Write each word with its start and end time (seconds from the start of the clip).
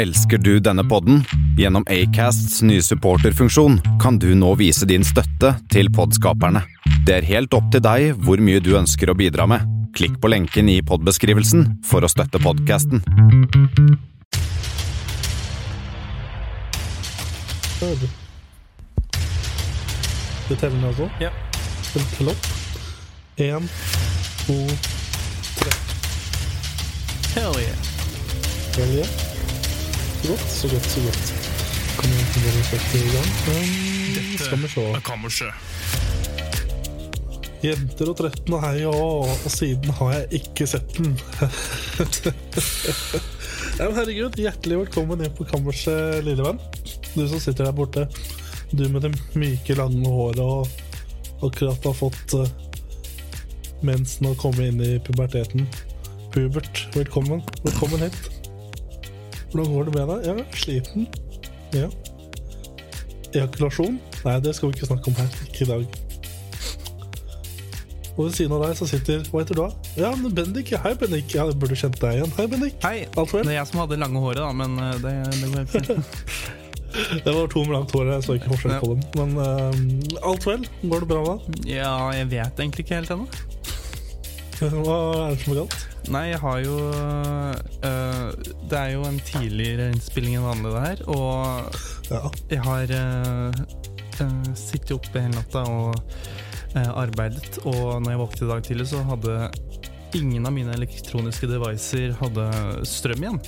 Elsker 0.00 0.38
du 0.38 0.60
denne 0.60 0.84
podden? 0.88 1.24
Gjennom 1.58 1.84
Acasts 1.88 2.62
nye 2.62 2.80
supporterfunksjon 2.82 3.74
kan 4.00 4.16
du 4.18 4.30
nå 4.34 4.54
vise 4.56 4.86
din 4.88 5.04
støtte 5.04 5.50
til 5.68 5.90
podskaperne. 5.92 6.62
Det 7.04 7.18
er 7.18 7.26
helt 7.28 7.52
opp 7.52 7.66
til 7.68 7.82
deg 7.84 8.14
hvor 8.24 8.40
mye 8.40 8.62
du 8.64 8.70
ønsker 8.78 9.12
å 9.12 9.16
bidra 9.18 9.44
med. 9.50 9.66
Klikk 9.92 10.16
på 10.22 10.30
lenken 10.32 10.70
i 10.72 10.78
podbeskrivelsen 10.80 11.66
for 11.84 12.00
å 12.00 12.08
støtte 12.08 12.40
podkasten. 12.40 13.04
Du 20.48 20.54
teller 20.54 20.78
ned 20.80 20.88
altså? 20.94 21.10
Ja. 21.20 21.34
Tell, 21.90 22.06
tell 22.16 22.32
opp. 22.32 22.48
Én, 23.36 23.68
to, 24.46 24.56
tre. 25.60 25.76
Hell 27.34 27.60
yeah. 27.60 27.92
Hell 28.78 28.96
ja. 29.02 29.29
Så 30.20 30.28
godt, 30.28 30.50
så 30.50 30.68
godt, 30.68 30.86
så 30.86 31.00
godt. 31.00 31.32
Vi 32.02 32.08
egentlig 32.12 32.42
bare 32.44 32.64
sette 32.64 32.98
i 32.98 33.08
gang? 33.14 33.30
Um, 33.48 34.38
skal 34.38 34.58
vi 34.62 34.68
se. 34.68 34.82
Kammerset. 35.04 35.52
Jenter 37.64 38.10
og 38.10 38.16
13 38.16 38.52
og 38.52 38.60
hei 38.64 38.84
og, 38.88 39.30
og 39.32 39.50
siden 39.52 39.90
har 39.96 40.12
jeg 40.12 40.26
ikke 40.40 40.66
sett 40.68 40.92
den. 40.98 41.14
ja, 43.78 43.86
men 43.86 43.96
herregud, 43.96 44.36
hjertelig 44.36 44.78
velkommen 44.82 45.24
inn 45.24 45.32
på 45.38 45.46
kammerset, 45.48 46.20
lille 46.26 46.44
venn. 46.44 46.60
Du 47.14 47.24
som 47.24 47.40
sitter 47.40 47.70
der 47.70 47.76
borte. 47.76 48.04
Du 48.76 48.84
med 48.92 49.00
det 49.06 49.14
myke, 49.32 49.76
lange 49.78 50.04
håret 50.04 50.42
og 50.44 50.68
akkurat 51.48 51.88
har 51.88 51.96
fått 51.96 52.36
uh, 52.36 52.44
mensen 53.80 54.28
og 54.28 54.36
kommet 54.44 54.68
inn 54.68 54.84
i 54.84 54.98
puberteten. 55.00 55.64
Pubert, 56.28 56.84
velkommen. 56.92 57.40
Velkommen 57.64 58.04
hit. 58.04 58.39
Hvordan 59.50 59.72
går 59.72 59.88
det 59.88 59.94
med 59.96 60.12
deg? 60.12 60.28
Ja, 60.28 60.34
sliten. 60.54 61.08
Ja. 61.74 61.88
Ejakulasjon? 63.34 63.98
Nei, 64.24 64.36
det 64.44 64.54
skal 64.56 64.70
vi 64.70 64.78
ikke 64.78 64.90
snakke 64.90 65.10
om 65.10 65.18
her. 65.18 65.34
Ikke 65.48 65.64
i 65.64 65.68
dag. 65.70 66.00
Og 68.16 68.26
ved 68.26 68.32
siden 68.36 68.52
av 68.52 68.64
deg 68.66 68.76
så 68.76 68.86
sitter 68.90 69.22
Hva 69.30 69.42
heter 69.42 69.56
du 69.56 69.62
da? 69.62 69.68
Ja, 69.96 70.10
men 70.18 70.34
Bendik. 70.36 70.74
Hei, 70.84 70.94
Bendik. 70.98 71.34
Ja, 71.34 71.46
jeg 71.48 71.58
burde 71.62 71.78
kjent 71.78 71.98
deg 72.02 72.18
igjen. 72.18 72.32
Hei, 72.36 72.46
Bendik. 72.52 72.78
Hei. 72.84 72.96
Alt 73.16 73.34
vel? 73.34 73.46
Det 73.46 73.54
er 73.54 73.60
jeg 73.62 73.70
som 73.70 73.82
hadde 73.84 74.00
lange 74.02 74.22
håret, 74.22 74.42
da, 74.42 74.50
men 74.54 74.76
eh, 74.76 74.96
det, 75.02 75.14
det 75.34 75.46
går 75.46 75.62
helt 75.62 75.76
fint. 75.76 76.16
Det 77.24 77.32
var 77.32 77.46
to 77.46 77.60
med 77.62 77.70
langt 77.76 77.92
hår. 77.94 78.08
Jeg 78.16 78.22
så 78.26 78.34
ikke 78.34 78.48
forskjell 78.50 78.80
på 78.82 78.88
dem. 78.90 79.02
Men 79.14 79.36
uh, 79.38 80.26
alt 80.26 80.46
vel? 80.46 80.64
Går 80.82 81.04
det 81.04 81.08
bra 81.12 81.20
med 81.22 81.30
deg? 81.30 81.68
Ja, 81.76 81.92
jeg 82.16 82.26
vet 82.32 82.62
egentlig 82.64 82.82
ikke 82.82 82.98
helt 82.98 83.12
ennå. 83.14 83.28
Hva 84.60 84.96
er 85.30 85.34
det 85.34 85.40
som 85.44 85.52
er 85.54 85.58
galt? 85.62 85.76
Nei, 86.12 86.22
jeg 86.32 86.40
har 86.42 86.58
jo 86.64 86.74
øh, 87.86 88.32
Det 88.68 88.76
er 88.78 88.90
jo 88.92 89.04
en 89.08 89.20
tidligere 89.24 89.86
innspilling 89.94 90.36
enn 90.36 90.44
vanlig, 90.46 90.72
det 90.74 90.82
her. 90.84 91.02
Og 91.08 91.78
Ja. 92.10 92.20
jeg 92.50 92.60
har 92.66 92.92
øh, 92.98 94.54
sittet 94.58 94.92
oppe 94.98 95.20
hele 95.22 95.32
natta 95.36 95.62
og 95.70 95.94
øh, 96.76 96.90
arbeidet. 97.04 97.58
Og 97.64 98.02
når 98.02 98.10
jeg 98.10 98.18
våknet 98.20 98.42
i 98.42 98.50
dag 98.50 98.62
tidlig, 98.66 98.88
så 98.90 99.02
hadde 99.08 99.36
ingen 100.18 100.46
av 100.46 100.52
mine 100.52 100.74
elektroniske 100.74 101.46
devices 101.46 102.16
hadde 102.20 102.48
strøm 102.88 103.22
igjen. 103.24 103.40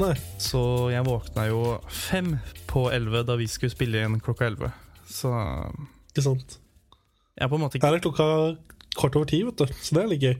Nei. 0.00 0.12
Så 0.40 0.60
jeg 0.92 1.04
våkna 1.06 1.46
jo 1.50 1.78
fem 1.88 2.34
på 2.66 2.88
elleve 2.92 3.22
da 3.28 3.36
vi 3.40 3.46
skulle 3.48 3.72
spille 3.72 4.00
igjen 4.02 4.20
klokka 4.24 4.48
elleve. 4.50 4.72
Så 5.08 5.30
Ikke 6.12 6.24
sant. 6.26 6.58
jeg 7.38 7.44
er 7.46 7.48
på 7.52 7.56
en 7.56 7.62
måte 7.64 7.76
ikke 7.78 7.86
Her 7.88 7.96
er 8.00 8.04
klokka 8.04 8.26
kvart 8.98 9.16
over 9.18 9.28
ti, 9.28 9.42
vet 9.46 9.58
du. 9.62 9.74
Så 9.80 9.96
det 9.96 10.02
er 10.02 10.12
litt 10.12 10.26
gøy. 10.26 10.36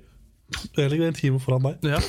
Jeg 0.76 0.92
ligger 0.92 1.08
en 1.08 1.18
time 1.18 1.40
foran 1.42 1.66
deg. 1.66 1.92
Ja. 1.94 2.00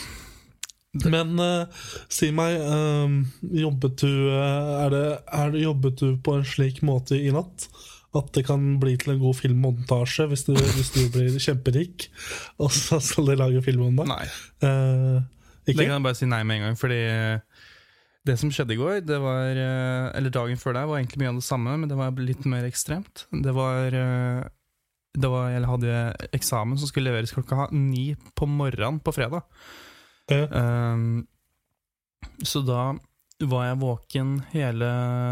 Men 1.09 1.39
uh, 1.41 1.87
si 2.11 2.29
meg, 2.35 2.59
um, 2.61 3.23
jobbet 3.49 3.97
du 4.03 4.11
uh, 4.29 4.83
er 4.83 4.93
det, 4.93 5.05
er 5.33 5.53
det 5.55 5.63
Jobbet 5.63 5.97
du 6.03 6.07
på 6.21 6.37
en 6.37 6.45
slik 6.45 6.83
måte 6.85 7.17
i 7.17 7.33
natt 7.33 7.67
at 8.13 8.27
det 8.37 8.43
kan 8.45 8.75
bli 8.77 8.91
til 9.01 9.15
en 9.15 9.21
god 9.23 9.39
filmmontasje 9.39 10.27
hvis 10.29 10.43
du, 10.45 10.51
hvis 10.53 10.91
du 10.93 10.99
blir 11.15 11.33
kjemperik, 11.41 12.11
og 12.61 12.69
så 12.69 12.99
skal 13.01 13.31
de 13.31 13.39
lage 13.39 13.63
film 13.65 13.87
om 13.87 13.95
deg? 13.97 14.11
Nei. 14.11 14.27
Ikke? 15.63 15.71
Det 15.71 15.77
kan 15.79 15.95
jeg 15.95 16.05
bare 16.05 16.19
si 16.19 16.27
nei 16.29 16.43
med 16.45 16.59
en 16.59 16.67
gang, 16.67 16.77
fordi 16.77 16.99
det 18.29 18.35
som 18.37 18.51
skjedde 18.53 18.75
i 18.75 18.77
går, 18.77 18.99
det 19.01 19.17
var 19.17 19.57
Eller 20.13 20.29
dagen 20.29 20.61
før 20.61 20.77
der, 20.77 20.85
var 20.85 21.01
egentlig 21.01 21.23
mye 21.23 21.31
av 21.33 21.41
det 21.41 21.47
samme, 21.47 21.73
men 21.73 21.89
det 21.89 21.97
var 21.97 22.21
litt 22.21 22.45
mer 22.45 22.69
ekstremt. 22.69 23.25
Det 23.33 23.55
var 23.57 23.97
det 25.13 25.29
var, 25.29 25.49
Jeg 25.53 25.69
hadde 25.69 25.97
eksamen 26.33 26.79
som 26.79 26.89
skulle 26.89 27.11
leveres 27.11 27.33
klokka 27.35 27.67
ni 27.71 28.13
på 28.35 28.47
morgenen 28.49 28.99
på 29.03 29.13
fredag. 29.13 29.43
Ja. 30.31 30.47
Um, 30.93 31.27
så 32.41 32.63
da 32.65 32.93
var 33.43 33.65
jeg 33.67 33.81
våken 33.81 34.35
hele 34.53 34.89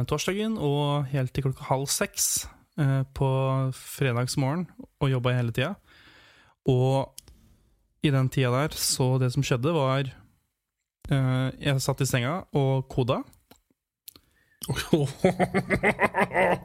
torsdagen 0.10 0.58
og 0.60 1.08
helt 1.14 1.34
til 1.34 1.48
klokka 1.48 1.70
halv 1.70 1.88
seks 1.90 2.46
uh, 2.82 3.02
på 3.18 3.30
fredagsmorgen 3.78 4.68
og 5.02 5.14
jobba 5.14 5.38
hele 5.40 5.56
tida. 5.56 5.74
Og 6.70 7.16
i 8.06 8.12
den 8.14 8.30
tida 8.34 8.52
der, 8.54 8.78
så 8.78 9.16
det 9.22 9.32
som 9.34 9.46
skjedde, 9.46 9.74
var 9.74 10.06
uh, 11.10 11.50
Jeg 11.58 11.82
satt 11.82 12.06
i 12.06 12.10
senga 12.10 12.44
og 12.54 12.86
koda. 12.92 13.22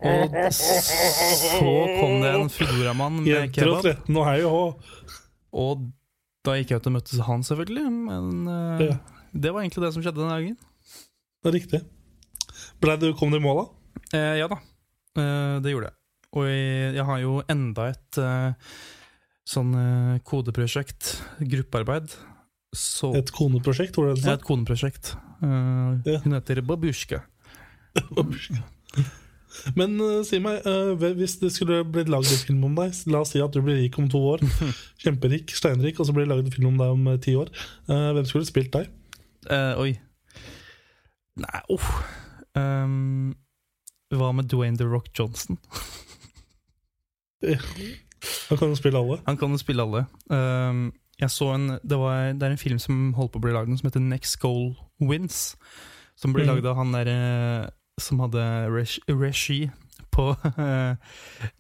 Og 0.06 0.52
så 0.52 1.70
kom 2.00 2.20
det 2.22 2.32
en 2.36 2.50
Foodora-mann 2.52 3.22
med 3.24 3.52
kebab. 3.54 3.82
13 3.86 4.18
og 4.20 4.26
hei 4.28 4.40
og. 4.46 4.82
Og 5.56 5.86
da 6.46 6.56
gikk 6.58 6.74
jeg 6.74 6.82
ut 6.82 6.88
og 6.90 6.94
møtte 6.98 7.22
han, 7.26 7.44
selvfølgelig. 7.46 7.86
Men 8.06 8.26
eh, 8.52 8.84
Ja. 8.90 8.96
det 9.32 9.52
var 9.54 9.64
egentlig 9.64 9.86
det 9.86 9.92
som 9.96 10.02
skjedde 10.04 10.20
den 10.22 10.32
dagen. 10.34 10.56
Det 11.42 11.50
er 11.50 11.56
riktig. 11.56 11.80
Ble 12.82 12.96
du, 13.00 13.08
kom 13.16 13.32
du 13.32 13.38
i 13.38 13.42
mål, 13.42 13.62
da? 13.62 13.66
Eh, 14.18 14.34
ja 14.42 14.46
da, 14.52 14.58
eh, 15.16 15.56
det 15.64 15.72
gjorde 15.72 15.88
jeg. 15.90 15.96
Og 16.36 16.46
jeg, 16.50 16.94
jeg 16.98 17.04
har 17.08 17.18
jo 17.22 17.38
enda 17.48 17.88
et 17.94 18.18
eh, 18.20 18.52
sånn 19.48 19.72
eh, 19.80 20.18
kodeprosjekt, 20.26 21.14
gruppearbeid. 21.40 22.12
Så 22.76 23.14
Et 23.16 23.30
koneprosjekt, 23.32 23.96
Var 23.96 24.12
det 24.12 24.20
ja, 24.20 24.34
er 24.34 24.36
et 24.36 24.44
koneprosjekt. 24.44 25.14
Eh, 25.40 26.12
Ja. 26.12 26.20
Hun 26.26 26.36
heter 26.36 26.60
Babushka. 26.66 27.22
Men 29.78 29.96
uh, 30.00 30.20
si 30.26 30.38
meg, 30.42 30.66
uh, 30.68 30.94
hvis 31.16 31.38
det 31.40 31.50
skulle 31.54 31.80
blitt 31.88 32.10
lagd 32.12 32.28
en 32.30 32.42
film 32.44 32.66
om 32.68 32.76
deg 32.76 32.92
La 33.10 33.22
oss 33.24 33.32
si 33.34 33.40
at 33.42 33.54
du 33.54 33.62
blir 33.64 33.78
rik 33.80 33.96
om 33.98 34.08
to 34.12 34.20
år. 34.34 34.44
Kjemperik, 35.02 35.54
steinrik, 35.56 36.00
og 36.00 36.08
så 36.08 36.14
blir 36.14 36.26
det 36.26 36.34
lagd 36.34 36.50
en 36.50 36.56
film 36.56 36.70
om 36.74 36.80
deg 36.80 36.92
om 36.92 37.08
eh, 37.12 37.20
ti 37.22 37.36
år. 37.38 37.50
Hvem 37.88 38.28
skulle 38.28 38.48
spilt 38.48 38.76
deg? 38.76 38.90
Oi. 39.80 39.94
Nei, 41.40 41.60
uff. 41.72 41.88
Um, 42.56 43.34
hva 44.14 44.30
med 44.34 44.48
Dwayne 44.50 44.78
The 44.80 44.86
Rock 44.88 45.10
Johnson? 45.16 45.58
Han 47.42 48.58
kan 48.58 48.70
jo 48.72 48.78
spille 48.78 48.98
alle. 48.98 49.18
Han 49.26 49.38
kan 49.38 49.52
jo 49.52 49.60
spille 49.60 49.84
alle. 49.84 50.06
Um, 50.32 50.88
jeg 51.20 51.32
så 51.32 51.50
en, 51.54 51.68
det, 51.80 51.98
var, 51.98 52.32
det 52.36 52.42
er 52.42 52.54
en 52.54 52.60
film 52.60 52.80
som 52.82 53.12
holdt 53.16 53.34
på 53.34 53.40
å 53.40 53.46
bli 53.46 53.54
lagd, 53.54 53.72
som 53.78 53.88
heter 53.88 54.04
Next 54.04 54.38
Goal 54.42 54.74
Wins. 55.00 55.54
Som 56.16 56.32
blir 56.36 56.46
mm. 56.46 56.54
lagd 56.54 56.68
av 56.68 56.80
han 56.80 56.94
derre 56.96 57.18
som 58.00 58.20
hadde 58.24 58.42
regi, 59.16 59.70
på 60.12 60.30
eh, 60.58 60.96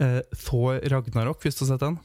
eh, 0.00 0.20
Thor 0.46 0.78
Ragnarok, 0.88 1.42
hvis 1.44 1.58
du 1.58 1.64
har 1.64 1.74
sett 1.74 1.84
den. 1.84 1.98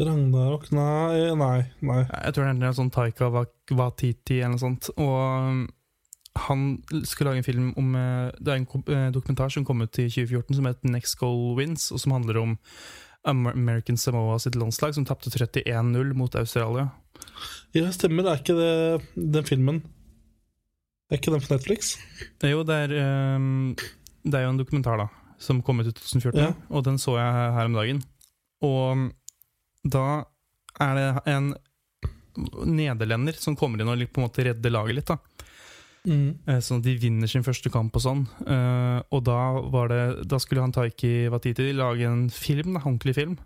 Ragnarok 0.00 0.70
Nei, 0.72 1.34
nei. 1.36 1.58
nei. 1.84 2.00
Jeg 2.08 2.32
tror 2.34 2.46
det 2.48 2.52
er 2.54 2.70
en 2.70 2.76
sånn 2.78 2.90
Taika 2.94 3.28
Wa- 3.30 3.44
Watiti 3.76 4.38
eller 4.40 4.54
noe 4.56 4.62
sånt. 4.62 4.88
Og 4.96 5.18
um, 5.52 5.60
han 6.46 6.62
skulle 7.04 7.28
lage 7.34 7.42
en 7.42 7.46
film 7.46 7.66
om 7.76 7.90
eh, 7.98 8.30
Det 8.40 8.54
er 8.54 8.62
en 8.62 9.12
dokumentar 9.12 9.52
som 9.52 9.66
kom 9.68 9.84
ut 9.84 9.98
i 10.00 10.06
2014 10.08 10.56
som 10.56 10.68
heter 10.70 10.94
Next 10.94 11.18
Goal 11.20 11.52
Wins, 11.58 11.90
og 11.92 12.00
som 12.00 12.14
handler 12.16 12.40
om 12.40 12.54
American 13.28 14.00
Samoa 14.00 14.38
sitt 14.42 14.56
landslag, 14.58 14.96
som 14.96 15.04
tapte 15.06 15.30
31-0 15.30 16.14
mot 16.18 16.34
Australia. 16.40 16.88
Ja, 17.76 17.92
stemmer. 17.94 18.24
Det 18.26 18.32
er 18.32 18.40
ikke 18.40 18.56
det, 18.58 19.26
den 19.36 19.46
filmen. 19.46 19.82
Er 21.12 21.18
ikke 21.20 21.32
den 21.34 21.42
på 21.44 21.52
Netflix? 21.52 21.90
Det 22.40 22.48
er 22.48 22.54
jo, 22.54 22.62
det 22.64 22.76
er, 22.88 22.94
um, 23.36 23.74
det 24.24 24.38
er 24.38 24.46
jo 24.46 24.52
en 24.54 24.60
dokumentar 24.62 24.96
da 25.02 25.08
som 25.42 25.58
kom 25.66 25.82
ut 25.82 25.88
i 25.90 25.92
2014, 25.92 26.38
Ja. 26.40 26.52
og 26.70 26.84
den 26.86 26.96
så 27.02 27.16
jeg 27.18 27.52
her 27.58 27.66
om 27.68 27.74
dagen. 27.76 27.98
Og 28.62 29.10
da 29.84 30.24
er 30.80 30.94
det 30.96 31.08
en 31.34 31.52
nederlender 32.64 33.36
som 33.36 33.56
kommer 33.58 33.82
inn 33.82 33.90
og 33.92 33.98
på 34.08 34.20
en 34.22 34.26
måte 34.28 34.44
redder 34.46 34.72
laget 34.72 34.94
litt. 35.00 35.06
da 35.12 35.18
Mm. 36.04 36.38
Eh, 36.48 36.58
Sånn 36.58 36.78
at 36.78 36.82
de 36.82 36.96
vinner 36.98 37.28
sin 37.30 37.44
første 37.44 37.70
kamp 37.70 37.94
og 37.94 38.02
sånn. 38.02 38.22
Eh, 38.44 39.02
og 39.12 39.22
da, 39.22 39.52
var 39.70 39.86
det, 39.86 40.26
da 40.26 40.36
skulle 40.42 40.60
han 40.60 40.72
Taiki 40.72 41.28
Watiti 41.30 41.68
lage 41.72 42.02
en 42.02 42.28
film, 42.28 42.74
en 42.76 42.82
ordentlig 42.82 43.14
film, 43.14 43.38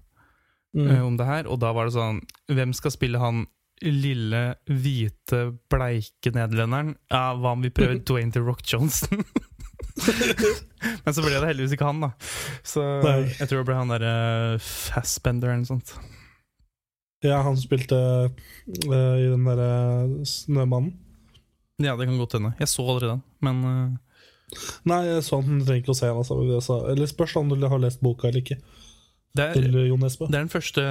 Mm. 0.75 0.89
eh, 0.91 1.03
om 1.05 1.17
det 1.19 1.27
her. 1.27 1.47
Og 1.49 1.59
da 1.61 1.73
var 1.73 1.85
det 1.85 1.93
sånn 1.95 2.23
Hvem 2.49 2.73
skal 2.75 2.91
spille 2.91 3.19
han 3.19 3.47
lille, 3.85 4.43
hvite, 4.71 5.43
bleike 5.71 6.33
nederlenderen? 6.33 6.95
Ja, 7.13 7.35
hva 7.37 7.53
om 7.57 7.65
vi 7.65 7.73
prøver 7.75 8.01
Dwayne 8.09 8.33
The 8.33 8.43
Rock 8.45 8.65
Johnson? 8.65 9.25
Men 11.05 11.15
så 11.17 11.25
ble 11.25 11.37
det 11.37 11.49
heldigvis 11.49 11.77
ikke 11.77 11.89
han, 11.89 12.05
da. 12.05 12.11
Så 12.67 12.85
Nei. 13.05 13.19
jeg 13.33 13.49
tror 13.49 13.63
det 13.63 13.69
ble 13.69 13.79
han 13.79 13.93
derre 13.93 14.15
Fassbender 14.63 15.53
eller 15.53 15.65
noe 15.65 15.73
sånt. 15.75 15.97
Ja, 17.25 17.41
han 17.43 17.57
spilte 17.59 17.97
uh, 17.97 19.17
i 19.17 19.29
den 19.29 19.47
derre 19.49 20.25
Snømannen. 20.29 20.95
Ja, 21.83 21.97
det 21.97 22.09
kan 22.09 22.21
godt 22.21 22.37
hende. 22.39 22.55
Jeg 22.61 22.71
så 22.73 22.85
aldri 22.89 23.11
den, 23.13 23.23
men 23.45 23.65
uh... 23.65 24.03
Nei, 24.87 25.01
du 25.11 25.27
trenger 25.27 25.81
ikke 25.81 25.91
å 25.91 25.97
se 25.99 26.07
den. 26.07 26.21
Altså, 26.21 26.37
jeg. 26.47 26.93
Eller 26.93 27.09
spørs 27.11 27.35
om 27.41 27.49
du 27.51 27.67
har 27.67 27.81
lest 27.83 27.99
boka 28.05 28.29
eller 28.29 28.45
ikke. 28.45 28.61
det, 29.37 29.49
er, 29.49 29.67
det 29.67 29.89
er 29.91 30.37
den 30.37 30.53
første 30.53 30.85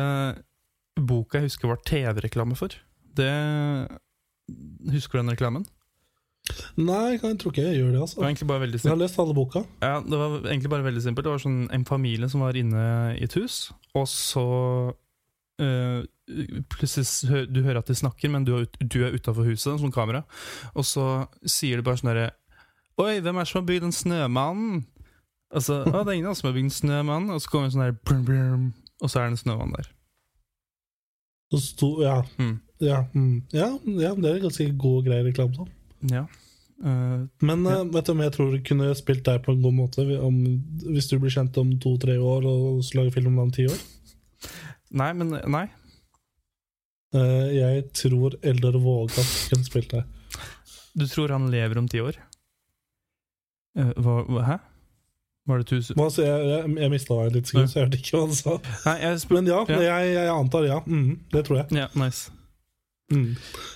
boka 0.95 1.39
jeg 1.39 1.49
husker 1.49 1.71
var 1.71 1.81
TV-reklame 1.87 2.57
for. 2.59 2.75
Det 3.15 3.31
Husker 4.91 5.17
du 5.17 5.23
den 5.23 5.33
reklamen? 5.33 5.63
Nei, 6.77 7.15
jeg 7.15 7.37
tror 7.41 7.53
ikke 7.53 7.63
jeg 7.65 7.79
gjør 7.79 7.87
det. 7.87 7.93
Det 7.95 7.99
var 7.99 8.05
altså 8.05 8.25
egentlig 8.27 8.47
bare 8.51 8.61
veldig 8.61 8.79
Jeg 8.83 8.91
har 8.91 8.99
lest 8.99 9.19
alle 9.23 9.33
boka. 9.33 9.63
Ja, 9.81 9.95
det 10.05 10.19
var 10.19 10.35
egentlig 10.43 10.69
bare 10.69 10.85
veldig 10.85 11.01
simpelt. 11.01 11.25
Det 11.25 11.33
var 11.33 11.41
sånn 11.41 11.63
en 11.73 11.85
familie 11.89 12.29
som 12.29 12.43
var 12.45 12.59
inne 12.59 12.83
i 13.15 13.23
et 13.25 13.37
hus, 13.39 13.71
og 13.97 14.05
så 14.11 14.45
eh, 15.61 16.03
Plutselig 16.73 17.45
du 17.53 17.59
hører 17.61 17.83
at 17.83 17.89
de 17.89 17.97
snakker, 17.97 18.31
men 18.33 18.45
du 18.47 18.55
er, 18.55 18.63
ut, 18.65 18.77
du 18.81 18.99
er 19.05 19.13
utafor 19.13 19.45
huset, 19.45 19.77
som 19.81 19.93
kamera. 19.93 20.23
Og 20.73 20.85
så 20.85 21.25
sier 21.45 21.77
de 21.77 21.85
bare 21.85 22.01
sånn 22.01 22.13
herre 22.13 22.31
Oi, 23.01 23.19
hvem 23.19 23.35
er 23.35 23.43
det 23.43 23.49
som 23.51 23.59
har 23.59 23.67
bygd 23.67 23.89
en 23.89 23.93
snømann? 23.93 24.67
Altså, 25.55 25.81
å, 25.83 25.99
det 26.01 26.13
er 26.13 26.15
ingen 26.15 26.29
oss 26.31 26.39
som 26.41 26.49
har 26.49 26.55
bygd 26.55 26.69
en 26.69 26.77
snømann. 26.77 27.27
Og 27.33 27.41
så 27.43 27.51
kommer 27.51 27.67
det 27.67 27.75
sånn 27.75 27.99
brum, 28.07 28.69
Og 29.03 29.11
så 29.11 29.19
er 29.19 29.27
det 29.27 29.35
en 29.35 29.41
snømann 29.41 29.75
der. 29.75 29.89
Så 31.53 31.59
sto, 31.61 31.89
ja, 32.03 32.23
Mm. 32.39 32.59
ja, 32.81 33.03
mm, 33.13 33.43
ja, 33.53 33.67
ja, 34.01 34.13
det 34.15 34.31
er 34.31 34.39
ganske 34.43 34.65
god 34.77 34.97
og 34.97 35.05
grei 35.05 35.21
reklame. 35.23 35.55
sånn. 35.55 35.69
Ja. 36.11 36.25
Uh, 36.83 37.27
Men 37.41 37.63
Ja. 37.63 37.79
eh, 37.81 37.83
vet 37.85 38.05
du 38.05 38.11
om 38.11 38.19
jeg 38.19 38.31
tror 38.33 38.51
du 38.51 38.59
kunne 38.61 38.93
spilt 38.95 39.23
deg 39.23 39.43
på 39.45 39.53
en 39.53 39.61
god 39.61 39.73
måte 39.73 40.19
om, 40.21 40.41
hvis 40.91 41.07
du 41.09 41.17
blir 41.19 41.31
kjent 41.31 41.55
om 41.57 41.77
to-tre 41.79 42.17
år 42.19 42.43
og 42.45 42.83
lager 42.95 43.11
film 43.13 43.27
om 43.27 43.35
deg 43.35 43.43
om 43.45 43.51
ti 43.51 43.65
år? 43.67 43.79
nei, 44.91 45.13
men 45.13 45.29
Nei. 45.49 45.69
Uh, 47.15 47.47
jeg 47.53 47.93
tror 47.93 48.35
Eldar 48.43 48.73
Våga 48.81 49.23
kunne 49.49 49.63
spilt 49.63 49.89
deg. 49.89 50.03
Du 50.97 51.05
tror 51.07 51.29
han 51.31 51.49
lever 51.49 51.77
om 51.77 51.87
ti 51.87 51.99
år? 51.99 52.17
Hva, 53.75 54.43
hæ? 54.47 54.59
Var 55.45 55.61
det 55.61 55.67
tusen 55.69 55.99
Altså, 56.01 56.23
jeg 56.25 56.47
jeg, 56.49 56.73
jeg 56.81 56.91
mista 56.93 57.19
deg 57.21 57.37
litt, 57.37 57.49
så 57.51 57.61
jeg 57.61 57.73
hørte 57.75 57.99
ikke 58.01 58.17
hva 58.17 58.23
han 58.25 58.35
sa. 58.39 58.57
Nei, 58.87 58.97
Men 59.35 59.51
ja, 59.51 59.61
Ja. 59.69 59.79
Jeg, 59.83 60.11
jeg 60.15 60.33
antar 60.33 60.65
ja. 60.65 60.79
Mm, 60.85 61.19
det 61.33 61.45
tror 61.45 61.61
jeg. 61.61 61.67
Ja, 61.77 61.87
nice. 62.01 62.33
Mm. 63.13 63.35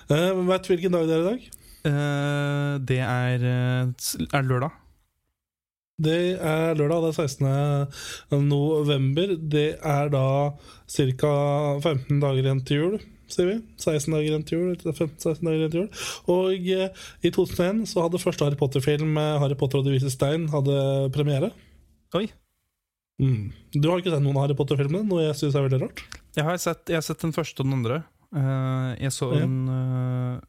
Uh, 0.10 0.42
vet 0.50 0.66
du 0.66 0.72
hvilken 0.74 0.96
dag 0.96 1.06
det 1.06 1.18
er 1.18 1.22
i 1.22 1.30
dag? 1.30 1.50
Uh, 1.80 2.74
det 2.90 3.00
er 3.06 3.44
eh, 3.48 4.08
Er 4.36 4.48
lørdag? 4.48 4.74
Det 6.00 6.40
er 6.40 6.78
lørdag, 6.80 7.04
det 7.04 7.12
er 7.12 7.28
16. 7.28 8.48
november. 8.48 9.36
Det 9.38 9.70
er 9.84 10.12
da 10.14 10.26
ca. 10.88 11.34
15 11.84 12.22
dager 12.24 12.40
igjen 12.46 12.62
til 12.66 12.82
jul, 12.84 13.00
sier 13.34 13.50
vi. 13.50 13.56
16 13.80 14.14
dager 14.16 14.28
igjen 14.28 14.46
til 14.48 14.60
jul. 14.60 14.76
15-16 14.84 15.42
dager 15.46 15.58
igjen 15.60 15.74
til 15.74 15.82
jul. 15.84 15.90
Og 16.36 16.70
eh, 16.76 17.08
i 17.26 17.32
2001 17.36 17.86
så 17.94 18.06
hadde 18.06 18.22
første 18.22 18.46
Harry 18.46 18.60
Potter-film, 18.60 19.18
eh, 19.18 19.40
'Harry 19.40 19.58
Potter 19.60 19.82
og 19.82 19.88
De 19.88 19.96
vise 19.96 20.12
stein', 20.14 20.50
hadde 20.54 20.78
premiere. 21.16 21.52
Oi. 22.18 22.28
Mm. 23.20 23.52
Du 23.76 23.90
har 23.90 24.00
ikke 24.00 24.14
sett 24.14 24.24
noen 24.24 24.38
av 24.38 24.48
Harry 24.48 24.56
Potter-filmene, 24.58 25.04
noe 25.08 25.26
jeg 25.28 25.36
syns 25.42 25.58
er 25.60 25.66
veldig 25.68 25.82
rart. 25.84 26.04
Jeg 26.38 26.46
har 26.48 26.60
sett, 26.62 26.86
jeg 26.88 26.98
har 27.00 27.06
sett 27.06 27.26
den 27.26 27.36
første 27.36 27.62
og 27.62 27.68
den 27.68 27.80
andre. 27.82 28.04
Uh, 28.30 28.94
jeg 29.02 29.12
så 29.16 29.32
Ja. 29.34 29.40
den 29.42 29.66
eh, 29.70 30.40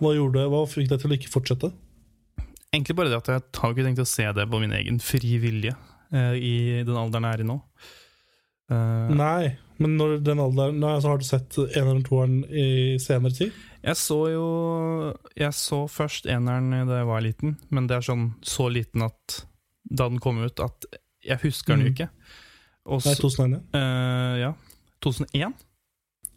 Hva 0.00 0.12
gjorde 0.12 0.46
Hva 0.48 0.62
fikk 0.68 0.88
deg 0.88 1.00
til 1.00 1.12
å 1.12 1.16
ikke 1.16 1.30
fortsette? 1.32 1.70
Egentlig 2.72 2.96
bare 2.96 3.08
det 3.08 3.20
at 3.20 3.28
jeg 3.28 3.40
har 3.56 3.72
ikke 3.72 3.84
tenkt 3.86 4.02
å 4.02 4.08
se 4.08 4.26
det 4.36 4.44
på 4.48 4.60
min 4.60 4.72
egen 4.76 4.98
fri 5.00 5.38
vilje 5.40 5.72
eh, 6.12 6.34
i 6.36 6.56
den 6.84 6.96
alderen 6.96 7.24
jeg 7.24 7.38
er 7.38 7.44
i 7.44 7.48
nå. 7.48 7.56
Nei, 8.68 9.56
men 9.78 9.96
når 9.98 10.16
den 10.26 10.38
alderen 10.42 10.78
Nei, 10.82 10.94
så 11.00 11.08
har 11.12 11.18
du 11.18 11.24
sett 11.24 11.56
eneren 11.76 12.00
og 12.02 12.06
toeren 12.08 12.44
i 12.50 12.96
senere 12.98 13.32
tid? 13.36 13.52
jeg 13.84 13.94
så 13.96 14.16
jo 14.32 14.46
Jeg 15.38 15.52
så 15.54 15.84
først 15.88 16.26
eneren 16.26 16.70
da 16.88 16.98
jeg 16.98 17.06
var 17.06 17.20
liten, 17.22 17.56
men 17.70 17.86
det 17.86 17.96
er 17.96 18.06
sånn 18.08 18.32
så 18.42 18.66
liten 18.72 19.02
at 19.06 19.44
da 19.88 20.08
den 20.08 20.18
kom 20.20 20.38
ut, 20.42 20.60
at 20.60 20.84
jeg 21.24 21.38
husker 21.42 21.76
den 21.76 21.86
jo 21.86 21.90
Mm. 21.90 21.94
ikke. 21.94 22.08
Også, 22.88 23.08
Nei, 23.08 23.14
2001, 23.20 23.52
ja. 23.52 23.80
eh, 23.80 24.38
ja. 24.40 24.52
2001? 25.04 25.54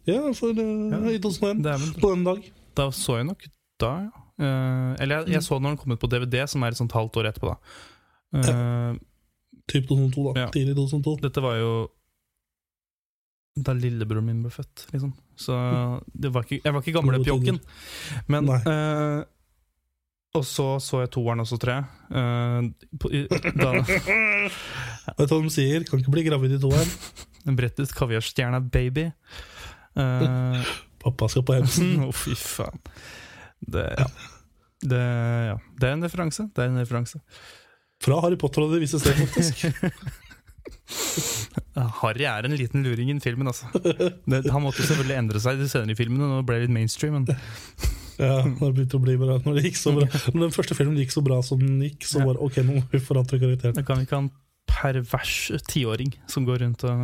Ja, 0.06 0.32
for 0.34 0.50
uh, 0.50 0.90
Ja. 0.92 1.10
i 1.10 1.18
2001. 1.18 1.62
Vel, 1.64 2.00
På 2.00 2.14
den 2.14 2.24
dag. 2.24 2.42
Da 2.76 2.88
så 2.90 3.16
jeg 3.18 3.26
nok 3.26 3.44
da, 3.80 3.92
ja. 4.06 4.10
Uh, 4.42 4.96
eller 5.00 5.16
jeg, 5.18 5.26
Mm. 5.26 5.32
jeg 5.32 5.42
så 5.42 5.54
den 5.58 5.62
når 5.62 5.70
den 5.70 5.78
kom 5.78 5.92
ut 5.92 6.00
på 6.00 6.08
DVD, 6.10 6.46
som 6.48 6.62
er 6.62 6.68
et 6.68 6.76
sånt 6.80 6.92
halvt 6.92 7.16
år 7.20 7.28
etterpå. 7.32 7.52
da 7.52 7.58
Eh, 8.34 8.94
Typ 9.68 9.86
2002, 9.88 10.32
da. 10.34 10.40
Ja. 10.40 10.48
Tidlig 10.50 10.74
2002. 10.74 11.20
Dette 11.22 11.40
var 11.42 11.56
jo 11.60 11.88
da 13.54 13.74
lillebroren 13.76 14.24
min 14.24 14.40
ble 14.44 14.50
født, 14.52 14.86
liksom. 14.94 15.12
Så 15.36 15.54
det 16.12 16.30
var 16.32 16.46
ikke, 16.46 16.62
jeg 16.64 16.72
var 16.72 16.80
ikke 16.80 16.96
gamle 16.96 17.20
pjokken. 17.24 17.58
Men 18.32 18.48
eh, 18.48 19.22
Og 20.36 20.44
så 20.46 20.66
så 20.80 21.00
jeg 21.02 21.10
toeren 21.12 21.40
Og 21.42 21.48
så 21.48 21.56
tre 21.60 21.80
Eh, 22.12 22.60
Vet 25.18 25.28
du 25.28 25.34
hva 25.34 25.40
de 25.42 25.52
sier? 25.52 25.84
Kan 25.88 26.00
ikke 26.00 26.14
bli 26.14 26.24
gravid 26.28 26.56
i 26.56 26.60
toeren. 26.62 26.90
En 27.48 27.58
ut 27.58 27.94
kaviarstjerna 27.96 28.60
Baby. 28.60 29.10
Eh, 29.96 30.72
Pappa 31.02 31.28
skal 31.28 31.44
på 31.44 31.56
hemsen. 31.58 31.96
Å, 32.06 32.12
fy 32.14 32.36
faen. 32.38 32.78
Det, 33.60 33.86
ja. 33.98 34.08
Det, 34.82 35.02
ja. 35.48 35.56
det 35.78 35.88
er 35.88 35.96
en 35.96 36.06
referanse. 36.06 36.48
Det 36.54 36.64
er 36.64 36.72
en 36.72 36.80
referanse. 36.82 37.20
Fra 38.02 38.20
Harry 38.24 38.38
Potter 38.38 38.64
og 38.64 38.72
Det 38.74 38.82
visse 38.82 38.98
sted, 39.02 39.18
faktisk. 39.18 39.66
Harry 42.02 42.24
er 42.28 42.44
en 42.48 42.54
liten 42.56 42.82
luring 42.84 43.10
i 43.12 43.18
filmen, 43.24 43.48
altså. 43.50 43.68
Det, 43.82 44.42
han 44.52 44.62
måtte 44.64 44.84
selvfølgelig 44.84 45.18
endre 45.18 45.40
seg 45.42 45.58
de 45.60 45.68
senere 45.70 45.94
i 45.94 45.98
filmene, 45.98 46.28
det 46.38 46.46
ble 46.48 46.60
litt 46.64 46.74
mainstream. 46.74 47.18
Men 47.20 47.26
Ja, 48.20 48.42
det 48.44 48.70
begynte 48.76 48.98
å 48.98 49.02
bli 49.02 49.14
bra 49.18 49.38
Når 49.42 49.56
det 49.56 49.62
gikk 49.70 49.78
så 49.80 49.94
bra 49.96 50.04
Når 50.34 50.42
den 50.44 50.52
første 50.54 50.76
filmen 50.76 50.98
gikk 51.00 51.14
så 51.14 51.22
bra 51.24 51.38
som 51.42 51.58
den 51.62 51.80
gikk, 51.86 52.04
så 52.06 52.20
bare 52.20 52.34
var 52.34 52.42
ok, 52.44 52.58
nå 52.66 52.74
må 52.76 52.82
vi 52.92 53.00
forandre 53.02 53.38
karakteren. 53.40 53.74
da 53.78 53.82
kan 53.88 53.98
vi 53.98 54.04
ikke 54.06 54.18
ha 54.18 54.24
en 54.26 54.32
pervers 54.68 55.32
tiåring 55.72 56.12
som 56.30 56.44
går 56.48 56.60
rundt 56.66 56.84
og 56.86 57.00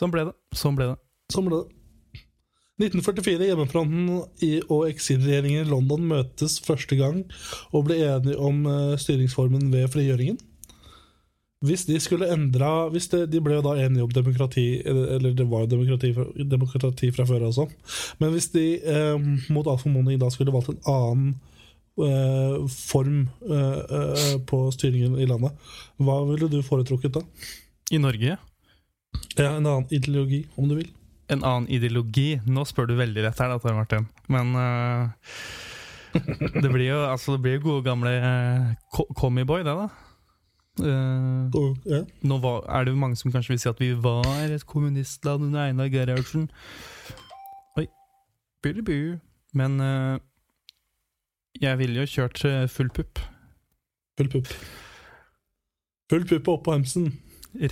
Sånn 0.00 0.12
ble 0.14 0.22
det. 0.30 0.34
Sånn 0.56 0.78
ble 0.78 0.86
det. 0.94 0.98
Sånn 1.34 1.44
ble 1.50 1.58
det. 1.60 1.76
1944, 2.80 3.50
hjemmefronten 3.50 4.06
i- 4.46 4.62
og 4.72 4.86
eksilregjeringen 4.88 5.66
i 5.66 5.68
London 5.68 6.06
møtes 6.08 6.54
første 6.64 6.96
gang 6.96 7.18
og 7.76 7.84
ble 7.90 7.98
enige 8.06 8.38
om 8.40 8.62
eh, 8.64 8.94
styringsformen 8.96 9.66
ved 9.74 9.90
frigjøringen. 9.92 10.38
Hvis 11.60 11.82
de 11.84 11.98
skulle 12.00 12.24
endra 12.32 12.88
hvis 12.88 13.10
det, 13.12 13.26
De 13.34 13.40
ble 13.44 13.58
jo 13.58 13.64
da 13.66 13.74
enige 13.82 14.06
om 14.06 14.12
demokrati, 14.16 14.80
eller, 14.86 15.34
det 15.36 15.44
var 15.50 15.66
jo 15.66 15.72
demokrati, 15.74 16.12
demokrati 16.48 17.10
fra 17.12 17.26
før 17.28 17.44
også. 17.50 17.66
Men 18.22 18.32
hvis 18.32 18.48
de 18.54 18.66
eh, 18.80 19.26
mot 19.52 19.68
all 19.68 19.76
formodning 19.82 20.16
da 20.22 20.30
skulle 20.32 20.54
valgt 20.54 20.72
en 20.72 20.80
annen 20.88 21.34
eh, 22.00 22.56
form 22.72 23.26
eh, 23.44 23.80
eh, 24.00 24.38
på 24.48 24.62
styringen 24.72 25.18
i 25.20 25.28
landet, 25.28 25.52
hva 26.00 26.22
ville 26.30 26.48
du 26.48 26.62
foretrukket 26.64 27.18
da? 27.18 27.26
I 27.92 27.98
Norge 28.00 28.38
Ja, 29.36 29.50
En 29.56 29.66
annen 29.66 29.86
ideologi, 29.90 30.46
om 30.56 30.68
du 30.70 30.76
vil. 30.80 30.88
en 31.28 31.44
annen 31.44 31.68
ideologi. 31.70 32.40
Nå 32.46 32.64
spør 32.66 32.88
du 32.88 32.96
veldig 32.98 33.22
rett 33.28 33.38
her, 33.38 33.52
da, 33.52 33.58
Tor 33.62 33.76
Martin. 33.76 34.08
Men 34.32 34.54
eh, 34.56 35.10
det 36.62 36.70
blir 36.72 36.88
jo 36.88 37.02
altså, 37.06 37.36
det 37.36 37.44
blir 37.44 37.60
gode 37.62 37.84
gamle 37.86 38.16
uh, 38.18 39.04
Commyboy, 39.20 39.60
det, 39.62 39.76
da. 39.76 39.88
Og, 40.80 41.76
ja. 41.88 42.02
nå 42.26 42.38
var, 42.42 42.64
er 42.68 42.86
det 42.88 42.96
mange 42.96 43.18
som 43.20 43.32
kanskje 43.32 43.54
vil 43.54 43.60
si 43.62 43.68
at 43.70 43.80
vi 43.82 43.90
var 43.94 44.26
et 44.46 44.66
kommunistland 44.66 45.48
under 45.48 45.66
Einar 45.66 45.90
Gerhardsen. 45.92 46.48
Oi. 47.78 47.86
Men 49.54 49.80
uh, 49.80 50.18
jeg 51.60 51.78
ville 51.80 52.00
jo 52.00 52.06
kjørt 52.08 52.44
eh, 52.48 52.64
full 52.70 52.90
pupp. 52.94 53.20
Full 54.18 54.30
pupp. 54.30 54.52
Full 56.10 56.26
pupp 56.28 56.50
på 56.64 56.74
hemsen. 56.74 57.12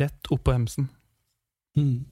Rett 0.01 0.33
opp 0.35 0.45
på 0.45 0.55
hemsen. 0.57 0.89
Mm. 1.79 2.05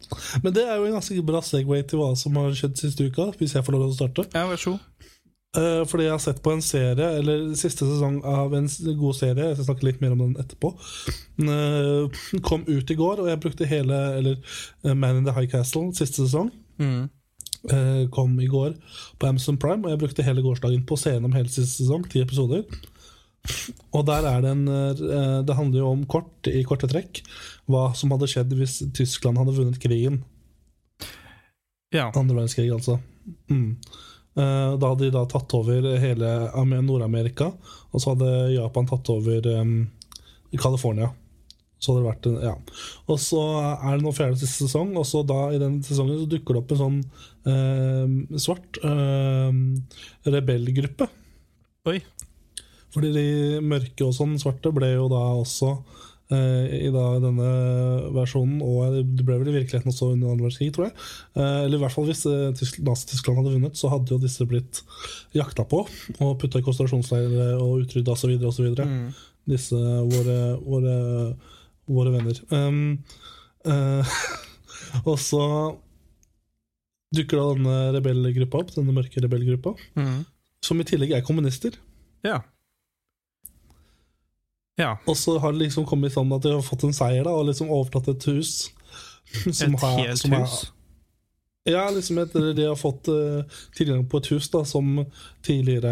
Men 0.43 0.55
det 0.55 0.63
er 0.69 0.79
jo 0.79 0.87
en 0.87 0.97
ganske 0.99 1.23
bra 1.27 1.41
segway 1.43 1.83
til 1.83 2.01
hva 2.01 2.13
som 2.19 2.37
har 2.39 2.55
skjedd 2.55 2.79
siste 2.79 3.09
uka, 3.09 3.33
hvis 3.39 3.57
jeg 3.57 3.67
får 3.67 3.75
lov 3.75 3.87
til 3.87 3.95
å 3.95 3.99
starte. 3.99 4.27
Ja, 4.37 4.47
vær 4.51 4.61
så 4.63 4.77
god. 4.77 5.11
Eh, 5.57 5.83
fordi 5.89 6.05
jeg 6.05 6.13
har 6.13 6.21
sett 6.21 6.43
på 6.45 6.53
en 6.53 6.63
serie, 6.65 7.07
eller 7.21 7.55
siste 7.57 7.87
sesong 7.89 8.19
av 8.29 8.53
en 8.57 8.67
god 8.99 9.17
serie, 9.17 9.47
jeg 9.49 9.57
skal 9.57 9.69
snakke 9.71 9.87
litt 9.89 10.03
mer 10.03 10.13
om 10.13 10.21
den 10.25 10.35
etterpå, 10.43 10.73
eh, 11.41 12.41
kom 12.45 12.67
ut 12.69 12.91
i 12.93 12.97
går, 12.99 13.23
og 13.23 13.31
jeg 13.31 13.41
brukte 13.41 13.69
hele 13.71 14.01
Eller 14.19 14.37
eh, 14.85 14.93
Man 14.95 15.23
in 15.23 15.25
the 15.25 15.33
High 15.33 15.49
Castle, 15.51 15.93
siste 15.97 16.27
sesong, 16.27 16.53
Mm. 16.79 17.09
kom 18.13 18.39
i 18.39 18.47
går 18.47 18.75
på 19.19 19.27
Amazon 19.27 19.57
Prime, 19.57 19.83
og 19.83 19.91
jeg 19.91 19.99
brukte 19.99 20.23
hele 20.23 20.43
gårsdagen 20.45 20.85
på 20.87 20.95
å 20.95 20.99
se 21.01 21.15
gjennom 21.15 21.33
hele 21.35 21.49
siste 21.49 21.83
sesong, 21.83 22.05
ti 22.09 22.21
episoder. 22.21 22.63
Og 23.97 24.05
der 24.07 24.27
er 24.29 24.43
det 24.43 24.51
en 24.51 24.67
Det 25.47 25.57
handler 25.57 25.79
jo 25.81 25.89
om 25.91 26.05
kort, 26.05 26.47
i 26.47 26.63
korte 26.63 26.87
trekk, 26.87 27.23
hva 27.67 27.95
som 27.97 28.11
hadde 28.11 28.29
skjedd 28.29 28.53
hvis 28.53 28.83
Tyskland 28.93 29.39
hadde 29.39 29.57
vunnet 29.57 29.81
krigen. 29.81 30.23
Ja. 31.95 32.11
Andre 32.15 32.37
verdenskrig, 32.37 32.71
altså. 32.71 33.01
Mm. 33.49 33.79
Eh, 34.37 34.73
Da 34.77 34.91
hadde 34.93 35.07
de 35.07 35.13
da 35.15 35.25
tatt 35.29 35.55
over 35.57 35.93
hele 36.01 36.33
Nord-Amerika, 36.85 37.53
og 37.93 38.03
så 38.03 38.13
hadde 38.13 38.33
Japan 38.55 38.89
tatt 38.89 39.09
over 39.13 39.47
um, 39.57 39.79
California. 40.57 41.09
Så 41.81 41.93
hadde 41.93 42.03
det 42.03 42.11
vært 42.11 42.45
ja. 42.45 42.55
Og 43.13 43.21
så 43.21 43.41
er 43.77 43.97
det 43.97 44.05
nå 44.05 44.13
fjerde 44.17 44.41
siste 44.41 44.67
sesong, 44.67 44.95
og 44.97 45.07
så 45.09 45.23
da 45.29 45.51
i 45.53 45.61
den 45.61 45.79
sesongen 45.85 46.23
så 46.23 46.29
dukker 46.31 46.57
det 46.57 46.63
opp 46.63 46.75
en 46.75 46.83
sånn 46.83 47.01
eh, 47.53 48.39
svart 48.41 48.81
eh, 48.85 49.59
rebellgruppe. 50.33 51.09
Oi. 51.89 52.01
Fordi 52.97 53.13
de 53.13 53.27
mørke 53.61 54.07
og 54.07 54.15
sånn 54.17 54.39
svarte 54.41 54.73
ble 54.73 54.95
jo 54.95 55.09
da 55.13 55.23
også 55.37 55.75
i 56.35 56.89
da 56.91 57.05
denne 57.23 57.49
versjonen, 58.17 58.59
og 58.67 58.97
det 59.15 59.23
ble 59.27 59.37
vel 59.39 59.51
i 59.53 59.55
virkeligheten 59.61 59.93
også 59.93 60.09
under 60.11 60.33
annen 60.33 60.43
verdenskrig, 60.43 60.73
tror 60.75 60.89
jeg. 60.89 60.95
Eh, 61.39 61.61
eller 61.67 61.79
i 61.79 61.83
hvert 61.85 61.95
fall 61.95 62.09
hvis 62.09 62.25
eh, 62.27 62.65
Nazi-Tyskland 62.83 63.39
hadde 63.39 63.53
vunnet, 63.55 63.79
så 63.79 63.91
hadde 63.93 64.11
jo 64.11 64.19
disse 64.19 64.47
blitt 64.51 64.81
jakta 65.39 65.63
på 65.71 65.85
og 65.87 66.33
putta 66.43 66.59
i 66.59 66.67
konsentrasjonsleirer 66.67 67.61
og 67.63 67.85
utrydda 67.85 68.17
osv. 68.17 68.35
osv. 68.51 68.73
Mm. 68.75 69.13
Disse 69.47 69.79
våre, 69.79 70.39
våre, 70.67 70.97
våre 71.87 72.15
venner. 72.17 72.43
Um, 72.51 72.99
eh, 73.71 74.17
og 75.11 75.21
så 75.23 75.45
dukker 77.15 77.39
da 77.39 77.47
denne 77.55 77.77
rebellgruppa 78.01 78.65
opp, 78.65 78.75
denne 78.75 78.95
mørke 78.97 79.23
rebellgruppa, 79.23 79.77
Mm. 79.95 80.25
som 80.65 80.81
i 80.83 80.85
tillegg 80.89 81.15
er 81.15 81.23
kommunister. 81.27 81.79
Ja. 82.27 82.41
Ja. 84.77 84.97
Og 85.09 85.17
så 85.17 85.39
har 85.41 85.53
det 85.53 85.63
liksom 85.67 85.87
kommet 85.89 86.13
sånn 86.13 86.33
at 86.37 86.43
de 86.45 86.53
har 86.53 86.65
fått 86.65 86.85
en 86.85 86.93
seier 86.97 87.25
da, 87.25 87.33
og 87.33 87.47
liksom 87.49 87.71
overtatt 87.73 88.09
et 88.13 88.27
hus. 88.29 88.71
som 89.57 89.75
Et 89.75 89.81
har- 89.81 89.99
helt 90.03 90.23
hus? 90.23 90.33
hus. 90.33 90.73
Ja, 91.67 91.89
liksom 91.91 92.19
et, 92.23 92.33
de 92.55 92.63
har 92.69 92.77
fått 92.79 93.09
uh, 93.11 93.43
tilgang 93.75 94.05
på 94.07 94.21
et 94.23 94.29
hus 94.31 94.47
da, 94.53 94.61
som 94.65 95.01
tidligere 95.43 95.91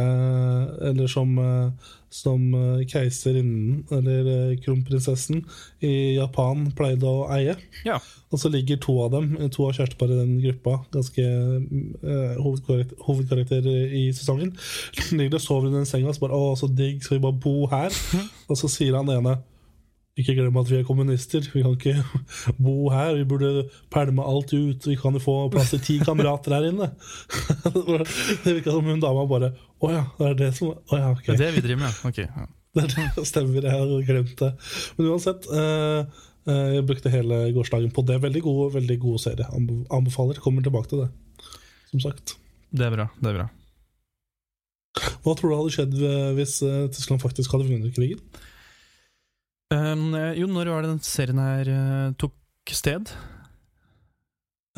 Eller 0.90 1.08
som, 1.10 1.32
uh, 1.38 1.72
som 2.14 2.54
eh, 2.54 2.82
keiserinnen, 2.86 3.80
eller 3.94 4.28
uh, 4.28 4.58
kronprinsessen, 4.62 5.42
i 5.82 6.14
Japan 6.14 6.68
pleide 6.76 7.08
å 7.10 7.24
eie. 7.34 7.56
Ja. 7.86 7.98
Og 8.30 8.40
så 8.40 8.50
ligger 8.52 8.78
to 8.82 8.94
av 9.02 9.10
dem, 9.16 9.32
to 9.54 9.66
av 9.66 9.74
kjærestepar 9.74 10.12
i 10.12 10.18
den 10.20 10.36
gruppa, 10.44 10.76
ganske 10.94 11.24
uh, 11.24 12.36
hovedkarakter, 12.38 13.00
hovedkarakterer 13.08 13.96
i 13.98 14.04
sesongen, 14.14 14.54
ligger 15.10 15.40
og 15.40 15.44
sover 15.44 15.70
under 15.70 15.82
den 15.82 15.90
senga 15.90 16.12
og 16.12 16.16
så 16.16 16.26
bare 16.26 16.38
'Å, 16.38 16.54
så 16.60 16.70
digg, 16.70 17.02
skal 17.02 17.18
vi 17.18 17.26
bare 17.26 17.42
bo 17.42 17.66
her?' 17.72 17.98
Og 18.50 18.60
så 18.60 18.70
sier 18.70 18.94
han 18.94 19.10
ene 19.10 19.38
ikke 20.14 20.36
glem 20.36 20.58
at 20.60 20.68
vi 20.70 20.76
er 20.78 20.86
kommunister. 20.86 21.42
Vi 21.50 21.62
kan 21.64 21.72
ikke 21.74 21.94
bo 22.62 22.90
her. 22.92 23.16
Vi 23.18 23.24
burde 23.26 23.64
pælme 23.90 24.22
alt 24.22 24.52
ut. 24.54 24.86
Vi 24.86 24.94
kan 24.98 25.16
jo 25.18 25.22
få 25.22 25.34
plass 25.50 25.72
til 25.74 25.82
ti 25.82 25.96
kamerater 25.98 26.54
her 26.54 26.68
inne. 26.70 26.90
det 28.44 28.52
virka 28.60 28.70
som 28.70 28.86
hun 28.86 29.02
dama 29.02 29.24
bare 29.30 29.50
Å 29.82 29.90
ja, 29.90 30.04
det 30.20 30.28
er 30.28 30.36
det 30.38 30.52
som 30.58 30.70
Å 30.70 31.00
ja, 31.00 31.08
ok. 31.10 31.32
Det 31.32 31.34
er 31.34 31.42
det 31.42 31.56
vi 31.56 31.64
driver 31.66 31.82
med. 31.82 31.98
Ok. 32.10 32.22
Ja. 32.26 32.46
Det 32.74 32.88
er 32.90 33.12
det 33.14 33.22
stemmer, 33.28 33.62
jeg 33.62 33.70
har 33.70 33.90
glemt 34.02 34.32
det. 34.40 34.48
Men 34.96 35.10
uansett, 35.12 35.44
eh, 35.46 36.24
eh, 36.50 36.70
jeg 36.74 36.86
brukte 36.88 37.12
hele 37.12 37.36
gårsdagen 37.54 37.92
på 37.94 38.02
det. 38.02 38.16
Veldig 38.18 38.42
god, 38.42 38.62
veldig 38.74 38.96
god 39.04 39.20
serie. 39.22 39.46
Anbefaler. 39.94 40.40
Kommer 40.42 40.64
tilbake 40.66 40.90
til 40.90 41.04
det, 41.04 41.44
som 41.92 42.02
sagt. 42.02 42.34
Det 42.74 42.88
er 42.88 42.96
bra. 42.96 43.06
Det 43.20 43.30
er 43.30 43.38
bra. 43.38 43.46
Hva 45.22 45.36
tror 45.38 45.52
du 45.52 45.56
hadde 45.60 45.76
skjedd 45.76 45.94
eh, 46.02 46.32
hvis 46.34 46.56
Tyskland 46.98 47.22
faktisk 47.22 47.54
hadde 47.54 47.70
vunnet 47.70 47.94
krigen? 47.94 48.18
Um, 49.74 50.12
jo, 50.38 50.46
når 50.50 50.70
var 50.70 50.84
det 50.86 50.90
den 50.94 51.02
serien 51.04 51.40
her 51.42 51.70
uh, 51.72 52.12
tok 52.20 52.34
sted? 52.70 53.10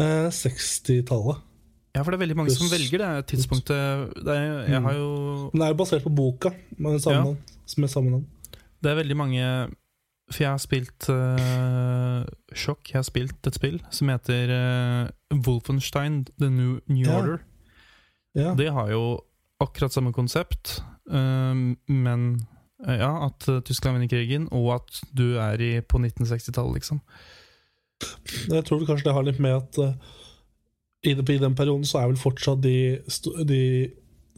Uh, 0.00 0.28
60-tallet. 0.32 1.42
Ja, 1.96 2.02
for 2.04 2.12
det 2.12 2.18
er 2.18 2.24
veldig 2.26 2.36
mange 2.36 2.52
som 2.52 2.68
velger 2.68 3.00
det 3.00 3.26
tidspunktet. 3.32 4.12
Det 4.24 4.32
er, 4.36 4.66
jeg 4.68 4.80
Mm. 4.82 4.84
har 4.84 4.94
jo 4.98 5.50
Den 5.54 5.62
er 5.64 5.70
jo 5.72 5.78
basert 5.80 6.02
på 6.04 6.12
boka 6.14 6.50
med 6.78 7.00
samme 7.00 7.36
navn. 8.10 8.26
Det 8.82 8.90
er 8.90 8.98
veldig 9.00 9.16
mange 9.16 9.44
For 10.30 10.42
jeg 10.42 10.50
har 10.50 10.58
spilt 10.58 11.06
uh, 11.08 12.24
Sjokk. 12.52 12.90
Jeg 12.92 12.98
har 12.98 13.06
spilt 13.06 13.46
et 13.46 13.54
spill 13.54 13.80
som 13.90 14.08
heter 14.10 14.50
uh, 14.52 15.38
Wolfenstein 15.46 16.24
The 16.38 16.50
New, 16.50 16.80
New 16.88 17.06
Ja. 17.06 17.16
Order. 17.20 17.38
Ja. 18.34 18.54
Det 18.54 18.68
har 18.72 18.90
jo 18.90 19.20
akkurat 19.62 19.92
samme 19.94 20.12
konsept, 20.12 20.82
um, 21.08 21.78
men 21.88 22.24
eh, 22.34 22.55
ja, 22.84 23.10
at 23.26 23.48
eh, 23.48 23.62
Tyskland 23.64 23.96
vinner 23.96 24.10
krigen, 24.10 24.48
og 24.52 24.74
at 24.76 25.00
du 25.16 25.38
er 25.40 25.60
i, 25.64 25.72
på 25.80 26.00
1960-tallet, 26.02 26.80
liksom. 26.80 27.00
Jeg 28.52 28.64
tror 28.68 28.84
kanskje 28.84 29.08
det 29.08 29.14
har 29.16 29.24
litt 29.24 29.40
med 29.40 29.56
at 29.56 29.78
uh, 29.80 29.94
i, 31.06 31.14
den 31.16 31.56
perioden 31.56 31.86
så 31.88 32.02
er 32.02 32.10
vel 32.10 32.20
fortsatt 32.20 32.60
de, 32.60 32.98
de 33.48 33.62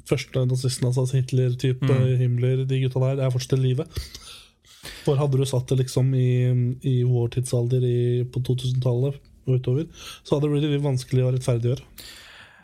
første 0.07 0.45
nazistene, 0.47 0.92
altså 0.92 1.09
Hitler-type, 1.16 1.83
Mm. 1.83 2.18
Himmler, 2.21 2.64
de 2.68 2.83
gutta 2.85 3.02
der, 3.02 3.25
er 3.25 3.35
fortsatt 3.35 3.59
i 3.59 3.64
live. 3.64 3.88
For 5.02 5.18
hadde 5.18 5.40
du 5.40 5.45
satt 5.49 5.66
det 5.73 5.80
liksom 5.83 6.12
i, 6.14 6.76
i 6.87 7.02
vår 7.02 7.35
tidsalder 7.35 7.83
i, 7.83 7.99
på 8.30 8.40
2000-tallet 8.47 9.18
og 9.49 9.59
utover, 9.59 9.88
så 10.23 10.37
hadde 10.37 10.47
det 10.47 10.54
blitt 10.54 10.71
litt 10.76 10.85
vanskelig 10.85 11.25
å 11.25 11.33
rettferdiggjøre 11.35 12.07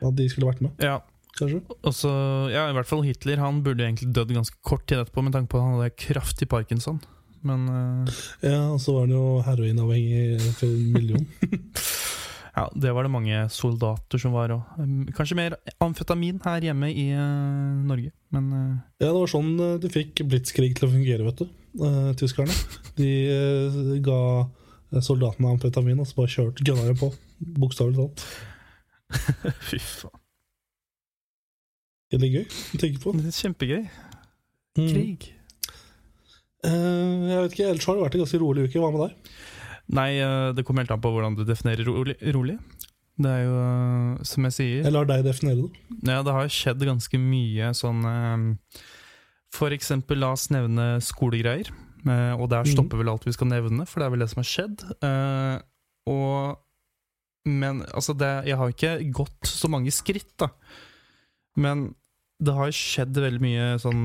at 0.05 0.17
de 0.19 0.29
skulle 0.29 0.51
vært 0.51 0.63
med, 0.63 0.85
Ja, 0.85 1.01
kanskje. 1.39 1.61
Også, 1.83 2.11
ja, 2.53 2.69
i 2.71 2.77
hvert 2.77 2.89
fall 2.89 3.05
Hitler. 3.07 3.43
Han 3.43 3.63
burde 3.67 3.85
egentlig 3.87 4.13
dødd 4.15 4.35
ganske 4.37 4.59
kort 4.67 4.87
tid 4.89 5.03
etterpå, 5.03 5.25
med 5.27 5.37
tanke 5.37 5.53
på 5.53 5.61
at 5.61 5.67
han 5.67 5.77
hadde 5.79 5.99
kraftig 6.01 6.49
parkinson. 6.53 7.03
Men 7.45 7.69
uh... 7.69 8.19
Ja, 8.41 8.71
og 8.73 8.81
så 8.81 8.95
var 8.97 9.05
han 9.05 9.13
jo 9.13 9.25
heroinavhengig 9.45 10.41
for 10.57 10.65
en 10.65 10.93
million. 10.95 11.27
ja, 12.57 12.65
det 12.73 12.95
var 12.97 13.05
det 13.05 13.13
mange 13.13 13.43
soldater 13.53 14.23
som 14.23 14.33
var 14.33 14.55
òg. 14.55 14.79
Kanskje 15.17 15.37
mer 15.37 15.59
amfetamin 15.85 16.41
her 16.47 16.65
hjemme 16.71 16.89
i 16.89 17.11
uh, 17.13 17.85
Norge, 17.85 18.15
men 18.33 18.49
uh... 18.55 18.73
Ja, 19.03 19.11
det 19.11 19.19
var 19.19 19.31
sånn 19.35 19.53
eh, 19.61 19.77
de 19.83 19.93
fikk 19.93 20.25
blitskrig 20.31 20.73
til 20.79 20.89
å 20.89 20.93
fungere, 20.95 21.29
vet 21.29 21.45
du. 21.45 21.53
eh, 21.85 22.11
tyskerne. 22.17 22.57
De 22.97 23.13
eh, 23.29 23.79
ga 24.09 24.19
eh, 24.41 25.05
soldatene 25.05 25.53
amfetamin 25.53 26.01
og 26.01 26.09
så 26.09 26.23
bare 26.23 26.37
kjørte 26.39 26.65
gunnerne 26.65 26.97
på. 26.97 27.13
Bokstavelig 27.61 28.01
talt. 28.01 28.29
fy 29.69 29.85
faen. 29.85 30.24
Er 32.15 32.31
gøy 32.31 32.45
å 32.47 32.79
tenke 32.81 33.01
på. 33.03 33.15
Det 33.19 33.31
er 33.31 33.39
kjempegøy. 33.43 33.81
Mm. 34.75 34.87
Krig. 34.91 35.27
Eh, 36.65 37.29
jeg 37.29 37.43
vet 37.43 37.55
ikke, 37.55 37.69
Ellers 37.69 37.89
har 37.89 37.99
det 37.99 38.05
vært 38.07 38.17
en 38.17 38.25
ganske 38.25 38.41
rolig 38.41 38.65
uke. 38.69 38.81
Hva 38.81 38.91
med 38.95 39.05
deg? 39.05 39.35
Nei, 39.95 40.09
eh, 40.17 40.49
det 40.57 40.65
kommer 40.65 40.85
helt 40.85 40.95
an 40.95 41.05
på 41.05 41.13
hvordan 41.13 41.37
du 41.37 41.45
definerer 41.45 41.87
rolig. 41.89 42.17
rolig. 42.35 42.59
Det 43.15 43.31
er 43.31 43.45
jo, 43.45 43.55
eh, 43.63 44.25
som 44.27 44.49
jeg 44.49 44.57
sier 44.57 44.83
Jeg 44.83 44.93
lar 44.93 45.07
deg 45.07 45.25
definere 45.27 45.69
det. 45.69 45.83
Ja, 46.03 46.23
det 46.27 46.35
har 46.35 46.51
skjedd 46.51 46.83
ganske 46.83 47.21
mye 47.21 47.71
sånn 47.77 48.59
For 49.55 49.71
eksempel, 49.71 50.19
la 50.19 50.33
oss 50.35 50.49
nevne 50.51 50.99
skolegreier. 51.05 51.71
Og 52.05 52.49
der 52.51 52.65
stopper 52.65 52.73
stopper 52.75 52.99
vel 52.99 53.09
alt 53.09 53.25
vi 53.25 53.33
skal 53.33 53.49
nevne, 53.49 53.87
for 53.87 54.01
det 54.01 54.07
er 54.07 54.11
vel 54.11 54.25
det 54.25 54.31
som 54.33 54.43
har 54.43 54.51
skjedd. 54.51 54.83
Og 56.11 56.59
Men 57.47 57.85
altså, 57.95 58.17
det, 58.17 58.49
jeg 58.49 58.57
har 58.57 58.69
ikke 58.69 59.13
gått 59.13 59.47
så 59.47 59.69
mange 59.69 59.93
skritt, 59.93 60.33
da. 60.41 60.49
Men 61.57 61.95
det 62.45 62.55
har 62.57 62.75
skjedd 62.75 63.15
veldig 63.25 63.43
mye 63.43 63.67
sånn 63.83 64.03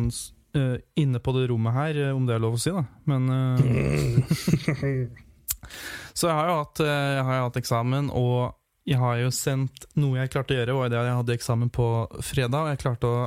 uh, 0.57 0.77
inne 0.99 1.19
på 1.23 1.29
det 1.35 1.47
rommet 1.51 1.73
her, 1.75 1.93
eh, 2.07 2.15
om 2.15 2.23
det 2.27 2.33
er 2.35 2.43
lov 2.43 2.55
å 2.57 2.61
si, 2.61 2.71
da. 2.73 2.83
Men 3.09 3.21
uh, 3.29 3.59
Så 6.17 6.23
jeg 6.27 6.35
har 6.35 6.47
jo 6.49 6.55
hatt, 6.57 6.77
jeg 6.83 7.23
har 7.27 7.43
hatt 7.45 7.59
eksamen, 7.59 8.05
og 8.15 8.37
jeg 8.89 8.99
har 8.99 9.15
jo 9.21 9.29
sendt 9.33 9.85
Noe 9.99 10.17
jeg 10.17 10.31
klarte 10.33 10.53
å 10.55 10.57
gjøre, 10.57 10.77
var 10.79 10.87
det 10.91 11.01
jeg 11.03 11.17
hadde 11.19 11.35
eksamen 11.35 11.69
på 11.73 11.87
fredag, 12.25 12.61
og 12.63 12.69
jeg 12.71 12.81
klarte 12.81 13.11
å 13.11 13.17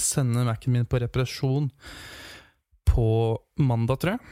sende 0.00 0.46
Mac-en 0.48 0.74
min 0.74 0.88
på 0.88 1.00
reparasjon 1.02 1.66
på 2.88 3.08
mandag, 3.62 3.96
tror 4.02 4.12
jeg. 4.16 4.22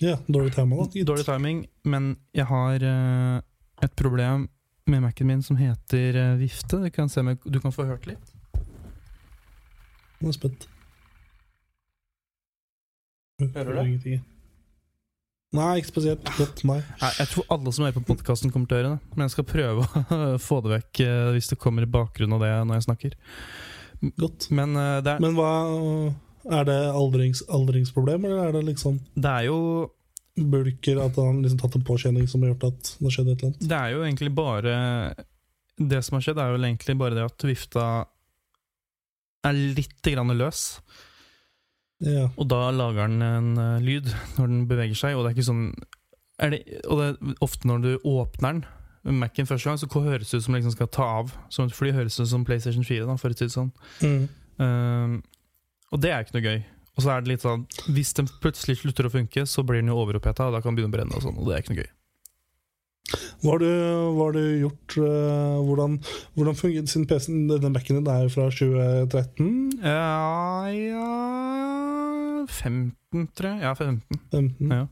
Ja, 0.00 0.16
dårlig 0.26 0.54
timing. 0.56 0.78
da. 0.80 1.04
Dårlig 1.10 1.26
timing, 1.28 1.58
men 1.84 2.16
jeg 2.32 2.46
har 2.48 2.86
uh, 2.86 3.36
et 3.84 3.94
problem 3.98 4.48
med 4.90 5.02
Mac-en 5.04 5.28
min 5.28 5.42
som 5.44 5.56
heter 5.60 6.16
uh, 6.16 6.38
vifte. 6.40 6.80
Du 6.80 6.90
kan, 6.94 7.08
se 7.12 7.20
om 7.20 7.34
du 7.44 7.60
kan 7.60 7.74
få 7.74 7.84
hørt 7.90 8.08
litt. 8.08 8.29
Nå 10.20 10.28
er 10.28 10.34
jeg 10.34 10.36
spent. 10.36 10.68
Hører 13.40 13.72
du 13.72 14.04
det? 14.04 14.18
Nei, 15.56 15.70
ikke 15.80 15.90
spesielt 15.90 16.28
godt. 16.36 16.60
Nei. 16.68 16.78
Nei, 17.00 17.10
jeg 17.18 17.30
tror 17.32 17.46
alle 17.56 17.72
som 17.74 17.86
er 17.86 17.94
på 17.96 18.02
podkasten, 18.06 18.52
kommer 18.54 18.70
til 18.70 18.76
å 18.76 18.80
høre 18.80 18.90
det. 18.92 19.14
Men 19.16 19.24
jeg 19.24 19.34
skal 19.34 19.46
prøve 19.50 19.86
å 19.86 20.26
få 20.48 20.60
det 20.62 20.74
vekk 20.76 21.00
eh, 21.06 21.30
hvis 21.34 21.48
det 21.50 21.58
kommer 21.62 21.86
i 21.86 21.90
bakgrunnen 21.90 22.36
av 22.36 22.44
det 22.44 22.52
når 22.68 22.78
jeg 22.78 22.86
snakker. 22.86 23.16
Godt. 24.20 24.50
Men 24.54 24.76
eh, 24.78 24.98
det, 25.02 25.16
er, 25.16 25.24
Men 25.24 25.34
hva 25.36 25.54
Er 26.60 26.68
det 26.68 26.78
aldrings, 26.96 27.42
aldringsproblem, 27.52 28.28
eller 28.28 28.44
er 28.44 28.54
det 28.58 28.62
liksom 28.70 29.00
det 29.12 29.32
er 29.32 29.48
jo 29.50 29.58
bulker 30.40 31.00
at 31.02 31.18
han 31.20 31.42
liksom 31.42 31.58
tatt 31.60 31.74
en 31.76 31.84
påkjenning 31.84 32.28
som 32.30 32.44
har 32.44 32.54
gjort 32.54 32.70
at 32.70 32.92
det 33.00 33.12
skjedde 33.12 33.34
et 33.34 33.42
eller 33.42 33.50
annet? 33.50 33.66
Det 33.72 33.80
er 33.80 33.90
jo 33.92 34.06
egentlig 34.06 34.30
bare 34.38 34.76
Det 35.90 36.00
som 36.06 36.16
har 36.16 36.24
skjedd, 36.24 36.40
er 36.40 36.54
jo 36.54 36.62
egentlig 36.62 36.96
bare 37.02 37.18
det 37.18 37.26
at 37.26 37.48
vifta 37.48 37.88
er 39.46 39.56
litt 39.78 40.02
grann 40.04 40.34
løs. 40.36 40.64
Ja. 42.00 42.28
Og 42.40 42.48
da 42.48 42.70
lager 42.72 43.08
den 43.10 43.22
en 43.24 43.54
uh, 43.60 43.80
lyd 43.84 44.08
når 44.38 44.52
den 44.52 44.66
beveger 44.70 44.96
seg, 44.96 45.16
og 45.16 45.24
det 45.24 45.30
er 45.30 45.36
ikke 45.36 45.50
sånn 45.50 45.66
det, 46.40 46.60
Og 46.88 46.96
det 46.96 47.08
er 47.10 47.42
ofte 47.44 47.68
når 47.68 47.82
du 47.84 47.90
åpner 48.08 48.54
den, 48.54 48.62
Mac-en 49.20 49.48
første 49.48 49.68
gang, 49.68 49.78
så 49.80 49.88
høres 50.04 50.30
det 50.30 50.40
ut 50.40 50.44
som 50.44 50.54
den 50.54 50.60
liksom 50.60 50.74
skal 50.76 50.88
ta 50.92 51.06
av. 51.20 51.30
Som 51.52 51.68
et 51.68 51.76
fly 51.76 51.92
høres 51.96 52.16
det 52.16 52.26
ut 52.26 52.32
som 52.34 52.44
PlayStation 52.44 52.84
4, 52.84 53.06
da, 53.08 53.16
for 53.20 53.32
å 53.32 53.36
si 53.36 53.46
det 53.46 53.54
sånn. 53.54 53.70
Mm. 54.04 54.26
Ehm, 54.60 55.14
og 55.88 56.02
det 56.04 56.12
er 56.12 56.24
ikke 56.24 56.36
noe 56.36 56.44
gøy. 56.44 56.58
Og 56.90 57.04
så 57.04 57.12
er 57.14 57.22
det 57.22 57.30
litt 57.30 57.44
sånn 57.44 57.62
Hvis 57.94 58.10
den 58.18 58.28
plutselig 58.42 58.80
slutter 58.80 59.06
å 59.08 59.12
funke, 59.14 59.46
så 59.48 59.64
blir 59.64 59.80
den 59.80 59.92
jo 59.92 59.96
overoppheta, 60.02 60.50
og 60.50 60.56
da 60.56 60.60
kan 60.60 60.74
den 60.74 60.82
begynne 60.82 60.92
å 60.92 60.96
brenne, 60.98 61.16
og 61.16 61.24
sånn, 61.24 61.38
og 61.40 61.48
det 61.48 61.56
er 61.56 61.64
ikke 61.64 61.74
noe 61.74 61.84
gøy. 61.84 61.90
Hva 63.40 63.54
har 63.54 63.62
du, 63.62 63.70
hva 64.14 64.26
har 64.28 64.36
du 64.36 64.42
gjort 64.62 64.96
Uh, 65.00 65.62
Hvordan, 65.64 65.96
hvordan 66.34 66.56
fungerte 66.58 66.90
sin 66.90 67.06
PC? 67.06 67.30
Denne 67.30 67.70
Mac-en 67.72 68.00
din 68.00 68.08
er 68.10 68.24
jo 68.26 68.32
fra 68.34 68.48
2013? 68.50 69.50
Ja, 69.82 70.66
ja 70.74 72.46
15, 72.50 73.28
tror 73.36 73.48
jeg. 73.50 73.62
Ja, 73.62 73.72
15. 73.74 74.20
15. 74.32 74.72
Ja. 74.72 74.86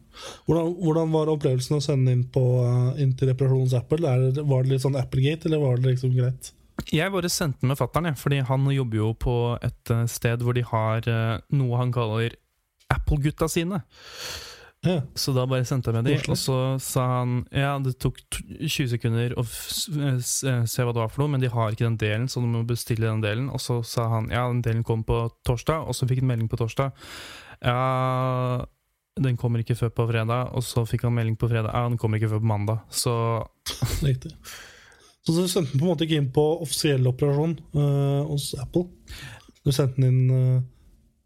Hvordan, 0.46 0.74
hvordan 0.84 1.12
var 1.14 1.32
opplevelsen 1.32 1.78
å 1.78 1.82
sende 1.82 2.14
inn, 2.14 2.24
på, 2.32 2.44
eh, 2.64 3.02
inn 3.02 3.14
til 3.18 3.32
reparasjons 3.32 3.74
Apple? 3.78 4.06
Er 4.06 4.42
var 4.42 4.64
det 4.64 4.74
litt 4.74 4.84
sånn 4.84 4.98
Applegate, 5.00 5.48
eller 5.48 5.62
var 5.62 5.80
det 5.80 5.94
liksom 5.94 6.14
greit? 6.16 6.52
Jeg 6.94 7.12
bare 7.12 7.30
sendte 7.32 7.64
den 7.64 7.72
med 7.72 7.80
fatter'n, 7.80 8.16
fordi 8.16 8.42
han 8.46 8.68
jobber 8.72 9.00
jo 9.00 9.12
på 9.18 9.36
et 9.66 9.94
eh, 9.94 10.04
sted 10.10 10.44
hvor 10.44 10.56
de 10.56 10.64
har 10.68 11.08
eh, 11.10 11.40
noe 11.58 11.80
han 11.80 11.94
kaller 11.94 12.36
Apple-gutta 12.94 13.48
sine. 13.50 13.82
Ja. 14.86 15.00
Så 15.18 15.32
da 15.34 15.42
bare 15.50 15.64
sendte 15.66 15.90
jeg 15.90 15.96
med 15.98 16.06
de, 16.06 16.16
og 16.30 16.36
så 16.38 16.56
sa 16.78 17.02
han 17.18 17.32
Ja, 17.50 17.72
det 17.82 17.96
tok 17.98 18.20
20 18.30 18.86
sekunder 18.92 19.34
å 19.34 19.42
f- 19.42 19.88
eh, 19.98 20.20
se 20.22 20.84
hva 20.86 20.92
det 20.94 21.00
var 21.02 21.10
for 21.10 21.24
noe, 21.24 21.32
men 21.34 21.42
de 21.42 21.50
har 21.50 21.74
ikke 21.74 21.82
den 21.88 21.96
delen, 21.98 22.28
så 22.30 22.38
du 22.40 22.46
må 22.46 22.62
bestille 22.68 23.08
den 23.10 23.20
delen. 23.24 23.48
Og 23.50 23.58
så 23.60 23.80
sa 23.84 24.06
han 24.14 24.30
ja, 24.30 24.44
den 24.52 24.62
delen 24.62 24.84
kom 24.86 25.02
på 25.08 25.24
torsdag, 25.44 25.82
og 25.88 25.96
så 25.98 26.06
fikk 26.06 26.22
han 26.22 26.30
melding 26.30 26.48
på 26.52 26.60
torsdag. 26.62 26.92
Ja, 27.66 28.64
den 29.18 29.36
kommer 29.36 29.58
ikke 29.64 29.74
før 29.74 29.90
på 29.90 30.06
fredag, 30.12 30.52
og 30.54 30.62
så 30.62 30.84
fikk 30.86 31.02
han 31.08 31.16
melding 31.18 31.34
på 31.40 31.48
fredag. 31.50 31.72
Ja, 31.74 31.88
den 31.90 31.98
kommer 31.98 32.20
ikke 32.20 32.30
før 32.36 32.44
på 32.44 32.52
mandag. 32.54 32.84
Så 32.94 33.12
Riktig. 34.06 34.30
Så 35.26 35.34
du 35.34 35.42
sendte 35.50 35.74
den 35.74 35.80
på 35.82 35.88
en 35.88 35.90
måte 35.90 36.06
ikke 36.06 36.22
inn 36.22 36.30
på 36.32 36.44
offisiell 36.62 37.04
operasjon 37.10 37.58
uh, 37.74 38.22
hos 38.30 38.52
Apple? 38.62 38.86
Du 39.66 39.72
sendte 39.74 39.98
den 40.00 40.06
inn 40.14 40.30
eh, 40.32 40.60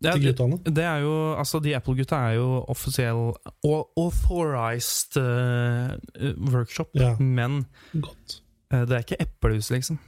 ja, 0.05 0.13
til 0.17 0.23
det, 0.25 0.33
guttene? 0.37 0.75
det 0.77 0.85
er 0.85 1.03
jo 1.05 1.13
Altså, 1.39 1.61
de 1.63 1.75
Apple-gutta 1.77 2.17
er 2.31 2.35
jo 2.39 2.47
offisiell 2.73 3.21
au- 3.65 3.89
authorized 3.97 5.17
eh, 5.21 6.33
workshop, 6.53 6.91
Ja. 6.99 7.15
men 7.19 7.65
Godt. 7.95 8.41
Uh, 8.73 8.85
det 8.89 8.97
er 8.97 9.03
ikke 9.05 9.21
eplehus, 9.21 9.71
liksom. 9.71 9.99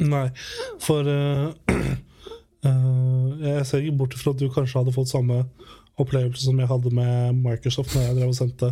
Nei, 0.00 0.28
for 0.80 1.04
uh, 1.06 1.52
Jeg 3.44 3.66
ser 3.68 3.82
ikke 3.84 3.98
bort 3.98 4.14
ifra 4.16 4.32
at 4.32 4.40
du 4.40 4.46
kanskje 4.52 4.78
hadde 4.80 4.94
fått 4.96 5.10
samme 5.12 5.42
opplevelse 6.00 6.46
som 6.48 6.58
jeg 6.58 6.66
hadde 6.70 6.90
med 6.96 7.36
Microsoft 7.44 7.92
når 7.94 8.06
jeg 8.08 8.16
drev 8.16 8.30
og 8.32 8.38
sendte 8.38 8.70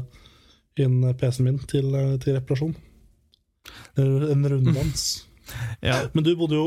inn 0.81 1.03
PC-en 1.21 1.45
min 1.51 1.59
til, 1.69 1.91
til 2.25 2.39
reparasjon. 2.39 2.73
En 4.01 4.49
runddans. 4.49 5.05
Ja, 5.85 6.07
Men 6.15 6.25
du 6.25 6.31
bodde 6.39 6.55
jo 6.57 6.67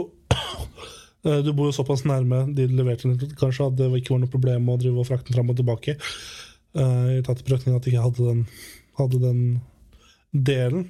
Du 1.26 1.52
bor 1.58 1.72
jo 1.72 1.74
såpass 1.74 2.04
nærme 2.06 2.44
de 2.54 2.68
leverte 2.70 3.10
den 3.10 3.32
kanskje 3.40 3.66
at 3.66 3.78
det 3.80 3.88
ikke 3.98 4.14
var 4.14 4.20
noe 4.22 4.30
problem 4.30 4.68
å 4.70 4.76
drive 4.78 5.02
og 5.02 5.08
frakte 5.10 5.32
den 5.32 5.40
fram 5.40 5.50
og 5.50 5.58
tilbake. 5.58 5.96
Uh, 6.76 7.18
tatt 7.26 7.40
i 7.42 7.46
betraktning 7.48 7.74
at 7.78 7.88
jeg 7.88 7.96
ikke 7.96 8.04
hadde 8.04 8.28
den, 8.28 8.44
hadde 9.00 9.22
den 9.24 9.42
delen. 10.36 10.86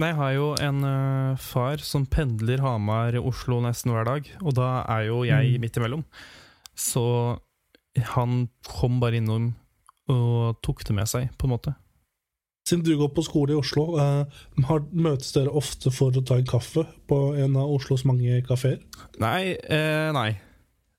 Nei, 0.00 0.08
jeg 0.12 0.16
har 0.16 0.32
jo 0.32 0.48
en 0.64 0.84
eh, 0.86 1.40
far 1.44 1.82
som 1.84 2.06
pendler 2.08 2.62
Hamar-Oslo 2.64 3.58
nesten 3.60 3.92
hver 3.92 4.06
dag, 4.08 4.28
og 4.40 4.54
da 4.56 4.68
er 4.88 5.08
jo 5.10 5.24
jeg 5.28 5.50
Mm. 5.54 5.60
midt 5.60 5.76
imellom. 5.76 6.04
Så 6.78 7.02
han 8.14 8.48
kom 8.64 9.00
bare 9.02 9.18
innom 9.20 9.50
og 10.08 10.56
tok 10.62 10.84
det 10.86 10.94
med 10.96 11.10
seg, 11.10 11.28
på 11.36 11.44
en 11.46 11.52
måte. 11.52 11.74
Siden 12.70 12.84
du 12.86 12.92
går 13.00 13.10
på 13.16 13.24
skole 13.26 13.56
i 13.56 13.58
Oslo, 13.58 13.88
eh, 13.98 14.42
møtes 14.94 15.32
dere 15.34 15.50
ofte 15.58 15.90
for 15.90 16.14
å 16.14 16.22
ta 16.26 16.36
en 16.38 16.46
kaffe 16.46 16.84
på 17.10 17.18
en 17.42 17.56
av 17.58 17.72
Oslos 17.74 18.04
mange 18.06 18.38
kafeer? 18.46 18.78
Nei, 19.18 19.56
eh, 19.58 20.12
nei. 20.14 20.28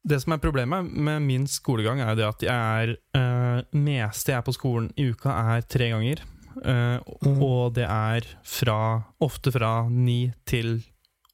Det 0.04 0.18
som 0.24 0.34
er 0.34 0.42
problemet 0.42 0.92
med 0.92 1.22
min 1.22 1.44
skolegang, 1.48 2.02
er 2.02 2.12
jo 2.16 2.20
det 2.20 2.28
at 2.28 2.46
jeg 2.48 2.52
er 2.52 2.96
eh, 3.16 3.64
meste 3.78 4.34
jeg 4.34 4.40
er 4.42 4.46
på 4.48 4.56
skolen 4.58 4.90
i 5.00 5.12
uka, 5.14 5.30
er 5.56 5.62
tre 5.70 5.92
ganger. 5.94 6.24
Eh, 6.66 6.98
Mhm. 7.22 7.38
Og 7.46 7.74
det 7.78 7.86
er 7.88 8.26
fra 8.44 9.04
ofte 9.22 9.52
fra 9.54 9.88
ni 9.90 10.34
til 10.46 10.82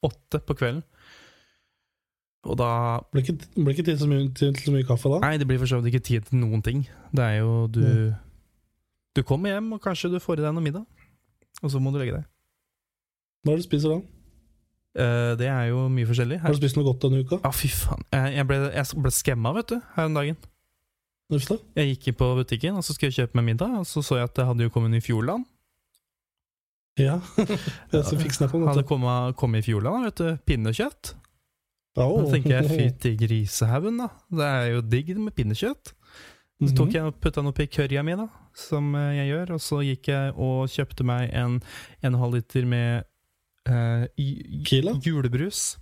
åtte 0.04 0.38
på 0.46 0.54
kvelden. 0.54 0.82
Og 2.44 2.56
da 2.60 3.00
Blir 3.12 3.24
ikke, 3.24 3.38
blir 3.56 3.74
ikke 3.74 3.84
tid 3.88 3.98
så 3.98 4.06
mye, 4.06 4.28
til 4.36 4.54
så 4.54 4.70
mye 4.70 4.86
kaffe 4.86 5.10
da? 5.10 5.18
Nei, 5.24 5.36
det 5.40 5.48
blir 5.48 5.58
for 5.58 5.66
så 5.66 5.80
vidt 5.82 5.92
ikke 5.94 6.04
tid 6.06 6.28
til 6.28 6.38
noen 6.38 6.62
ting. 6.62 6.84
Det 7.12 7.24
er 7.24 7.38
jo 7.40 7.66
du 7.66 7.80
Mm. 7.80 8.14
Du 9.18 9.24
kommer 9.26 9.56
hjem, 9.56 9.72
og 9.74 9.82
kanskje 9.82 10.12
du 10.12 10.20
får 10.22 10.38
i 10.38 10.44
deg 10.46 10.54
noe 10.54 10.62
middag. 10.62 10.84
Og 11.64 11.72
så 11.72 11.80
må 11.82 11.90
du 11.90 11.98
legge 11.98 12.14
deg. 12.14 12.28
Hva 13.42 13.54
er 13.54 13.58
det 13.58 13.64
du 13.64 13.66
spiser 13.66 13.96
da? 13.96 13.98
Eh, 14.98 15.32
det 15.40 15.48
er 15.50 15.68
jo 15.72 15.84
mye 15.92 16.06
forskjellig. 16.08 16.38
Har 16.42 16.54
du 16.54 16.60
spist 16.60 16.78
noe 16.78 16.86
godt 16.86 17.04
denne 17.06 17.24
uka? 17.24 17.40
Ja, 17.42 17.50
fy 17.54 17.70
faen. 17.72 18.06
Jeg, 18.14 18.36
jeg, 18.38 18.48
ble, 18.48 18.60
jeg 18.74 19.02
ble 19.04 19.12
skamma, 19.14 19.52
vet 19.58 19.74
du, 19.74 19.76
her 19.96 20.08
om 20.10 20.16
dagen. 20.18 20.38
Uff 21.34 21.44
da. 21.50 21.58
Jeg 21.76 21.92
gikk 21.92 22.08
inn 22.08 22.18
på 22.22 22.30
butikken 22.38 22.78
og 22.80 22.84
så 22.86 22.94
skulle 22.96 23.10
jeg 23.12 23.26
kjøpe 23.26 23.36
meg 23.36 23.50
middag, 23.50 23.74
og 23.82 23.86
så 23.88 24.00
så 24.06 24.16
jeg 24.16 24.30
at 24.30 24.38
det 24.38 24.46
hadde 24.48 24.64
jo 24.64 24.72
kommet 24.72 24.96
i 24.96 25.04
Fjordland. 25.04 25.44
Ja. 26.98 27.18
jeg 27.38 28.02
skal 28.06 28.22
fikse 28.24 28.42
deg 28.42 28.50
på 28.50 28.62
Hadde 28.64 28.82
kommet, 28.88 29.36
kommet 29.38 29.62
i 29.62 29.68
Fjordland, 29.68 30.08
vet 30.08 30.22
du. 30.22 30.30
Pinnekjøtt. 30.48 31.12
Oh. 31.98 32.22
Da 32.22 32.32
tenker 32.32 32.56
jeg 32.56 32.70
fytti 32.70 33.12
grisehaugen, 33.22 34.00
da. 34.02 34.08
Det 34.30 34.48
er 34.48 34.66
jo 34.72 34.82
digg 34.94 35.12
med 35.18 35.34
pinnekjøtt. 35.36 35.92
Så 36.58 36.74
tok 36.74 36.96
jeg 36.96 37.06
og 37.06 37.20
putta 37.22 37.42
noe 37.44 37.54
i 37.62 37.68
currya 37.70 38.02
mi, 38.02 38.16
da, 38.18 38.26
som 38.58 38.90
eh, 38.98 39.12
jeg 39.20 39.30
gjør, 39.32 39.52
og 39.56 39.62
så 39.64 39.78
gikk 39.86 40.10
jeg 40.12 40.32
og 40.36 40.68
kjøpte 40.72 41.06
meg 41.06 41.30
en 41.38 41.58
1,5 42.04 42.34
liter 42.34 42.66
med 42.68 43.06
uh, 43.68 44.04
julebrus 45.04 45.76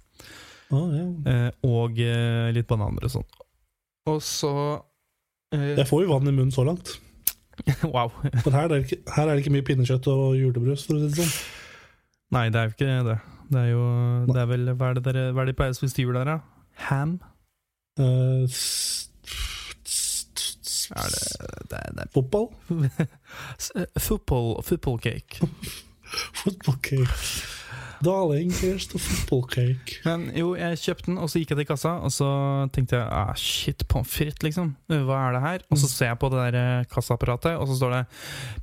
Oh, 0.75 0.89
ja. 0.91 1.05
uh, 1.07 1.51
og 1.69 1.99
uh, 2.03 2.49
litt 2.51 2.67
bananer 2.67 3.05
og 3.07 3.13
sånn. 3.13 3.27
Og 4.11 4.17
så 4.27 4.51
Jeg 5.55 5.87
får 5.87 6.03
jo 6.03 6.11
vann 6.11 6.27
i 6.27 6.35
munnen 6.35 6.55
så 6.55 6.65
langt. 6.67 6.97
Wow. 7.95 8.11
For 8.45 8.51
her 8.53 8.67
er, 8.67 8.73
det 8.75 8.79
ikke, 8.85 8.99
her 9.15 9.29
er 9.31 9.37
det 9.39 9.45
ikke 9.45 9.53
mye 9.55 9.65
pinnekjøtt 9.65 10.09
og 10.13 10.35
julebrus, 10.37 10.83
for 10.89 10.99
å 10.99 11.01
si 11.01 11.07
det 11.09 11.23
sånn. 11.23 11.31
Nei, 12.37 12.43
det 12.53 12.59
er 12.61 12.67
jo 12.69 12.75
ikke 12.75 12.97
det. 13.07 13.15
Det 13.47 13.61
er 13.63 13.69
jo 13.71 13.85
Det 14.27 14.41
er 14.43 14.49
vel 14.51 14.65
Hva 14.75 14.89
er 14.91 14.97
det 14.99 15.03
dere 15.07 15.21
Hva 15.31 15.45
er 15.45 15.47
det 15.47 15.53
de 15.55 15.59
pleier 15.61 15.71
å 15.73 15.79
spise 15.79 15.95
til 15.95 16.09
jul 16.09 16.17
der, 16.19 16.27
da? 16.27 16.37
Ham? 16.89 17.13
Det, 17.97 18.09
er- 20.91 21.15
det 21.15 21.46
Fotball? 22.17 22.49
eh, 23.77 24.01
Football, 24.01 24.63
football 24.63 24.99
cake. 24.99 25.41
Football 26.43 26.81
cake. 26.83 27.19
Darling, 28.01 28.51
here's 28.51 28.87
the 28.89 28.99
football 28.99 29.43
cake. 29.49 30.01
Men 30.05 30.31
jo, 30.37 30.55
jeg 30.57 30.79
kjøpte 30.79 31.11
den, 31.11 31.19
og 31.21 31.31
så 31.33 31.41
gikk 31.41 31.53
jeg 31.55 31.61
til 31.63 31.69
kassa, 31.71 31.95
og 32.05 32.13
så 32.13 32.29
tenkte 32.73 32.99
jeg 32.99 33.09
ah, 33.09 33.33
shit, 33.41 33.85
pommes 33.89 34.13
frites, 34.13 34.45
liksom. 34.45 34.75
Hva 34.93 35.21
er 35.27 35.37
det 35.37 35.43
her? 35.45 35.67
Og 35.73 35.81
så 35.81 35.91
ser 35.91 36.13
jeg 36.13 36.21
på 36.21 36.31
det 36.33 36.43
der 36.45 36.59
eh, 36.61 36.89
kassaapparatet, 36.93 37.57
og 37.57 37.69
så 37.71 37.79
står 37.81 37.95
det 37.97 38.03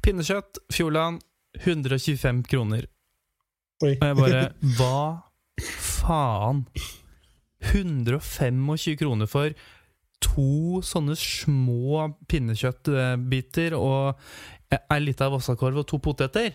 pinnekjøtt, 0.06 0.62
Fjordland, 0.74 1.22
125 1.62 2.44
kroner. 2.50 2.90
Oi. 3.84 3.96
Og 3.98 4.08
jeg 4.08 4.20
bare 4.22 4.44
Hva 4.78 5.00
faen? 5.64 6.66
125 7.64 8.98
kroner 9.00 9.30
for 9.30 9.54
to 10.24 10.82
sånne 10.86 11.16
små 11.20 12.08
pinnekjøttbiter 12.32 13.76
og 13.78 14.20
ei 14.74 15.00
lita 15.04 15.30
vossakorv 15.32 15.84
og 15.84 15.88
to 15.90 16.00
poteter? 16.04 16.54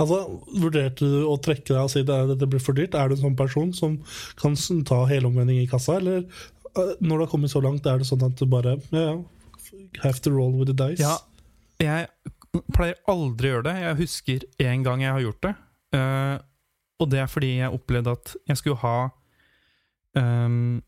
Altså, 0.00 0.24
Vurderte 0.58 1.06
du 1.06 1.20
å 1.30 1.36
trekke 1.42 1.70
deg 1.70 1.80
og 1.80 1.92
si 1.92 2.02
at 2.02 2.30
dette 2.32 2.48
blir 2.50 2.62
for 2.62 2.76
dyrt? 2.76 2.96
Er 2.98 3.10
du 3.10 3.16
en 3.16 3.24
sånn 3.28 3.38
person 3.38 3.70
som 3.76 4.00
kan 4.40 4.56
ta 4.88 5.04
helomvending 5.10 5.60
i 5.62 5.68
kassa, 5.70 6.00
eller 6.00 6.24
øh, 6.24 6.94
når 6.98 7.14
det 7.14 7.20
har 7.26 7.30
kommet 7.30 7.54
så 7.54 7.62
langt, 7.62 7.86
er 7.86 8.02
det 8.02 8.08
sånn 8.08 8.24
at 8.26 8.34
du 8.40 8.48
bare 8.50 8.76
ja, 8.90 9.04
ja, 9.12 9.14
have 10.02 10.18
to 10.24 10.34
roll 10.34 10.56
with 10.58 10.72
the 10.72 10.76
dice? 10.78 11.02
Ja, 11.02 11.18
jeg 11.82 12.10
pleier 12.74 12.98
aldri 13.10 13.50
å 13.50 13.56
gjøre 13.56 13.68
det. 13.68 13.76
Jeg 13.84 14.00
husker 14.02 14.48
en 14.66 14.82
gang 14.86 15.04
jeg 15.04 15.14
har 15.14 15.22
gjort 15.28 15.46
det. 15.46 15.54
Uh, 15.94 16.36
og 17.02 17.10
det 17.10 17.20
er 17.22 17.30
fordi 17.30 17.52
jeg 17.58 17.74
opplevde 17.74 18.14
at 18.14 18.34
jeg 18.48 18.58
skulle 18.60 18.78
ha 18.82 18.98
ehm, 20.18 20.78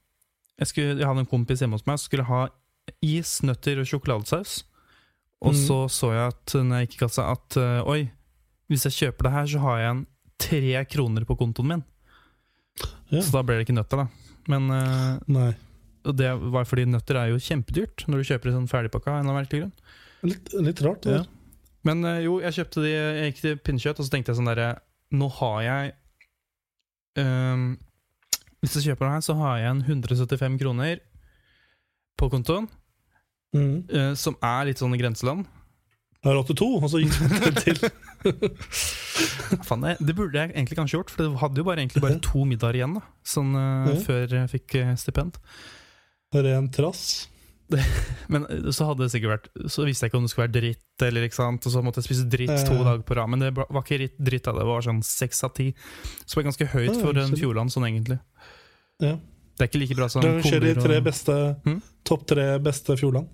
jeg, 0.60 0.70
skulle, 0.70 0.96
jeg 0.98 1.06
hadde 1.08 1.22
en 1.24 1.28
kompis 1.30 1.60
hjemme 1.62 1.76
hos 1.78 1.86
meg 1.86 1.98
som 2.00 2.08
skulle 2.08 2.26
ha 2.28 2.46
is, 3.02 3.40
nøtter 3.44 3.80
og 3.82 3.88
sjokoladesaus. 3.90 4.62
Og 5.44 5.52
Mm. 5.52 5.58
så 5.66 5.78
så 5.92 6.12
jeg 6.14 6.32
at 6.32 6.54
når 6.64 6.78
jeg 6.80 6.86
gikk 6.88 6.94
i 6.96 7.02
kassa, 7.04 7.26
at 7.34 7.56
uh, 7.60 7.90
oi, 7.92 8.10
hvis 8.70 8.86
jeg 8.88 8.96
kjøper 9.00 9.26
det 9.28 9.32
her, 9.34 9.46
så 9.52 9.58
har 9.60 9.78
jeg 9.82 9.90
en 9.90 10.06
tre 10.40 10.84
kroner 10.90 11.26
på 11.28 11.36
kontoen 11.38 11.68
min. 11.68 11.84
Ja. 13.12 13.20
Så 13.20 13.30
da 13.34 13.42
ble 13.46 13.58
det 13.58 13.66
ikke 13.66 13.76
nøtter, 13.76 14.04
da. 14.04 14.06
Men 14.48 14.70
uh, 14.72 15.52
det 16.16 16.30
var 16.54 16.64
fordi 16.64 16.86
nøtter 16.88 17.18
er 17.20 17.30
jo 17.34 17.38
kjempedyrt 17.42 18.06
når 18.08 18.22
du 18.22 18.28
kjøper 18.30 18.48
det 18.50 18.54
sånn 18.56 18.68
ferdigpakka. 18.70 19.18
en 19.20 19.28
eller. 19.28 19.70
Litt, 20.22 20.52
litt 20.54 20.80
rart. 20.82 21.02
Det. 21.04 21.20
Ja. 21.20 21.24
Men 21.84 22.02
uh, 22.04 22.18
jo, 22.24 22.40
jeg 22.40 22.56
kjøpte 22.56 22.82
de 22.82 22.90
Jeg 22.94 23.32
gikk 23.32 23.40
til 23.44 23.56
pinnekjøtt, 23.58 24.00
og 24.00 24.06
så 24.06 24.10
tenkte 24.14 24.32
jeg 24.32 24.40
sånn 24.40 24.48
derre 24.50 24.70
Nå 25.14 25.28
har 25.38 25.60
jeg 25.62 25.92
ehm, 27.20 27.76
Hvis 28.66 28.80
jeg 28.80 28.90
kjøper 28.90 29.06
den 29.06 29.14
her, 29.14 29.22
så 29.22 29.36
har 29.38 29.60
jeg 29.62 29.70
en 29.70 29.84
175 29.86 30.58
kroner 30.62 30.98
på 32.18 32.30
kontoen, 32.32 32.66
Mm. 33.54 33.86
uh, 33.88 34.12
som 34.18 34.34
er 34.42 34.66
litt 34.68 34.80
sånn 34.82 34.92
i 34.92 34.98
grenseland. 35.00 35.46
Jeg 36.18 36.26
har 36.28 36.40
82, 36.42 36.66
og 36.82 36.90
så 36.90 36.98
gikk 37.00 37.14
det 37.44 37.62
til. 37.62 37.78
Faen, 39.68 39.84
det, 39.84 39.94
det 40.02 40.16
burde 40.18 40.42
jeg 40.42 40.50
egentlig 40.50 40.76
kanskje 40.80 40.98
gjort, 40.98 41.12
for 41.14 41.22
det 41.22 41.40
hadde 41.40 41.62
jo 41.62 41.68
bare, 41.68 41.84
egentlig 41.84 42.02
bare 42.04 42.18
to 42.24 42.42
middager 42.48 42.80
igjen, 42.80 42.98
da. 42.98 43.04
Sånn 43.24 43.54
uh, 43.54 43.86
mm. 43.86 44.02
før 44.04 44.36
jeg 44.40 44.52
fikk 44.56 44.76
eh, 44.82 44.92
stipend. 45.00 45.38
Ren 46.34 46.68
trass. 46.74 47.06
Men 48.32 48.44
så 48.70 48.86
hadde 48.86 49.02
det 49.02 49.10
sikkert 49.10 49.32
vært 49.32 49.70
Så 49.72 49.82
visste 49.82 50.04
jeg 50.06 50.12
ikke 50.12 50.18
om 50.20 50.26
det 50.26 50.30
skulle 50.30 50.44
være 50.44 50.54
dritt, 50.54 51.02
eller 51.02 51.24
Og 51.26 51.64
så 51.66 51.80
måtte 51.82 51.98
jeg 51.98 52.06
spise 52.06 52.28
dritt 52.30 52.62
to 52.62 52.76
dager 52.78 53.02
på 53.02 53.16
rad. 53.18 53.30
Men 53.32 53.42
det 53.42 53.48
var 53.56 53.82
ikke 53.82 54.10
dritt- 54.14 54.46
av 54.46 54.54
det, 54.54 54.62
det 54.62 54.68
var 54.70 54.86
sånn 54.86 55.02
seks 55.02 55.42
av 55.42 55.54
ti. 55.56 55.72
Så 56.22 56.34
det 56.34 56.36
var 56.36 56.46
ganske 56.52 56.68
høyt 56.76 57.00
for 57.00 57.18
en. 57.18 57.34
Fjordland 57.34 57.74
sånn, 57.74 57.88
egentlig. 57.88 58.20
Ja. 59.02 59.16
Det 59.56 59.64
er 59.64 59.68
ikke 59.70 59.80
like 59.80 59.96
bra 59.96 60.08
som 60.12 60.22
Rangerer 60.24 60.60
de 60.60 60.74
kumler 60.74 60.82
tre 60.84 60.96
og 61.00 61.04
beste 61.06 61.34
Hm? 61.64 61.78
Topp 62.04 62.26
tre 62.28 62.46
beste 62.60 62.96
Fjordland. 63.00 63.28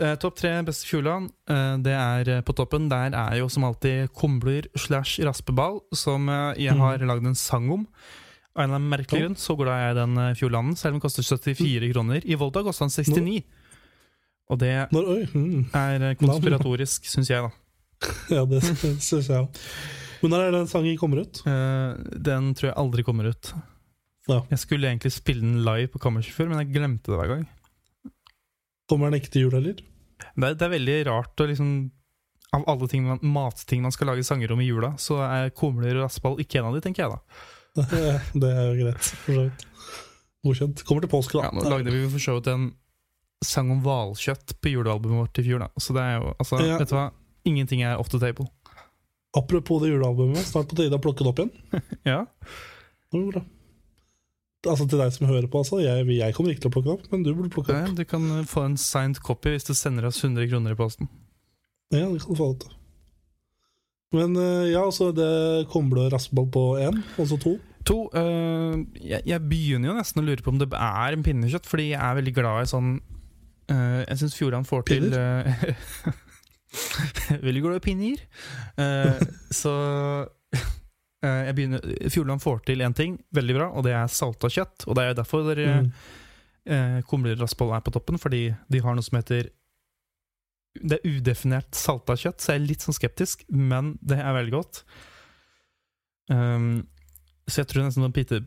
eh, 0.00 0.14
Topp 0.16 0.36
tre 0.36 0.50
beste 0.66 0.86
Fjordland, 0.88 1.30
eh, 1.48 1.76
det 1.84 1.92
er 1.94 2.28
eh, 2.36 2.40
på 2.42 2.52
toppen. 2.58 2.88
Der 2.90 3.14
er 3.14 3.36
jo 3.38 3.48
som 3.48 3.64
alltid 3.64 4.08
kumler 4.16 4.66
slash 4.76 5.20
raspeball, 5.24 5.80
som 5.94 6.28
eh, 6.28 6.54
jeg 6.64 6.74
Mm. 6.74 6.80
har 6.80 6.98
lagd 6.98 7.26
en 7.26 7.34
sang 7.34 7.70
om. 7.70 7.86
Av 8.54 8.64
en 8.64 8.70
eller 8.70 8.76
annen 8.76 8.90
merkelig 8.90 9.22
grunn 9.22 9.36
så 9.36 9.56
glad 9.56 9.78
jeg 9.80 9.94
den 9.96 10.18
eh, 10.18 10.34
Fjordlanden, 10.34 10.76
selv 10.76 10.94
om 10.94 11.00
den 11.00 11.04
koster 11.06 11.22
74 11.22 11.92
kroner. 11.94 12.20
I 12.26 12.34
Volda 12.36 12.62
koster 12.62 12.84
den 12.86 12.90
69. 12.90 13.42
Og 14.50 14.58
det 14.58 14.72
Når, 14.92 15.06
oi, 15.08 15.26
mm. 15.32 15.70
er 15.74 16.02
eh, 16.10 16.14
konspiratorisk, 16.20 17.06
syns 17.08 17.30
jeg, 17.30 17.42
da. 17.42 17.50
Ja, 18.36 18.44
det 18.44 18.60
syns 19.00 19.28
jeg 19.28 19.38
òg. 19.38 19.62
Men 20.22 20.30
når 20.34 20.40
er 20.48 20.50
den 20.58 20.66
sangen 20.68 20.98
kommer 20.98 21.22
ut? 21.22 21.40
Eh, 21.46 21.94
den 22.18 22.52
tror 22.54 22.68
jeg 22.72 22.76
aldri 22.76 23.02
kommer 23.06 23.30
ut. 23.30 23.52
Ja. 24.30 24.38
Jeg 24.52 24.60
skulle 24.62 24.86
egentlig 24.90 25.10
spille 25.14 25.42
den 25.42 25.64
live 25.66 25.88
på 25.90 25.98
Kammerset 26.02 26.34
før, 26.36 26.50
men 26.52 26.60
jeg 26.62 26.70
glemte 26.76 27.10
det 27.10 27.18
hver 27.18 27.32
gang. 27.32 27.46
Kommer 28.90 29.10
den 29.10 29.18
ikke 29.20 29.32
til 29.34 29.46
jul 29.48 29.56
heller? 29.56 29.80
Det 30.22 30.46
er, 30.46 30.54
det 30.54 30.62
er 30.66 30.72
veldig 30.76 30.96
rart 31.08 31.40
å 31.42 31.46
liksom 31.50 31.72
Av 32.54 32.62
alle 32.68 32.86
ting 32.92 33.06
man, 33.08 33.18
matting 33.24 33.80
man 33.82 33.94
skal 33.94 34.10
lage 34.12 34.22
sanger 34.28 34.52
om 34.52 34.60
i 34.60 34.66
jula, 34.68 34.92
så 35.00 35.16
er 35.24 35.50
kumler 35.56 35.96
og 35.96 36.04
raspball 36.04 36.36
ikke 36.42 36.60
en 36.60 36.66
av 36.68 36.74
de, 36.76 36.82
tenker 36.84 37.06
jeg 37.06 37.14
da. 37.14 37.20
det 38.42 38.50
er 38.52 38.66
jo 38.68 38.74
greit, 38.82 39.08
for 39.24 39.32
så 39.38 39.44
vidt. 39.46 39.62
Godkjent. 40.44 40.82
Kommer 40.84 41.06
til 41.06 41.10
påske, 41.14 41.38
da. 41.38 41.46
Ja, 41.48 41.54
nå 41.56 41.64
lagde 41.72 41.94
vi 41.94 42.02
for 42.12 42.20
så 42.20 42.34
vidt 42.36 42.50
en 42.52 42.66
sang 43.42 43.70
om 43.72 43.80
hvalkjøtt 43.82 44.52
på 44.60 44.74
julealbumet 44.74 45.22
vårt 45.22 45.40
i 45.40 45.46
fjor, 45.46 45.64
da. 45.64 45.70
Så 45.80 45.96
det 45.96 46.04
er 46.04 46.18
jo 46.18 46.34
Altså, 46.36 46.60
Ja. 46.60 46.76
vet 46.82 46.92
du 46.92 46.94
hva? 46.98 47.06
Ingenting 47.48 47.82
er 47.88 47.96
off 47.96 48.12
the 48.12 48.20
table. 48.20 48.50
Apropos 49.34 49.80
det 49.80 49.88
julealbumet, 49.94 50.44
snart 50.44 50.68
på 50.68 50.76
tide 50.76 50.92
å 50.98 51.00
plukke 51.02 51.24
det 51.24 51.32
opp 51.32 51.40
igjen. 51.40 51.52
Ja. 52.12 52.20
Det 53.08 53.16
går 53.16 53.32
bra. 53.32 53.44
Altså 54.62 54.86
til 54.86 55.00
deg 55.00 55.10
som 55.10 55.26
hører 55.26 55.48
på, 55.50 55.58
altså. 55.64 55.80
Jeg, 55.82 56.06
jeg 56.14 56.34
kommer 56.36 56.52
ikke 56.52 56.62
til 56.62 56.70
å 56.70 56.74
plukke 56.76 56.88
det 56.88 56.94
opp, 56.94 57.08
men 57.10 57.24
du 57.26 57.32
burde 57.34 57.50
plukke 57.50 57.74
opp. 57.74 57.88
Nei, 57.88 57.96
Du 57.98 58.04
kan 58.06 58.28
eh, 58.36 58.44
få 58.46 58.62
en 58.68 58.78
signed 58.78 59.18
copy 59.26 59.56
hvis 59.56 59.66
du 59.66 59.74
sender 59.74 60.06
oss 60.06 60.22
100 60.22 60.46
kroner 60.52 60.76
i 60.76 60.78
posten. 60.78 61.10
Ja, 61.90 62.06
det 62.06 62.22
kan 62.22 62.30
du 62.30 62.38
få 62.38 62.52
det. 62.62 62.70
Men 64.14 64.36
eh, 64.38 64.70
ja, 64.70 64.84
altså 64.84 65.10
det 65.16 65.66
kumle 65.72 66.06
og 66.06 66.14
raspeball 66.14 66.48
på 66.54 66.64
én, 66.84 67.00
og 67.18 67.26
så 67.30 67.38
to. 67.42 67.56
To, 67.88 67.96
øh, 68.14 68.84
jeg, 69.02 69.24
jeg 69.26 69.42
begynner 69.50 69.90
jo 69.90 69.96
nesten 69.96 70.22
å 70.22 70.26
lure 70.28 70.44
på 70.44 70.52
om 70.52 70.60
det 70.60 70.68
er 70.70 71.16
en 71.16 71.24
pinnekjøtt, 71.26 71.66
fordi 71.66 71.88
jeg 71.90 71.98
er 71.98 72.18
veldig 72.20 72.34
glad 72.36 72.62
i 72.62 72.68
sånn 72.70 72.92
øh, 73.74 74.02
Jeg 74.04 74.20
syns 74.20 74.36
Fjordland 74.38 74.68
får 74.68 74.84
til 74.86 75.08
øh, 75.18 75.48
Veldig 77.42 77.62
glad 77.64 77.80
i 77.80 77.82
pinner. 77.82 78.22
Så 79.62 79.72
jeg 81.22 81.54
begynner 81.54 82.10
Fjordland 82.10 82.42
får 82.42 82.64
til 82.66 82.78
én 82.82 82.94
ting 82.98 83.16
veldig 83.34 83.54
bra, 83.54 83.68
og 83.72 83.84
det 83.86 83.92
er 83.94 84.06
salta 84.10 84.48
kjøtt. 84.50 84.86
Og 84.88 84.94
det 84.98 85.02
er 85.04 85.08
jo 85.12 85.18
derfor 85.22 85.44
dere 85.54 85.82
Mm. 85.82 85.92
eh, 86.66 87.00
kumleraspoll 87.08 87.72
er 87.76 87.80
på 87.80 87.92
toppen, 87.94 88.18
fordi 88.18 88.54
de 88.70 88.78
har 88.82 88.94
noe 88.94 89.02
som 89.02 89.18
heter 89.20 89.50
Det 90.82 90.98
er 91.04 91.08
udefinert 91.20 91.74
salta 91.76 92.14
kjøtt, 92.16 92.40
så 92.40 92.52
jeg 92.54 92.62
er 92.62 92.66
litt 92.66 92.80
sånn 92.80 92.94
skeptisk, 92.96 93.44
men 93.50 93.98
det 94.02 94.18
er 94.18 94.32
veldig 94.32 94.52
godt. 94.54 94.82
Um, 96.30 96.86
så 97.50 97.60
jeg 97.60 97.68
tror 97.72 97.82
nesten 97.84 98.04
må 98.06 98.12
pitte 98.14 98.38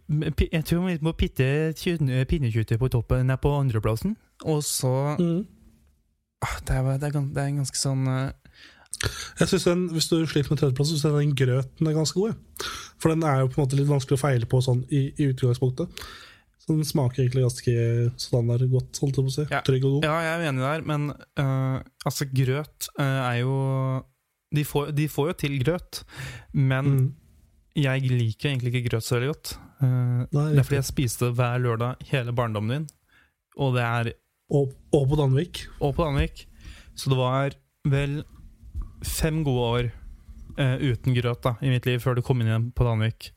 Jeg 0.52 0.64
tror 0.66 0.86
vi 0.88 0.98
må 1.04 1.12
pitte 1.14 1.48
kjøtt- 1.78 2.28
pinnekjøttet 2.32 2.80
på 2.80 2.90
toppen 2.90 3.28
ned 3.28 3.42
på 3.44 3.52
andreplassen. 3.60 4.16
Og 4.46 4.64
så 4.64 5.18
Mm. 5.20 5.46
ah, 6.42 6.60
det, 6.66 6.76
er, 6.76 6.98
det, 6.98 7.04
er, 7.16 7.22
det 7.22 7.38
er 7.44 7.52
ganske 7.60 7.78
sånn 7.78 8.08
eh, 8.08 8.32
Jeg 9.40 9.48
synes 9.52 9.66
den, 9.68 9.82
Hvis 9.94 10.08
du 10.10 10.16
sliter 10.26 10.50
med 10.54 10.60
tredjeplass, 10.62 10.90
syns 10.94 11.04
jeg 11.06 11.14
den 11.18 11.34
grøten 11.38 11.88
er 11.90 11.94
ganske 11.98 12.20
god. 12.20 12.38
For 13.02 13.12
den 13.12 13.24
er 13.28 13.42
jo 13.44 13.50
på 13.52 13.60
en 13.60 13.66
måte 13.66 13.78
litt 13.80 13.90
vanskelig 13.90 14.18
å 14.18 14.22
feile 14.24 14.48
på 14.50 14.62
sånn 14.64 14.86
i, 14.90 15.10
i 15.20 15.28
utgangspunktet. 15.34 16.06
Så 16.66 16.74
den 16.74 16.88
smaker 16.88 17.22
egentlig 17.22 17.44
ganske 17.46 17.74
standard 18.18 18.64
godt, 18.72 18.98
holdt 19.04 19.20
jeg 19.20 19.26
på 19.28 19.32
å 19.32 19.36
si. 19.36 19.46
Ja. 19.52 19.60
Trygg 19.68 19.84
og 19.86 19.98
god. 20.00 20.08
Ja, 20.08 20.16
jeg 20.26 20.40
er 20.40 20.48
enig 20.50 20.64
der, 20.66 20.86
men 20.90 21.04
uh, 21.14 21.78
altså, 22.08 22.26
grøt 22.34 22.88
uh, 22.98 23.22
er 23.28 23.36
jo 23.44 23.58
de 24.56 24.64
får, 24.66 24.90
de 24.96 25.06
får 25.12 25.28
jo 25.30 25.36
til 25.44 25.58
grøt, 25.62 26.02
men 26.54 26.86
Mm. 26.96 27.06
jeg 27.76 28.08
liker 28.10 28.50
egentlig 28.50 28.72
ikke 28.74 28.90
grøt 28.90 29.04
så 29.06 29.18
veldig 29.18 29.30
godt. 29.34 29.54
Uh, 29.84 30.24
Nei, 30.32 30.48
det 30.56 30.62
er 30.62 30.68
fordi 30.70 30.80
jeg 30.80 30.88
spiste 30.90 31.30
hver 31.36 31.60
lørdag 31.62 32.06
hele 32.10 32.34
barndommen 32.34 32.72
min, 32.72 32.88
og 33.60 33.76
det 33.76 33.84
er 33.84 34.14
Og, 34.50 34.72
og 34.94 35.08
på 35.10 35.16
Danvik. 35.18 35.64
Og 35.82 35.96
på 35.98 36.06
Danvik. 36.06 36.48
Så 36.96 37.10
det 37.10 37.18
var 37.18 37.56
vel 37.90 38.24
fem 39.08 39.44
gode 39.46 39.66
år 39.70 39.90
uh, 40.60 40.78
uten 40.82 41.16
grøt 41.18 41.44
da, 41.46 41.56
i 41.62 41.72
mitt 41.74 41.86
liv 41.88 42.02
før 42.04 42.18
du 42.18 42.24
kom 42.26 42.42
inn 42.42 42.52
igjen 42.52 42.70
på 42.76 42.88
Danvik. 42.88 43.32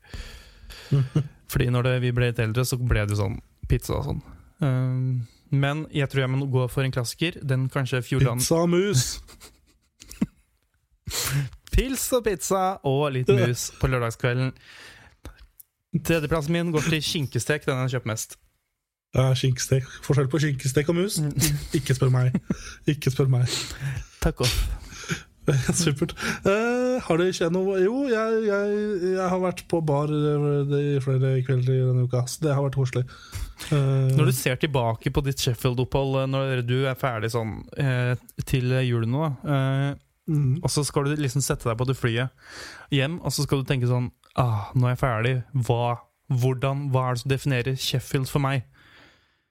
Fordi 1.51 1.69
når 1.73 1.87
det, 1.87 1.95
vi 2.05 2.13
ble 2.15 2.31
litt 2.31 2.41
eldre, 2.43 2.65
så 2.65 2.77
ble 2.81 3.05
det 3.09 3.17
sånn 3.19 3.39
pizza 3.69 3.97
og 3.99 4.09
sånn. 4.09 4.21
Um, 4.59 5.27
men 5.49 5.85
jeg 5.95 6.09
tror 6.11 6.25
jeg 6.25 6.31
må 6.33 6.45
gå 6.51 6.67
for 6.69 6.85
en 6.85 6.93
klassiker. 6.93 7.39
Den 7.41 7.69
kanskje 7.73 8.03
Fjordland 8.05 8.43
Pizza 8.43 8.59
og 8.61 8.69
mus. 8.69 9.07
Pils 11.73 12.03
og 12.13 12.25
pizza 12.25 12.63
og 12.85 13.07
litt 13.15 13.29
mus 13.33 13.69
på 13.79 13.89
lørdagskvelden. 13.89 14.53
Tredjeplassen 16.05 16.53
min 16.53 16.73
går 16.75 16.85
til 16.85 17.01
skinkestek. 17.01 17.65
Den 17.65 17.79
har 17.79 17.87
jeg 17.87 17.97
kjøpt 17.97 18.11
mest. 18.11 18.37
Ja, 19.17 19.31
skinkestek. 19.33 19.87
Forskjell 20.05 20.29
på 20.29 20.41
skinkestek 20.43 20.91
og 20.91 20.99
mus? 20.99 21.17
Ikke 21.77 21.97
spør 21.97 22.13
meg. 22.13 22.37
Ikke 22.89 23.13
spør 23.13 23.31
meg. 23.39 23.57
Takk 24.21 24.45
off. 24.45 24.88
Supert. 25.79 26.13
Eh, 26.47 26.97
har 27.05 27.19
det 27.21 27.29
skjedd 27.37 27.53
noe 27.55 27.77
Jo, 27.81 28.03
jeg, 28.11 28.41
jeg, 28.47 28.79
jeg 29.15 29.29
har 29.31 29.41
vært 29.43 29.63
på 29.71 29.79
bar 29.85 30.11
eh, 30.11 30.73
i 30.79 30.99
flere 31.03 31.33
kvelder 31.47 31.73
i 31.75 31.85
denne 31.87 32.05
uka, 32.09 32.23
så 32.29 32.43
det 32.45 32.55
har 32.55 32.65
vært 32.65 32.77
koselig. 32.79 33.05
Eh, 33.71 34.11
Når 34.17 34.29
du 34.29 34.33
ser 34.35 34.59
tilbake 34.61 35.11
på 35.15 35.23
ditt 35.25 35.41
Sheffield-opphold 35.43 36.21
når 36.31 36.63
du 36.67 36.77
er 36.89 36.99
ferdig 36.99 37.31
sånn 37.33 37.57
eh, 37.79 38.13
til 38.49 38.71
jul 38.87 39.07
nå, 39.09 39.25
eh, 39.43 39.89
mm, 40.31 40.59
og 40.63 40.69
så 40.71 40.85
skal 40.87 41.09
du 41.09 41.15
liksom 41.19 41.43
sette 41.45 41.67
deg 41.69 41.79
på 41.79 41.87
det 41.89 41.97
flyet 41.99 42.31
hjem, 42.95 43.19
og 43.23 43.35
så 43.35 43.45
skal 43.45 43.61
du 43.63 43.69
tenke 43.69 43.89
sånn 43.89 44.11
ah, 44.39 44.69
Nå 44.75 44.87
er 44.87 44.95
jeg 44.95 45.01
ferdig. 45.03 45.35
Hva, 45.67 45.97
hvordan, 46.31 46.87
hva 46.93 47.09
er 47.09 47.17
det 47.17 47.23
som 47.25 47.33
definerer 47.33 47.79
Sheffield 47.79 48.29
for 48.31 48.43
meg? 48.43 48.67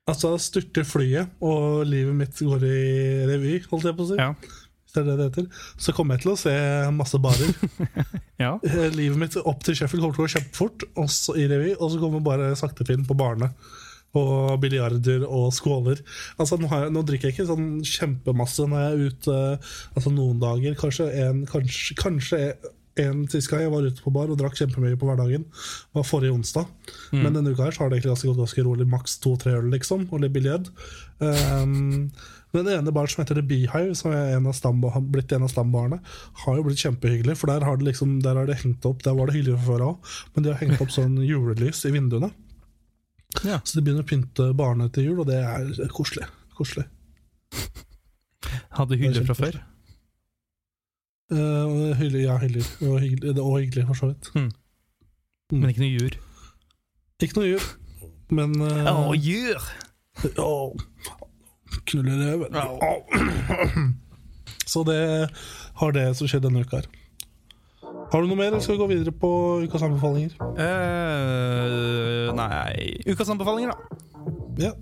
Altså, 0.09 0.31
styrter 0.41 0.87
flyet, 0.89 1.35
og 1.45 1.83
livet 1.85 2.17
mitt 2.17 2.39
går 2.41 2.63
i 2.65 2.79
revy, 3.29 3.59
holdt 3.69 3.91
jeg 3.91 3.97
på 3.99 4.07
å 4.07 4.09
si. 4.09 4.17
Ja. 4.17 4.31
Det 4.99 5.05
er 5.05 5.09
det 5.09 5.17
det 5.19 5.27
heter. 5.29 5.67
Så 5.79 5.95
kommer 5.97 6.17
jeg 6.17 6.27
til 6.27 6.33
å 6.35 6.41
se 6.41 6.55
masse 6.95 7.21
barer. 7.23 7.55
Ja. 8.39 8.53
Eh, 8.63 8.93
livet 8.95 9.19
mitt 9.19 9.35
opp 9.41 9.65
til 9.67 9.75
Sheffield 9.75 10.05
kommer 10.05 10.15
til 10.15 10.23
å 10.23 10.27
gå 10.29 10.31
kjempefort, 10.37 10.85
også 11.03 11.33
i 11.43 11.49
revy, 11.51 11.73
og 11.75 11.91
så 11.91 11.99
kommer 11.99 12.23
bare 12.23 12.53
saktefilm 12.55 13.03
på 13.09 13.17
barene. 13.19 13.49
Og 14.15 14.55
biljarder 14.63 15.25
og 15.27 15.51
skåler. 15.57 15.99
Altså, 16.39 16.55
nå, 16.61 16.71
har 16.71 16.85
jeg, 16.85 16.93
nå 16.95 17.03
drikker 17.09 17.29
jeg 17.29 17.35
ikke 17.35 17.49
sånn 17.51 17.67
kjempemasse 17.83 18.69
når 18.71 18.85
jeg 18.85 18.93
er 18.93 19.11
ute 19.11 19.39
altså 19.99 20.15
noen 20.15 20.39
dager. 20.45 20.79
Kanskje 20.79 21.09
en, 21.25 21.43
kanskje, 21.51 21.99
kanskje 21.99 22.41
en 23.03 23.27
sist 23.31 23.51
gang 23.51 23.65
jeg 23.65 23.73
var 23.75 23.87
ute 23.87 24.03
på 24.03 24.13
bar 24.15 24.31
og 24.33 24.39
drakk 24.41 24.57
kjempemye 24.59 24.99
på 24.99 25.09
hverdagen, 25.09 25.45
var 25.97 26.07
forrige 26.07 26.35
onsdag. 26.35 26.71
Men 27.15 27.35
denne 27.37 27.53
uka 27.55 27.67
her 27.67 27.75
så 27.75 27.85
har 27.85 27.91
det 27.91 27.99
egentlig 27.99 28.15
ganske 28.15 28.31
gått 28.31 28.43
ganske 28.45 28.65
rolig. 28.67 28.89
Maks 28.91 29.19
to-tre 29.23 29.55
øl, 29.59 29.71
liksom, 29.75 30.09
og 30.11 30.23
litt 30.25 30.35
biljard. 30.35 30.71
Um, 31.19 32.11
den 32.53 32.69
ene 32.73 32.93
baren 32.97 33.11
som 33.13 33.21
heter 33.23 33.37
The 33.37 33.45
Beehive, 33.45 33.95
som 33.99 34.13
er 34.17 34.35
en 34.37 34.47
av 34.49 34.57
har 34.95 35.03
blitt 35.05 35.33
en 35.37 35.45
av 35.45 35.51
stambarene, 35.53 35.99
har 36.45 36.57
jo 36.57 36.65
blitt 36.65 36.81
kjempehyggelig. 36.81 37.37
For 37.37 37.51
der 37.53 37.65
har 37.67 37.77
det 37.77 37.85
liksom 37.91 38.21
Der 38.25 38.37
har 38.41 38.47
det 38.49 38.57
hengt 38.63 38.85
opp 38.89 39.03
Der 39.05 39.15
var 39.19 39.29
det 39.29 39.37
hyggelig 39.37 39.59
fra 39.59 39.67
før 39.75 39.85
òg, 39.91 40.13
men 40.35 40.45
de 40.47 40.53
har 40.53 40.61
hengt 40.63 40.81
opp 40.81 40.93
sånn 40.95 41.19
julelys 41.27 41.85
i 41.85 41.93
vinduene. 41.93 42.31
Ja. 43.45 43.61
Så 43.65 43.77
de 43.79 43.85
begynner 43.85 44.07
å 44.07 44.09
pynte 44.09 44.49
barene 44.57 44.89
til 44.93 45.11
jul, 45.11 45.21
og 45.21 45.29
det 45.29 45.43
er 45.45 45.91
koselig. 45.93 46.25
Koselig. 46.57 46.87
Hadde 48.73 48.97
Det 48.97 48.99
er 48.99 49.05
hyller 49.05 49.27
fra 49.29 49.37
før. 49.37 49.59
Uh, 51.29 51.93
hyller, 52.01 52.23
ja, 52.25 52.39
hyggelig. 52.41 52.65
Og 52.81 53.01
hyggelig, 53.03 53.35
det- 53.37 53.45
og 53.45 53.59
hyggelig, 53.61 53.87
for 53.87 53.95
så 53.95 54.09
vidt. 54.09 54.31
Mm. 54.35 54.49
Mm. 55.53 55.61
Men 55.61 55.71
ikke 55.71 55.85
noe 55.85 55.93
jur. 55.99 56.17
Ikke 57.21 57.37
noe 57.37 57.49
jur, 57.51 57.65
men 58.31 58.55
uh, 58.63 58.89
Å, 59.11 59.15
jur! 59.17 59.69
Åh, 60.39 60.88
Knulle 61.85 62.19
reven. 62.25 62.55
Åh. 62.55 63.89
Så 64.73 64.83
det 64.85 65.29
har 65.81 65.93
det 65.97 66.17
som 66.19 66.29
skjedde 66.29 66.49
denne 66.49 66.65
uka 66.67 66.83
her. 66.83 66.89
Har 68.09 68.25
du 68.25 68.29
noe 68.29 68.39
mer, 68.39 68.49
eller 68.49 68.61
skal 68.65 68.77
vi 68.77 68.83
gå 68.83 68.89
videre 68.89 69.13
på 69.13 69.31
ukas 69.65 69.85
anbefalinger? 69.85 70.33
Uh, 70.57 72.29
nei 72.37 73.01
Ukas 73.09 73.29
anbefalinger, 73.33 73.73
da. 73.73 73.79
Ja. 74.69 74.73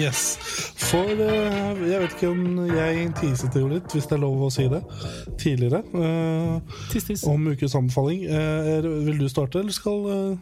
Yes. 0.00 0.20
For 0.80 1.10
uh, 1.12 1.80
jeg 1.84 2.00
vet 2.02 2.14
ikke 2.16 2.30
om 2.32 2.44
jeg 2.70 3.08
tiset 3.20 3.56
jo 3.58 3.66
litt, 3.70 3.88
hvis 3.94 4.06
det 4.08 4.16
er 4.16 4.22
lov 4.22 4.46
å 4.46 4.50
si 4.54 4.64
det, 4.72 4.80
tidligere. 5.42 5.82
Uh, 5.92 6.78
Tiss, 6.92 7.04
tiss. 7.10 7.24
om 7.28 7.50
ukes 7.52 7.74
anbefaling. 7.78 8.24
Er- 8.30 8.88
vil 9.06 9.18
du 9.20 9.28
starte, 9.30 9.60
eller 9.60 9.74
skal 9.76 10.38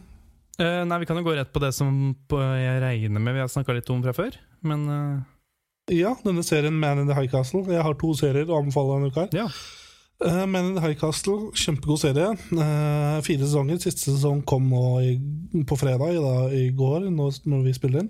nei, 0.59 0.97
vi 0.99 1.07
kan 1.07 1.15
jo 1.15 1.23
gå 1.23 1.33
rett 1.37 1.51
på 1.55 1.61
det 1.63 1.69
som 1.71 1.91
jeg 2.35 2.79
regner 2.83 3.21
med 3.23 3.37
vi 3.37 3.39
har 3.39 3.47
snakka 3.51 3.75
litt 3.77 3.89
om 3.93 4.01
fra 4.03 4.11
før. 4.17 4.35
Men 4.67 4.81
Ja, 5.89 6.11
denne 6.25 6.43
serien 6.43 6.75
Man 6.75 6.99
in 6.99 7.07
the 7.07 7.15
High 7.15 7.31
Castle. 7.31 7.63
Jeg 7.71 7.81
har 7.85 7.95
to 7.97 8.11
serier 8.19 8.49
å 8.51 8.59
anbefale 8.59 8.97
denne 8.97 9.11
uka. 9.13 9.27
ja. 9.35 9.47
Man 10.19 10.65
in 10.65 10.75
the 10.75 10.81
High 10.83 10.97
Castle, 10.99 11.53
kjempegod 11.55 12.01
serie. 12.01 12.33
Fire 13.23 13.45
sesonger. 13.45 13.79
Siste 13.79 14.09
sesong 14.11 14.41
kom 14.43 14.65
nå 14.67 14.81
i, 14.99 15.13
på 15.63 15.77
fredag, 15.79 16.11
i, 16.11 16.19
da, 16.19 16.33
i 16.51 16.65
går, 16.75 17.05
når, 17.15 17.37
når 17.47 17.61
vi 17.69 17.73
spiller 17.77 18.03
inn. 18.03 18.09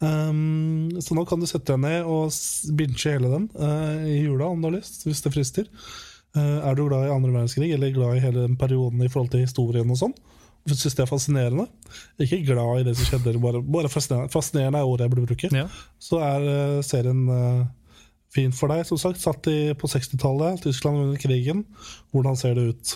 Um, 0.00 0.88
så 1.04 1.12
nå 1.12 1.26
kan 1.28 1.42
du 1.42 1.46
sette 1.48 1.74
deg 1.74 1.82
ned 1.82 2.06
og 2.08 2.32
binche 2.76 3.12
hele 3.12 3.28
den 3.34 3.48
uh, 3.52 4.00
i 4.08 4.22
jula, 4.22 4.48
om 4.48 4.62
du 4.62 4.70
har 4.70 4.78
lyst, 4.78 5.02
hvis 5.04 5.20
det 5.24 5.32
frister. 5.34 5.66
Uh, 6.36 6.60
er 6.64 6.78
du 6.78 6.86
glad 6.86 7.08
i 7.08 7.12
andre 7.12 7.34
verdenskrig, 7.34 7.68
eller 7.76 7.92
glad 7.92 8.16
i 8.16 8.22
hele 8.24 8.46
den 8.46 8.56
perioden 8.60 9.02
i 9.04 9.10
forhold 9.10 9.32
til 9.34 9.44
historien 9.44 9.92
og 9.92 10.00
sånn? 10.00 10.16
Syns 10.70 10.96
det 10.96 11.04
er 11.04 11.10
fascinerende. 11.10 11.66
Ikke 12.20 12.40
glad 12.48 12.80
i 12.80 12.86
det 12.88 12.96
som 12.96 13.08
skjedde, 13.08 13.36
bare, 13.42 13.60
bare 13.64 13.92
fascinerende. 13.92 14.32
Fascinerende 14.32 14.80
er 14.80 14.88
ordet 14.88 15.06
jeg 15.06 15.14
burde 15.14 15.28
bruke 15.28 15.52
ja. 15.56 15.66
så 16.00 16.20
er 16.24 16.48
uh, 16.48 16.80
serien 16.86 17.22
fin 18.30 18.52
for 18.54 18.72
deg. 18.72 18.84
Som 18.88 19.00
sagt, 19.02 19.20
satt 19.20 19.48
i, 19.50 19.74
på 19.76 19.90
60-tallet, 19.90 20.62
Tyskland 20.64 21.04
under 21.04 21.20
krigen. 21.20 21.64
Hvordan 22.14 22.38
ser 22.38 22.56
det 22.56 22.68
ut? 22.70 22.92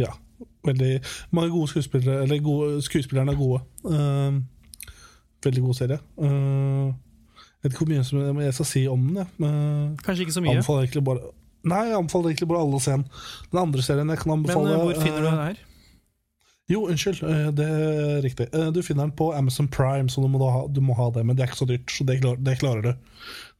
Ja. 0.00 0.14
Veldig 0.64 1.00
mange 1.36 1.50
gode 1.52 1.68
skuespillere, 1.68 2.22
eller 2.22 2.40
gode, 2.42 2.82
skuespillerne 2.82 3.32
er 3.32 3.36
gode. 3.36 3.60
Eh, 3.84 4.38
veldig 5.46 5.62
god 5.64 5.76
serie. 5.78 5.98
Uh, 6.18 6.92
jeg 7.62 7.70
vet 7.70 7.72
ikke 7.72 7.84
hvor 7.84 7.92
mye 7.94 8.04
som 8.04 8.40
jeg 8.44 8.54
skal 8.58 8.66
si 8.68 8.82
om 8.92 9.04
den. 9.14 9.28
Eh, 9.48 10.02
Kanskje 10.04 10.26
ikke 10.26 10.34
så 10.36 10.42
mye. 10.44 10.52
anbefaler 10.58 10.84
egentlig 10.86 11.04
bare 11.06 11.30
Nei, 11.64 11.78
jeg 11.88 11.96
anbefaler 11.96 12.28
egentlig 12.34 12.48
bare 12.50 12.60
alle 12.60 12.76
å 12.76 12.82
se 12.84 12.90
den. 12.92 13.04
Den 13.52 13.60
andre 13.62 13.80
serien 13.86 14.10
jeg 14.12 14.18
kan 14.20 14.28
Men 14.34 14.42
anbefale 14.42 14.68
Men 14.74 14.82
hvor 14.84 14.98
finner 15.00 15.22
du 15.24 15.28
den 15.30 15.38
her? 15.40 15.62
jo, 16.68 16.82
unnskyld. 16.92 17.22
eh, 17.28 17.50
Det 17.56 17.68
er 17.68 18.20
riktig. 18.24 18.46
Eh, 18.52 18.70
Du 18.70 18.82
finner 18.82 19.06
den 19.06 19.14
på 19.16 19.30
Amazon 19.36 19.68
Prime, 19.68 20.08
så 20.12 20.20
du 20.20 20.28
må, 20.28 20.42
ha, 20.52 20.66
du 20.68 20.80
må 20.84 20.92
ha 20.98 21.08
det. 21.10 21.24
Men 21.24 21.36
det 21.36 21.42
er 21.46 21.48
ikke 21.52 21.62
så 21.62 21.68
dyrt, 21.70 21.88
så 21.88 22.04
det, 22.04 22.18
klar, 22.20 22.36
det 22.36 22.58
klarer 22.60 22.82
du. 22.82 22.92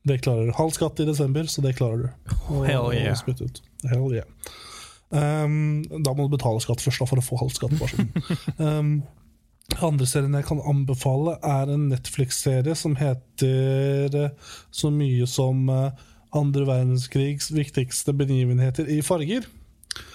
Det 0.04 0.20
klarer 0.20 0.46
du. 0.50 0.52
Halv 0.52 0.72
skatt 0.76 1.00
i 1.00 1.06
desember, 1.08 1.44
så 1.48 1.62
det 1.64 1.76
klarer 1.78 2.02
du. 2.02 2.08
Og- 2.52 2.66
Hell 2.68 2.92
yeah. 2.92 3.16
Hell 3.88 4.12
yeah. 4.12 4.28
Um, 5.14 5.82
da 6.02 6.12
må 6.12 6.28
du 6.28 6.36
betale 6.36 6.60
skatt 6.60 6.80
først 6.84 6.98
da, 7.00 7.06
for 7.08 7.16
å 7.20 7.24
få 7.24 7.38
halv 7.40 7.52
skatt. 7.56 7.72
Sånn. 7.80 8.08
um, 8.58 9.02
andre 9.82 10.06
serien 10.06 10.36
jeg 10.36 10.46
kan 10.48 10.62
anbefale, 10.68 11.38
er 11.42 11.70
en 11.72 11.88
Netflix-serie 11.90 12.74
som 12.78 12.96
heter 12.98 14.16
eh, 14.18 14.54
så 14.74 14.90
mye 14.92 15.26
som 15.30 15.68
eh, 15.72 16.04
andre 16.36 16.66
verdenskrigs 16.68 17.50
viktigste 17.54 18.14
begivenheter 18.16 18.88
i 18.90 19.00
farger. 19.04 19.46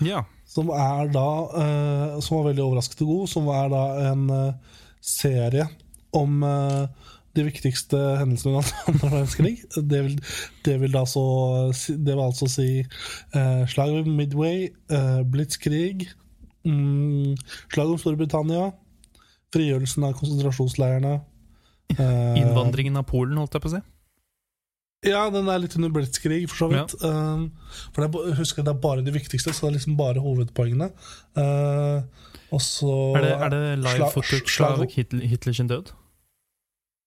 Ja. 0.06 0.24
Som 0.50 0.72
er 0.74 1.12
da 1.14 1.30
eh, 1.62 2.16
Som 2.26 2.40
var 2.40 2.50
veldig 2.50 2.64
overraskende 2.66 3.08
god. 3.08 3.28
Som 3.32 3.48
er 3.54 3.70
da 3.72 3.84
en 4.10 4.26
serie 5.00 5.70
om 6.12 6.42
de 7.38 7.44
viktigste 7.46 7.98
hendelsene 8.20 8.58
under 8.58 8.72
andre 8.92 9.12
verdenskrig. 9.14 9.54
Det 9.78 10.02
vil, 10.06 10.18
det 10.66 10.76
vil 10.82 10.94
da 10.94 11.06
så 11.08 11.24
Det 11.88 12.10
vil 12.10 12.24
altså 12.26 12.50
si 12.50 12.70
slaget 13.70 14.02
ved 14.02 14.12
Midway, 14.18 14.68
Blitzkrig, 15.32 16.10
mm, 16.66 17.38
slaget 17.70 17.94
om 17.94 18.02
Storbritannia, 18.02 18.72
frigjørelsen 19.56 20.06
av 20.08 20.18
konsentrasjonsleirene. 20.20 21.16
Innvandringen 22.42 23.00
av 23.00 23.08
Polen, 23.10 23.38
holdt 23.42 23.56
jeg 23.58 23.64
på 23.64 23.72
å 23.72 23.76
si. 23.78 23.82
ja, 25.10 25.22
den 25.34 25.48
er 25.50 25.62
litt 25.64 25.76
under 25.80 25.90
blitzkrig, 25.96 26.42
for 26.52 26.60
så 26.64 26.68
vidt. 26.74 26.96
Um, 27.02 27.48
for 27.94 28.04
det 28.04 28.10
er, 28.10 28.14
ba- 28.14 28.36
husk 28.38 28.60
at 28.60 28.68
det 28.68 28.74
er 28.76 28.82
bare 28.84 29.06
de 29.06 29.14
viktigste, 29.16 29.54
så 29.56 29.66
det 29.66 29.70
er 29.72 29.78
liksom 29.80 29.96
bare 30.00 30.22
hovedpoengene. 30.24 30.92
Uh, 31.40 32.04
og 32.52 32.62
så 32.66 32.92
Er 33.18 33.26
det, 33.26 33.32
er 33.46 33.54
det 33.54 33.62
live 33.86 34.10
footage 34.14 34.60
av 34.66 34.84
Hitler, 34.92 35.26
Hitlers 35.32 35.62
død? 35.70 35.92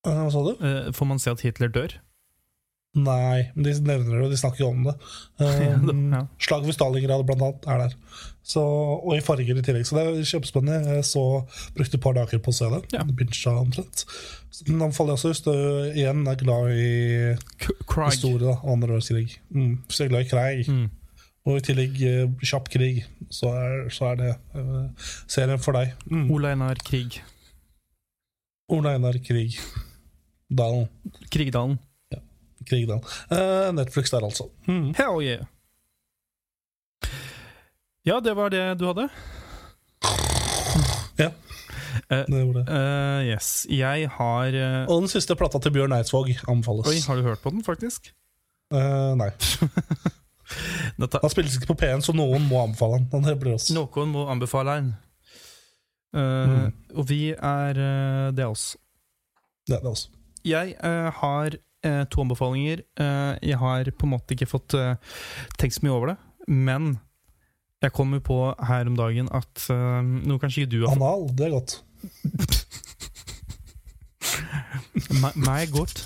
Uh, 0.06 0.16
Hva 0.24 0.30
sa 0.34 0.42
du? 0.48 0.52
Eh, 0.66 0.88
får 0.94 1.06
man 1.12 1.20
se 1.22 1.30
at 1.30 1.42
Hitler 1.46 1.70
dør? 1.74 1.94
Nei, 2.94 3.46
men 3.54 3.64
de 3.64 3.72
nevner 3.80 4.18
det, 4.18 4.24
og 4.26 4.32
de 4.34 4.36
snakker 4.36 4.60
jo 4.66 4.70
om 4.74 4.82
det. 4.84 4.92
Um, 5.40 6.10
Ja. 6.12 6.18
Slaget 6.44 6.66
ved 6.68 6.74
Stalingrad 6.76 7.22
blant 7.24 7.40
annet 7.46 7.68
er 7.72 7.78
der. 7.86 7.94
Så, 8.44 8.60
og 8.60 9.14
i 9.16 9.22
farger 9.24 9.56
i 9.56 9.62
tillegg. 9.64 9.86
Så 9.88 9.96
det 9.96 10.02
er 10.10 10.26
kjempespennende. 10.28 10.96
Jeg 10.98 11.06
så, 11.08 11.22
brukte 11.76 11.96
et 11.96 12.02
par 12.04 12.12
dager 12.18 12.42
på 12.44 12.52
å 12.52 12.56
se 12.58 12.68
det. 12.74 12.80
Ja. 12.92 13.04
Bincha 13.08 13.54
omtrent. 13.62 14.02
Den 14.66 14.82
anbefaler 14.84 15.14
jeg 15.14 15.20
også 15.22 15.30
hvis 15.32 15.44
du 15.46 15.52
igjen 15.96 16.26
er 16.28 16.36
glad 16.42 16.72
i 16.76 16.90
K- 17.64 18.10
historie. 18.10 18.50
og 18.52 18.66
andre 18.74 18.92
verdenskrig. 18.98 19.38
Mm. 19.54 19.78
Hvis 19.88 20.02
du 20.02 20.04
er 20.04 20.12
glad 20.12 20.26
i 20.26 20.28
krig, 20.34 20.68
Mm. 20.68 20.90
og 21.48 21.56
i 21.56 21.62
tillegg 21.70 21.96
eh, 22.06 22.26
kjapp 22.44 22.68
krig, 22.70 23.00
så 23.32 23.54
er, 23.56 23.88
så 23.90 24.10
er 24.12 24.20
det 24.20 24.34
uh, 24.54 25.08
serien 25.26 25.58
for 25.64 25.72
deg. 25.78 25.94
Mm. 26.12 26.28
Ole 26.36 26.52
Einar 26.52 26.76
Krig. 26.84 27.22
Ole 28.68 28.92
Einar 28.98 29.16
Krig. 29.24 29.56
Dalen. 30.52 30.86
Krigdalen. 31.32 31.78
Krigdalen. 32.68 33.02
Uh, 33.30 33.70
Netflix 33.76 34.10
der, 34.10 34.24
altså. 34.24 34.48
Mm. 34.68 34.92
Hell 34.98 35.22
yeah! 35.24 35.44
Ja, 38.06 38.20
det 38.20 38.34
var 38.34 38.50
det 38.50 38.64
du 38.80 38.86
hadde? 38.90 39.08
Det 42.08 42.28
var 42.46 42.54
det. 42.56 42.64
Uh, 42.68 43.26
yes. 43.26 43.66
Jeg 43.70 44.08
har 44.10 44.54
eh, 44.56 44.86
Og 44.88 45.02
den 45.04 45.10
siste 45.12 45.36
plata 45.36 45.58
til 45.62 45.72
Bjørn 45.74 45.92
Eidsvåg 45.96 46.32
anbefales. 46.48 46.88
Oi, 46.88 46.98
har 47.06 47.20
du 47.20 47.22
hørt 47.26 47.42
på 47.44 47.52
den, 47.52 47.62
faktisk? 47.64 48.10
Eh, 48.72 49.12
nei. 49.20 49.28
Dette, 51.00 51.20
Han 51.22 51.32
spilles 51.32 51.56
ikke 51.56 51.70
på 51.72 51.78
P1, 51.82 52.04
så 52.04 52.14
noen 52.16 52.44
må 52.48 52.62
anbefale 52.64 53.00
den. 53.00 53.28
Noen 53.76 54.12
må 54.12 54.26
anbefale 54.32 54.78
den. 54.80 54.92
Eh, 54.92 55.00
Mm. 56.12 56.72
Og 57.00 57.06
vi 57.08 57.30
er 57.32 57.78
Det 58.36 58.42
er 58.44 58.50
oss. 58.50 58.76
Det 59.66 59.78
er 59.78 59.86
oss. 59.88 60.10
Jeg 60.44 60.74
eh, 60.76 61.08
har 61.22 61.56
eh, 61.84 62.02
to 62.10 62.22
anbefalinger. 62.24 62.78
Eh, 63.00 63.32
jeg 63.52 63.58
har 63.60 63.90
på 63.98 64.04
en 64.08 64.14
måte 64.16 64.34
ikke 64.36 64.48
fått 64.50 64.70
eh, 64.78 64.94
tenkt 65.58 65.74
så 65.78 65.82
mye 65.86 65.94
over 65.96 66.06
det, 66.12 66.18
men 66.48 66.82
jeg 67.82 67.90
kom 67.96 68.08
jo 68.14 68.20
på 68.22 68.36
her 68.68 68.86
om 68.86 68.94
dagen 68.98 69.26
at 69.34 69.64
uh, 69.74 69.98
noe 70.06 70.38
kanskje 70.38 70.62
ikke 70.62 70.72
du 70.76 70.80
har 70.86 70.94
Anal, 70.94 71.24
det 71.34 71.48
er 71.48 71.54
godt. 71.56 71.72
Meg- 75.22 75.38
Meg 75.42 75.58
er 75.64 75.70
godt. 75.74 75.96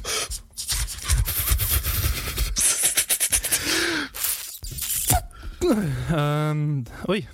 Um, 6.12 6.84
oi. 7.08 7.26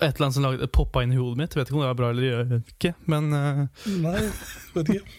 Et 0.00 0.08
eller 0.14 0.26
annet 0.26 0.36
som 0.36 0.44
lagde, 0.46 0.68
poppa 0.72 1.02
inn 1.04 1.12
i 1.14 1.18
hodet 1.18 1.40
mitt. 1.40 1.56
Vet 1.56 1.68
ikke 1.68 1.78
om 1.78 1.82
det 1.84 1.90
er 1.90 1.98
bra 1.98 2.10
eller 2.12 2.54
ikke. 2.60 2.92
Men, 3.10 3.28
uh, 3.34 3.90
Nei, 4.02 4.22
vet 4.76 4.92
ikke. 4.96 5.18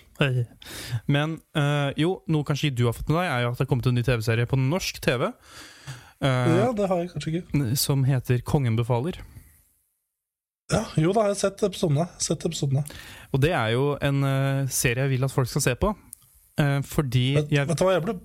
Men 1.12 1.38
uh, 1.58 1.90
jo, 2.00 2.16
noe 2.32 2.48
kanskje 2.48 2.72
du 2.76 2.86
har 2.88 2.96
fått 2.96 3.10
med 3.12 3.20
deg, 3.20 3.30
er 3.30 3.46
jo 3.46 3.52
at 3.52 3.60
det 3.60 3.66
har 3.66 3.70
kommet 3.72 3.90
en 3.90 3.98
ny 3.98 4.04
TV-serie 4.06 4.50
på 4.50 4.60
norsk 4.62 5.02
TV. 5.04 5.30
uh, 6.24 6.26
Ja, 6.26 6.72
det 6.78 6.90
har 6.90 7.04
jeg 7.04 7.12
kanskje 7.14 7.34
ikke. 7.34 7.70
Som 7.80 8.06
heter 8.08 8.44
Kongen 8.48 8.78
befaler. 8.80 9.20
Ja, 10.72 10.86
jo 10.98 11.12
da, 11.14 11.28
jeg 11.28 11.36
har 11.36 11.42
sett 11.42 11.64
episodene. 11.68 12.08
Sett 12.24 12.46
episodene. 12.48 12.86
Og 13.36 13.42
det 13.44 13.52
er 13.54 13.74
jo 13.76 13.94
en 14.02 14.24
serie 14.72 15.04
jeg 15.06 15.18
vil 15.18 15.28
at 15.28 15.34
folk 15.34 15.50
skal 15.52 15.66
se 15.66 15.74
på. 15.78 15.92
Fordi 16.88 17.26
Vet, 17.36 17.52
jeg, 17.52 17.68
vet 17.68 17.78
du 17.78 17.84
hva, 17.84 17.96
jeg 17.98 18.06
ble, 18.06 18.16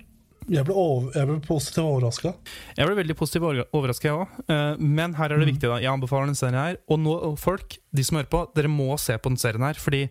jeg 0.48 0.64
ble, 0.64 0.74
over, 0.74 1.10
jeg 1.14 1.26
ble 1.28 1.36
positivt 1.44 1.84
overraska. 1.84 2.32
Jeg 2.76 2.86
ble 2.88 2.96
veldig 2.98 3.16
positivt 3.18 3.66
overraska, 3.76 4.08
jeg 4.08 4.16
òg. 4.16 4.80
Men 4.80 5.14
her 5.18 5.32
er 5.32 5.38
det 5.38 5.46
Mm. 5.48 5.52
viktig. 5.54 5.68
da 5.68 5.76
Jeg 5.80 5.92
anbefaler 5.92 6.26
den 6.26 6.34
serien 6.34 6.54
her. 6.60 6.76
Og 6.88 6.98
nå, 6.98 7.36
folk, 7.38 7.76
de 7.94 8.02
som 8.04 8.16
hører 8.18 8.30
på, 8.32 8.54
dere 8.54 8.68
må 8.68 8.98
se 8.98 9.16
på 9.18 9.28
den 9.28 9.36
serien 9.36 9.62
her. 9.62 9.74
Fordi 9.74 10.08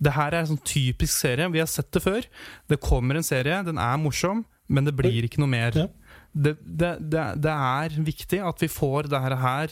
det 0.00 0.12
her 0.12 0.28
er 0.34 0.40
en 0.40 0.46
sånn 0.56 0.62
typisk 0.64 1.14
serie. 1.18 1.48
Vi 1.50 1.58
har 1.58 1.66
sett 1.66 1.90
det 1.92 2.02
før. 2.02 2.22
Det 2.68 2.80
kommer 2.80 3.16
en 3.16 3.22
serie, 3.22 3.62
den 3.64 3.78
er 3.78 3.96
morsom, 3.98 4.44
men 4.68 4.84
det 4.84 4.94
blir 4.96 5.22
ikke 5.24 5.38
noe 5.40 5.48
mer. 5.48 5.72
Ja. 5.74 5.86
Det, 6.36 6.56
det, 6.64 7.10
det, 7.10 7.40
det 7.40 7.50
er 7.50 7.88
viktig 8.04 8.38
at 8.46 8.58
vi 8.60 8.68
får 8.68 9.08
det 9.08 9.20
her 9.40 9.68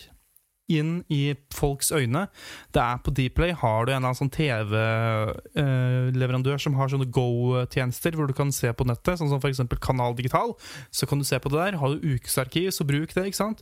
inn 0.73 1.05
i 1.13 1.35
folks 1.55 1.93
øyne. 1.95 2.27
Det 2.75 2.83
er 2.83 2.97
på 3.05 3.11
Dplay. 3.15 3.53
Har 3.57 3.85
du 3.85 3.91
en 3.93 3.97
eller 3.97 4.09
annen 4.11 4.19
sånn 4.19 4.35
TV-leverandør 4.35 6.59
som 6.63 6.75
har 6.79 6.89
sånne 6.93 7.13
Go-tjenester 7.15 8.13
hvor 8.19 8.27
du 8.27 8.35
kan 8.37 8.51
se 8.55 8.69
på 8.75 8.87
nettet, 8.89 9.19
sånn 9.21 9.33
som 9.33 9.41
f.eks. 9.43 9.65
Kanal 9.83 10.13
Digital, 10.19 10.51
så 10.91 11.03
kan 11.07 11.19
du 11.21 11.25
se 11.29 11.39
på 11.43 11.51
det 11.53 11.59
der. 11.61 11.81
Har 11.83 11.89
du 11.93 11.97
ukesarkiv, 12.17 12.69
så 12.75 12.83
bruk 12.89 13.11
det. 13.15 13.25
ikke 13.31 13.45
sant? 13.45 13.61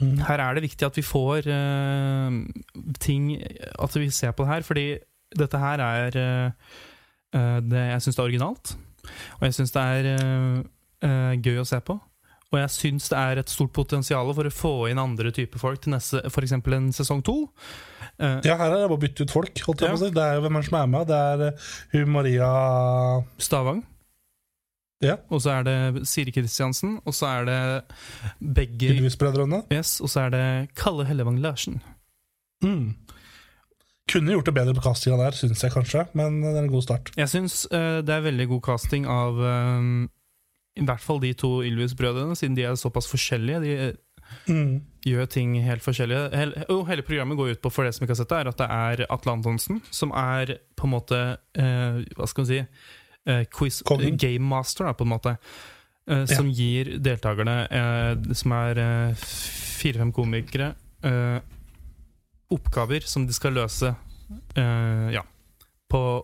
Mm. 0.00 0.18
Her 0.24 0.38
er 0.40 0.50
det 0.56 0.64
viktig 0.64 0.84
at 0.86 0.96
vi 0.96 1.02
får 1.04 1.44
uh, 1.52 2.32
ting 3.04 3.36
At 3.76 3.92
vi 3.92 4.08
ser 4.08 4.32
på 4.32 4.42
det 4.46 4.52
her, 4.54 4.64
fordi 4.64 4.96
dette 5.38 5.58
her 5.58 5.78
er 5.78 6.16
eh, 6.18 6.50
eh, 7.34 7.58
det, 7.62 7.82
Jeg 7.92 8.02
syns 8.02 8.18
er 8.18 8.22
originalt, 8.22 8.76
og 9.38 9.46
jeg 9.46 9.54
syns 9.54 9.74
det 9.74 9.82
er 9.82 10.08
uh, 10.10 10.58
eh, 11.06 11.34
gøy 11.40 11.62
å 11.62 11.68
se 11.68 11.78
på. 11.86 11.96
Og 12.50 12.58
jeg 12.58 12.70
syns 12.74 13.06
det 13.12 13.18
er 13.18 13.40
et 13.44 13.52
stort 13.52 13.70
potensial 13.76 14.32
for 14.34 14.48
å 14.48 14.50
få 14.54 14.72
inn 14.90 14.98
andre 14.98 15.30
typer 15.34 15.62
folk 15.62 15.84
til 15.84 15.94
neste, 15.94 16.22
f.eks. 16.26 16.56
en 16.58 16.88
sesong 16.94 17.22
to. 17.26 17.36
Uh, 18.18 18.40
Ja, 18.42 18.56
her 18.58 18.72
er 18.72 18.80
det 18.80 18.88
bare 18.90 18.98
å 18.98 19.02
bytte 19.04 19.22
ut 19.22 19.34
folk. 19.34 19.62
Ja. 19.62 19.94
si. 19.94 20.10
Det 20.10 20.24
er 20.24 20.38
jo 20.38 20.42
hvem 20.46 20.58
er 20.58 20.66
som 20.66 20.80
er 20.80 20.90
med. 20.90 21.06
Det 21.06 21.20
er 21.30 21.44
eh, 21.46 21.70
hun 21.94 22.10
Maria 22.16 22.50
Stavang. 23.38 23.84
Ja. 25.00 25.16
Og 25.32 25.40
så 25.44 25.54
er 25.60 25.68
det 25.68 26.08
Siri 26.10 26.34
Kristiansen. 26.34 26.98
Og 27.06 27.14
så 27.16 27.30
er 27.30 27.46
det 27.48 27.60
begge 28.42 28.90
Ylvis-brødrene. 28.96 29.62
Yes, 29.72 30.00
Og 30.02 30.10
så 30.12 30.26
er 30.26 30.34
det 30.34 30.44
Kalle 30.76 31.06
Hellevang 31.08 31.38
Larsen. 31.40 31.78
Mm. 32.66 32.96
Kunne 34.10 34.34
gjort 34.34 34.50
det 34.50 34.54
bedre 34.58 34.74
på 34.74 34.82
castinga 34.84 35.16
der, 35.22 35.36
syns 35.38 35.62
jeg 35.62 35.72
kanskje, 35.72 36.02
men 36.18 36.42
det 36.42 36.50
er 36.50 36.64
en 36.64 36.72
god 36.72 36.82
start. 36.82 37.12
Jeg 37.16 37.30
syns 37.30 37.62
uh, 37.70 38.02
det 38.02 38.10
er 38.10 38.26
veldig 38.26 38.48
god 38.50 38.62
casting 38.66 39.06
av 39.06 39.38
eh, 39.38 39.90
i 40.80 40.84
hvert 40.88 41.00
fall 41.04 41.20
de 41.20 41.32
to 41.34 41.60
Ylvis-brødrene, 41.66 42.36
siden 42.38 42.56
de 42.56 42.64
er 42.64 42.78
såpass 42.80 43.08
forskjellige. 43.10 43.60
De 43.66 43.74
eh, 43.88 43.92
Mm. 44.46 44.84
gjør 45.02 45.26
ting 45.26 45.56
helt 45.66 45.82
forskjellige. 45.82 46.28
Hele, 46.38 46.60
og 46.70 46.84
hele 46.86 47.02
programmet 47.02 47.36
går 47.36 47.50
ut 47.56 47.60
på, 47.64 47.70
for 47.74 47.82
det 47.82 47.90
som 47.96 48.04
ikke 48.04 48.12
har 48.14 48.20
sett 48.20 48.28
det, 48.30 48.38
er 48.38 48.48
at 48.52 48.60
det 48.60 48.68
er 48.70 49.06
Atle 49.10 49.32
Antonsen 49.32 49.80
som 49.90 50.12
er 50.14 50.52
på 50.78 50.86
en 50.86 50.92
måte 50.92 51.18
eh, 51.58 52.04
Hva 52.14 52.28
skal 52.30 52.44
man 52.44 52.46
si 52.52 52.60
eh, 53.26 53.42
quiz, 53.50 53.80
Kongen. 53.82 54.14
Game 54.22 54.46
master, 54.46 54.86
da, 54.86 54.92
på 54.94 55.02
en 55.02 55.10
måte. 55.10 55.32
eh, 56.06 56.22
som 56.30 56.46
gir 56.54 56.92
deltakerne, 57.02 57.56
eh, 57.74 58.32
som 58.38 58.52
er 58.54 58.78
eh, 58.78 59.14
fire-fem 59.18 60.12
komikere, 60.14 60.76
eh, 61.02 61.40
oppgaver 62.54 63.02
som 63.06 63.26
de 63.26 63.34
skal 63.34 63.52
løse. 63.58 63.94
eh, 64.56 65.10
ja. 65.18 65.22
På 65.90 66.22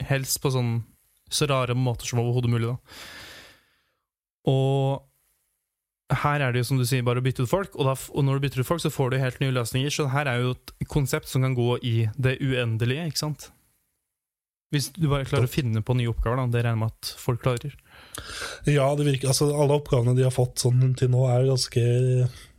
Helst 0.00 0.40
på 0.42 0.48
sånn 0.52 0.82
så 1.30 1.46
rare 1.48 1.74
måter 1.76 2.04
som 2.08 2.18
overhodet 2.20 2.50
mulig, 2.50 2.68
da. 2.68 2.76
Og 4.48 5.06
her 6.10 6.42
er 6.42 6.52
det 6.52 6.62
jo 6.64 6.68
som 6.72 6.80
du 6.80 6.86
sier, 6.88 7.04
bare 7.06 7.22
å 7.22 7.24
bytte 7.24 7.44
ut 7.44 7.50
folk, 7.50 7.76
og, 7.76 7.86
da, 7.86 7.94
og 7.94 8.26
når 8.26 8.38
du 8.38 8.46
bytter 8.46 8.62
ut 8.64 8.70
folk, 8.70 8.82
så 8.82 8.92
får 8.92 9.12
du 9.12 9.20
helt 9.22 9.40
nye 9.42 9.54
løsninger. 9.54 9.94
Så 9.94 10.08
her 10.10 10.30
er 10.30 10.42
jo 10.42 10.54
et 10.56 10.74
konsept 10.90 11.30
som 11.30 11.44
kan 11.46 11.54
gå 11.58 11.76
i 11.86 11.96
det 12.18 12.38
uendelige, 12.42 13.06
ikke 13.10 13.24
sant? 13.26 13.50
Hvis 14.70 14.92
du 14.94 15.08
bare 15.10 15.26
klarer 15.26 15.48
å 15.48 15.50
finne 15.50 15.82
på 15.82 15.96
nye 15.98 16.10
oppgaver, 16.12 16.38
da. 16.38 16.50
Det 16.50 16.62
regner 16.62 16.76
jeg 16.76 16.82
med 16.84 16.92
at 16.94 17.12
folk 17.18 17.42
klarer. 17.42 17.74
Ja, 18.70 18.86
det 18.98 19.06
virker, 19.06 19.32
altså 19.32 19.50
alle 19.50 19.78
oppgavene 19.80 20.14
de 20.18 20.26
har 20.26 20.34
fått 20.34 20.62
sånn 20.62 20.94
til 20.98 21.10
nå, 21.10 21.24
er 21.30 21.48
ganske 21.50 21.82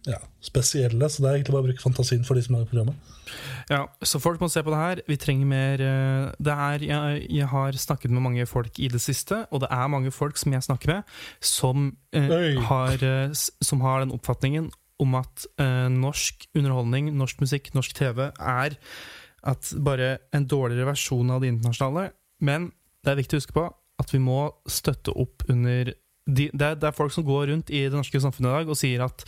ja, 0.08 0.18
spesielle, 0.42 1.10
så 1.10 1.22
det 1.22 1.30
er 1.30 1.38
egentlig 1.38 1.54
bare 1.54 1.66
å 1.66 1.70
bruke 1.70 1.84
fantasien 1.84 2.24
for 2.26 2.38
de 2.38 2.44
som 2.46 2.58
er 2.58 2.66
i 2.66 2.70
programmet. 2.70 3.12
Ja, 3.70 3.86
så 4.04 4.20
folk 4.20 4.42
må 4.42 4.50
se 4.52 4.64
på 4.66 4.74
det 4.74 4.80
her. 4.82 5.02
Vi 5.08 5.18
trenger 5.22 5.48
mer 5.48 5.84
eh, 5.86 6.32
Det 6.42 6.56
er 6.66 6.84
jeg, 6.84 7.22
jeg 7.38 7.48
har 7.48 7.78
snakket 7.80 8.12
med 8.12 8.26
mange 8.26 8.46
folk 8.50 8.80
i 8.82 8.90
det 8.92 9.00
siste, 9.04 9.46
og 9.52 9.64
det 9.64 9.70
er 9.72 9.92
mange 9.94 10.12
folk 10.12 10.40
som 10.42 10.56
jeg 10.56 10.66
snakker 10.68 10.96
med, 10.96 11.16
som, 11.40 11.92
eh, 12.18 12.60
har, 12.68 12.98
eh, 13.06 13.34
som 13.62 13.86
har 13.86 14.04
den 14.04 14.14
oppfatningen 14.18 14.72
om 15.02 15.18
at 15.18 15.46
eh, 15.62 15.88
norsk 15.94 16.48
underholdning, 16.58 17.12
norsk 17.18 17.42
musikk, 17.42 17.72
norsk 17.78 17.96
TV 17.98 18.28
er 18.30 18.78
at 19.42 19.72
bare 19.82 20.18
en 20.36 20.46
dårligere 20.46 20.92
versjon 20.92 21.32
av 21.34 21.42
det 21.42 21.54
internasjonale. 21.54 22.12
Men 22.42 22.72
det 23.02 23.14
er 23.14 23.22
viktig 23.22 23.38
å 23.38 23.42
huske 23.42 23.58
på 23.58 23.70
at 24.02 24.14
vi 24.14 24.22
må 24.22 24.44
støtte 24.70 25.14
opp 25.18 25.46
under 25.50 25.94
de, 26.32 26.48
det, 26.54 26.62
er, 26.72 26.76
det 26.80 26.88
er 26.90 26.96
folk 26.98 27.12
som 27.16 27.26
går 27.28 27.50
rundt 27.52 27.70
i 27.74 27.84
det 27.90 27.98
norske 27.98 28.22
samfunnet 28.24 28.50
i 28.50 28.56
dag 28.62 28.72
og 28.72 28.78
sier 28.80 29.04
at 29.06 29.26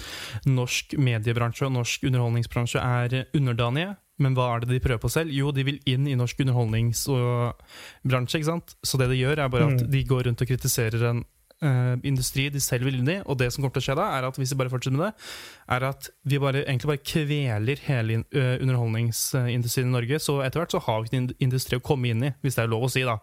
norsk 0.47 0.95
mediebransje 0.97 1.67
og 1.67 1.75
norsk 1.75 2.07
underholdningsbransje 2.09 2.79
er 2.83 3.25
underdanige. 3.35 3.93
Men 4.21 4.35
hva 4.37 4.45
er 4.55 4.59
det 4.63 4.69
de 4.75 4.79
prøver 4.83 5.01
på 5.01 5.09
selv? 5.09 5.31
Jo, 5.33 5.49
de 5.51 5.63
vil 5.65 5.79
inn 5.89 6.05
i 6.07 6.13
norsk 6.15 6.39
underholdningsbransje. 6.45 8.37
ikke 8.39 8.45
sant? 8.51 8.75
Så 8.85 8.97
det 9.01 9.09
de 9.09 9.17
gjør, 9.23 9.39
er 9.41 9.49
bare 9.49 9.69
at 9.73 9.81
Mm. 9.81 9.89
de 9.91 10.03
går 10.05 10.23
rundt 10.27 10.41
og 10.41 10.47
kritiserer 10.47 11.03
en 11.09 11.23
eh, 11.63 11.95
industri 12.03 12.49
de 12.53 12.59
selv 12.61 12.85
vil 12.85 12.99
inn 12.99 13.09
i. 13.09 13.17
Og 13.25 13.37
det 13.39 13.47
som 13.53 13.63
kommer 13.63 13.73
til 13.73 13.81
å 13.81 13.87
skje 13.87 13.95
da, 13.97 14.05
er 14.17 14.27
at 14.27 14.35
hvis 14.37 14.49
de 14.53 14.57
bare 14.59 14.69
fortsetter 14.69 14.97
med 14.99 15.05
det, 15.09 15.13
er 15.77 15.83
at 15.89 16.09
vi 16.27 16.37
bare, 16.43 16.61
egentlig 16.67 16.91
bare 16.91 17.03
kveler 17.07 17.77
hele 17.87 18.19
eh, 18.35 18.57
underholdningsindustrien 18.61 19.87
i 19.89 19.95
Norge. 19.97 20.19
Så 20.19 20.37
etter 20.45 20.59
hvert 20.61 20.75
så 20.75 20.81
har 20.85 21.01
vi 21.01 21.07
ikke 21.09 21.21
en 21.23 21.29
industri 21.39 21.77
å 21.79 21.83
komme 21.83 22.11
inn 22.13 22.23
i, 22.29 22.33
hvis 22.43 22.55
det 22.59 22.63
er 22.65 22.71
lov 22.73 22.83
å 22.85 22.91
si, 22.93 23.01
da. 23.07 23.17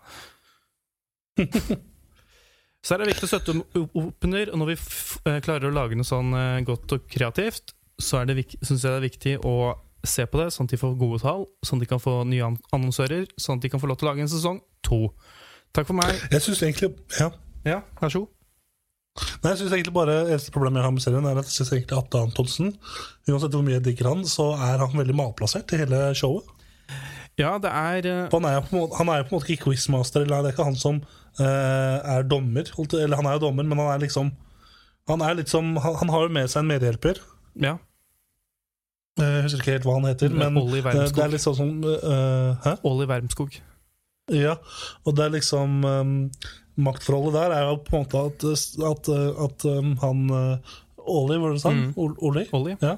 Så 2.81 2.95
er 2.95 3.03
det 3.03 3.11
viktig 3.11 3.27
å 3.27 3.31
støtte 3.35 3.55
opp 3.61 3.99
opp 4.01 4.27
under, 4.27 4.51
og 4.55 4.62
når 4.62 4.73
vi 4.73 4.77
eh, 5.29 5.38
klarer 5.45 5.69
å 5.69 5.75
lage 5.75 5.99
noe 5.99 6.09
sånn 6.09 6.33
eh, 6.37 6.62
godt 6.64 6.97
og 6.97 7.07
kreativt, 7.12 7.75
så 8.01 8.23
syns 8.25 8.81
jeg 8.81 8.88
det 8.88 8.97
er 8.97 9.05
viktig 9.05 9.35
å 9.45 9.55
se 10.07 10.25
på 10.25 10.40
det, 10.40 10.49
sånn 10.55 10.64
at 10.64 10.73
de 10.73 10.81
får 10.81 10.97
gode 10.97 11.21
tall, 11.21 11.45
sånn 11.66 11.77
at 11.77 11.85
de 11.85 11.90
kan 11.90 12.01
få 12.01 12.23
nye 12.25 12.49
annonsører, 12.73 13.29
sånn 13.37 13.61
at 13.61 13.66
de 13.66 13.71
kan 13.73 13.83
få 13.83 13.90
lov 13.90 14.01
til 14.01 14.09
å 14.09 14.14
lage 14.14 14.25
en 14.25 14.33
sesong 14.33 14.62
to. 14.87 15.11
Takk 15.77 15.90
for 15.90 15.99
meg. 15.99 16.14
Jeg 16.33 16.43
synes 16.47 16.62
egentlig 16.64 16.95
ja. 17.21 17.29
Ja, 17.69 17.83
vær 18.01 18.12
så 18.12 18.25
god. 18.25 18.37
Nei, 19.43 19.51
jeg 19.51 19.59
synes 19.61 19.73
egentlig 19.75 19.93
bare 19.93 20.14
Eneste 20.31 20.53
problemet 20.55 20.81
jeg 20.81 20.87
har 20.87 20.93
med 20.95 21.03
serien, 21.05 21.27
er 21.27 21.38
at 21.40 21.49
jeg 21.51 21.57
synes 21.59 21.73
egentlig 21.75 21.97
Atte 21.99 22.21
Antonsen 22.23 22.69
Uansett 23.27 23.57
hvor 23.57 23.64
mye 23.66 23.75
jeg 23.75 23.85
digger 23.88 24.09
han, 24.09 24.23
så 24.25 24.53
er 24.55 24.81
han 24.81 24.95
veldig 24.97 25.16
malplassert 25.19 25.75
i 25.75 25.81
hele 25.83 25.99
showet. 26.16 26.47
Ja, 27.40 27.55
det 27.62 27.70
er 27.72 28.07
eh, 28.11 28.29
Han 28.35 28.46
er 28.48 28.61
måte, 28.70 28.96
han 29.00 29.09
er 29.12 29.22
jo 29.22 29.26
på 29.29 29.33
en 29.35 29.38
måte 29.40 29.53
ikke 29.55 29.64
quizmaster, 29.70 30.26
eller 30.26 30.42
det 30.44 30.50
er 30.53 30.57
ikke 30.59 30.68
han 30.68 30.79
som 30.81 31.00
uh, 31.40 31.98
er 32.14 32.26
dommer. 32.29 32.68
Eller 33.00 33.16
han 33.20 33.29
er 33.31 33.38
jo 33.38 33.44
dommer, 33.48 33.64
men 33.70 33.81
han 33.81 33.94
er 33.94 34.03
liksom 34.05 34.33
Han 35.09 35.22
er 35.26 35.38
litt 35.40 35.48
som 35.50 35.72
Han, 35.81 35.96
han 36.05 36.12
har 36.12 36.26
jo 36.29 36.35
med 36.37 36.50
seg 36.53 36.62
en 36.64 36.70
medhjelper. 36.74 37.22
Ja. 37.64 37.79
Eh, 39.20 39.26
Jeg 39.40 39.42
husker 39.48 39.62
ikke 39.64 39.74
helt 39.79 39.88
hva 39.88 39.96
han 39.98 40.09
heter, 40.11 40.33
men 40.37 40.57
Olli 40.61 40.81
eh, 40.85 40.92
det 41.11 41.24
er 41.24 41.33
liksom 41.35 41.57
sånn 41.59 41.72
som 41.83 41.90
eh, 41.96 42.50
Hæ? 42.66 42.76
Olli 42.88 43.09
Wermskog. 43.11 43.57
Ja, 44.31 44.53
og 45.03 45.16
det 45.18 45.24
er 45.26 45.33
liksom 45.35 45.81
um, 45.83 46.12
Maktforholdet 46.81 47.35
der 47.40 47.55
er 47.57 47.64
jo 47.72 47.81
på 47.83 47.96
en 47.98 48.05
måte 48.05 48.20
at, 48.29 48.44
at, 48.92 49.09
at 49.48 49.64
um, 49.66 49.96
han 50.05 50.20
uh, 50.31 50.76
Olli, 51.11 51.40
var 51.42 51.50
det 51.50 51.59
du 51.59 51.62
sa? 51.64 51.72
Mm. 51.74 51.88
Ol- 51.98 52.14
Olli? 52.29 52.44
Olli. 52.55 52.76
Ja. 52.85 52.92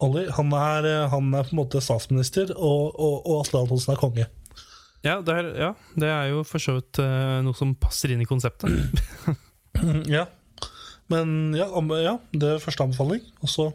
Olli 0.00 0.26
han, 0.32 0.52
er, 0.56 0.86
uh, 0.88 1.08
han 1.12 1.32
er 1.36 1.48
på 1.48 1.54
en 1.54 1.60
måte 1.62 1.82
statsminister, 1.84 2.54
og, 2.56 2.92
og, 2.94 3.16
og 3.24 3.42
Atle 3.42 3.64
Antonsen 3.64 3.94
er 3.94 4.00
konge. 4.00 4.26
Ja 5.06 5.20
det, 5.24 5.32
er, 5.32 5.46
ja, 5.56 5.70
det 5.96 6.08
er 6.12 6.26
jo 6.34 6.42
for 6.44 6.60
så 6.60 6.76
vidt 6.76 7.00
eh, 7.00 7.38
noe 7.44 7.56
som 7.56 7.72
passer 7.80 8.12
inn 8.12 8.20
i 8.20 8.28
konseptet. 8.28 8.68
ja. 10.16 10.26
Men 11.10 11.54
ja, 11.56 11.66
ja, 12.04 12.18
det 12.36 12.50
er 12.50 12.60
første 12.62 12.84
anbefaling. 12.84 13.22
Og 13.40 13.50
så 13.50 13.70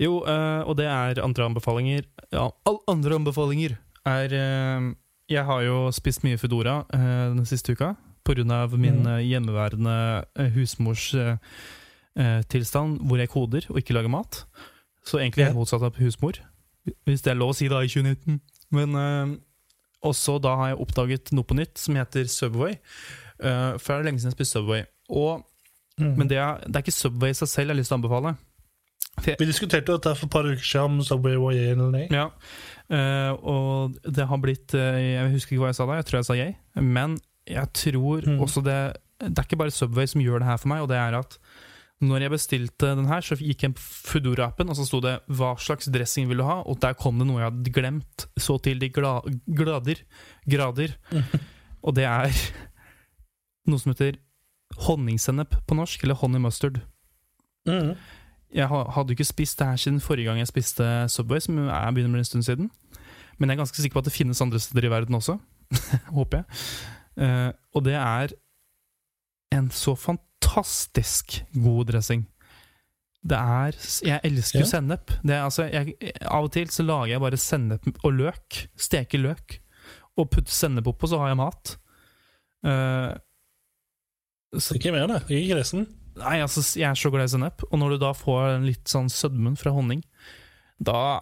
Jo, 0.00 0.24
eh, 0.26 0.62
og 0.66 0.74
det 0.80 0.88
er 0.90 1.22
andre 1.22 1.46
anbefalinger. 1.46 2.08
Ja, 2.34 2.48
all 2.66 2.80
andre 2.90 3.20
anbefalinger 3.20 3.76
er 4.04 4.34
eh, 4.34 4.90
Jeg 5.30 5.46
har 5.46 5.62
jo 5.62 5.78
spist 5.94 6.26
mye 6.26 6.40
Foodora 6.42 6.82
eh, 6.92 7.30
den 7.36 7.46
siste 7.46 7.72
uka 7.78 7.94
pga. 8.24 8.66
min 8.76 9.04
mm. 9.04 9.06
eh, 9.14 9.24
hjemmeværende 9.30 10.24
husmors 10.56 11.14
eh, 11.14 12.42
tilstand, 12.48 12.98
hvor 13.06 13.18
jeg 13.18 13.28
koder 13.28 13.66
og 13.70 13.78
ikke 13.78 13.94
lager 13.94 14.10
mat. 14.10 14.44
Så 15.04 15.18
egentlig 15.20 15.44
helt 15.48 15.56
motsatt 15.58 15.82
av 15.84 15.96
husmor, 16.00 16.38
hvis 17.04 17.22
det 17.24 17.32
er 17.34 17.36
lov 17.40 17.52
å 17.52 17.56
si 17.56 17.68
da 17.68 17.82
i 17.84 17.88
2019. 17.92 18.38
Men 18.72 18.94
uh, 18.96 19.34
også 20.04 20.38
da 20.42 20.54
har 20.60 20.68
jeg 20.72 20.80
oppdaget 20.84 21.32
noe 21.36 21.44
på 21.48 21.56
nytt 21.58 21.76
som 21.80 21.96
heter 21.96 22.24
Subway. 22.28 22.78
Uh, 23.40 23.76
for 23.80 23.92
jeg 23.92 23.98
har 24.00 24.06
lenge 24.08 24.20
siden 24.22 24.32
jeg 24.32 24.38
spiste 24.40 24.58
Subway. 24.60 24.84
Og, 25.10 25.44
Mm. 25.94 26.16
Men 26.18 26.26
det 26.26 26.38
er, 26.42 26.56
det 26.66 26.74
er 26.74 26.82
ikke 26.82 26.90
Subway 26.90 27.30
i 27.30 27.36
seg 27.38 27.46
selv 27.46 27.68
jeg 27.68 27.70
har 27.70 27.78
lyst 27.78 27.92
til 27.92 27.94
å 27.94 27.98
anbefale. 28.00 28.30
Vi 29.38 29.46
diskuterte 29.46 29.94
dette 29.94 30.14
for 30.18 30.26
et 30.26 30.32
par 30.32 30.42
uker 30.48 30.64
siden, 30.66 30.96
om 30.98 31.04
Subway 31.06 31.36
var 31.38 31.52
yay 31.54 31.68
eller 31.76 31.92
nei. 31.94 32.08
Ja, 32.10 32.30
Uh, 32.84 33.32
og 33.48 33.94
det 34.04 34.26
har 34.28 34.36
blitt 34.42 34.74
uh, 34.76 34.98
Jeg 35.00 35.30
husker 35.32 35.54
ikke 35.54 35.62
hva 35.62 35.68
jeg 35.70 35.76
sa 35.78 35.86
da, 35.88 35.94
jeg 35.96 36.04
tror 36.04 36.18
jeg 36.18 36.26
sa 36.28 36.34
jeg. 36.36 36.56
Men 36.84 37.14
jeg 37.48 37.70
tror 37.72 38.26
Mm. 38.28 38.40
også 38.44 38.60
det 38.66 38.74
Det 39.22 39.38
er 39.38 39.46
ikke 39.46 39.56
bare 39.62 39.72
Subway 39.72 40.04
som 40.10 40.20
gjør 40.20 40.42
det 40.42 40.48
her 40.50 40.58
for 40.60 40.68
meg, 40.68 40.82
og 40.82 40.88
det 40.90 40.98
er 40.98 41.14
at 41.16 41.38
når 42.04 42.24
jeg 42.24 42.32
bestilte 42.32 42.90
den 42.98 43.08
her, 43.08 43.24
så 43.24 43.36
gikk 43.38 43.64
jeg 43.64 43.74
på 43.76 43.84
Foodora-appen, 44.10 44.70
og 44.70 44.76
så 44.76 44.86
sto 44.86 45.00
det 45.00 45.20
'hva 45.28 45.54
slags 45.58 45.86
dressing 45.86 46.28
vil 46.28 46.38
du 46.38 46.44
ha', 46.44 46.62
og 46.66 46.80
der 46.80 46.94
kom 46.94 47.18
det 47.18 47.26
noe 47.26 47.40
jeg 47.40 47.50
hadde 47.50 47.72
glemt 47.72 48.26
så 48.36 48.58
til 48.62 48.78
de 48.78 48.88
gla 48.88 49.20
glader, 49.46 50.02
grader. 50.48 50.96
Og 51.84 51.94
det 51.94 52.04
er 52.04 52.32
noe 53.68 53.78
som 53.78 53.92
heter 53.92 54.16
honningsennep 54.86 55.54
på 55.66 55.74
norsk, 55.76 56.02
eller 56.02 56.14
honey 56.14 56.40
mustard. 56.40 56.80
Mm. 57.68 57.94
Jeg 58.54 58.68
hadde 58.68 59.12
jo 59.12 59.16
ikke 59.18 59.24
spist 59.24 59.58
det 59.58 59.66
her 59.66 59.76
siden 59.76 60.00
forrige 60.00 60.24
gang 60.24 60.38
jeg 60.38 60.48
spiste 60.48 61.08
Subway, 61.08 61.40
som 61.40 61.58
er 61.58 61.90
begynner 61.92 62.08
med 62.08 62.18
en 62.18 62.24
stund 62.24 62.42
siden. 62.42 62.70
Men 63.38 63.50
jeg 63.50 63.56
er 63.56 63.60
ganske 63.60 63.76
sikker 63.76 63.92
på 63.92 63.98
at 63.98 64.04
det 64.04 64.16
finnes 64.16 64.40
andre 64.40 64.58
steder 64.58 64.86
i 64.88 64.90
verden 64.90 65.14
også. 65.14 65.38
Håper 66.16 66.38
jeg. 66.38 66.44
Uh, 67.20 67.52
og 67.74 67.84
det 67.84 67.94
er 67.94 68.32
en 69.52 69.70
så 69.70 69.94
fantastisk 69.94 70.33
god 71.64 71.86
dressing. 71.90 72.26
Det 73.24 73.38
er 73.40 73.72
Jeg 74.04 74.20
elsker 74.28 74.60
jo 74.60 74.64
Ja. 74.66 74.70
sennep. 74.70 75.06
Det 75.24 75.32
er, 75.32 75.42
altså, 75.44 75.64
jeg, 75.72 75.94
av 76.28 76.44
og 76.44 76.52
til 76.52 76.66
så 76.68 76.84
lager 76.84 77.14
jeg 77.14 77.20
bare 77.20 77.40
sennep 77.40 77.86
og 78.04 78.12
løk. 78.12 78.68
Steker 78.76 79.18
løk. 79.18 79.60
Og 80.18 80.28
putter 80.30 80.52
sennep 80.52 80.86
oppå, 80.86 81.08
så 81.08 81.18
har 81.18 81.28
jeg 81.32 81.36
mat. 81.40 81.76
Uh, 82.64 83.14
så 84.60 84.76
Ikke 84.76 84.92
mer, 84.92 85.06
det. 85.08 85.22
Ikke 85.30 85.56
resten. 85.58 85.88
Nei, 86.16 86.36
altså, 86.44 86.62
jeg 86.78 86.86
er 86.86 86.94
så 86.94 87.10
glad 87.10 87.24
i 87.26 87.32
sennep. 87.32 87.64
Og 87.72 87.78
når 87.80 87.94
du 87.96 87.98
da 88.04 88.12
får 88.14 88.54
en 88.58 88.66
litt 88.68 88.84
sånn 88.86 89.08
sødmen 89.10 89.56
fra 89.58 89.72
honning, 89.74 90.04
da 90.82 91.20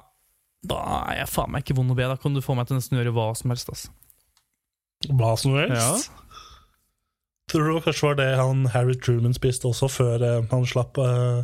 Da 0.65 0.77
er 1.11 1.17
jeg 1.25 1.29
faen 1.33 1.51
meg 1.51 1.65
ikke 1.65 1.75
vond 1.75 1.91
å 1.91 1.95
be. 1.99 2.05
Da 2.07 2.15
kan 2.17 2.35
du 2.35 2.41
få 2.41 2.55
meg 2.55 2.69
til 2.69 2.77
nesten 2.77 2.95
å 2.95 3.01
gjøre 3.03 3.15
hva 3.17 3.25
som 3.35 3.51
helst. 3.51 3.69
Altså. 3.73 3.89
Hva 5.11 5.33
som 5.37 5.57
helst. 5.59 6.13
Tror 7.53 7.67
du 7.69 7.81
kanskje 7.85 8.07
var 8.07 8.15
det 8.17 8.29
han 8.39 8.63
Harry 8.73 8.95
Truman 8.97 9.35
spiste 9.37 9.69
også, 9.69 9.89
før 9.93 10.23
eh, 10.25 10.45
han 10.49 10.63
slapp 10.69 10.97
eh, 11.03 11.43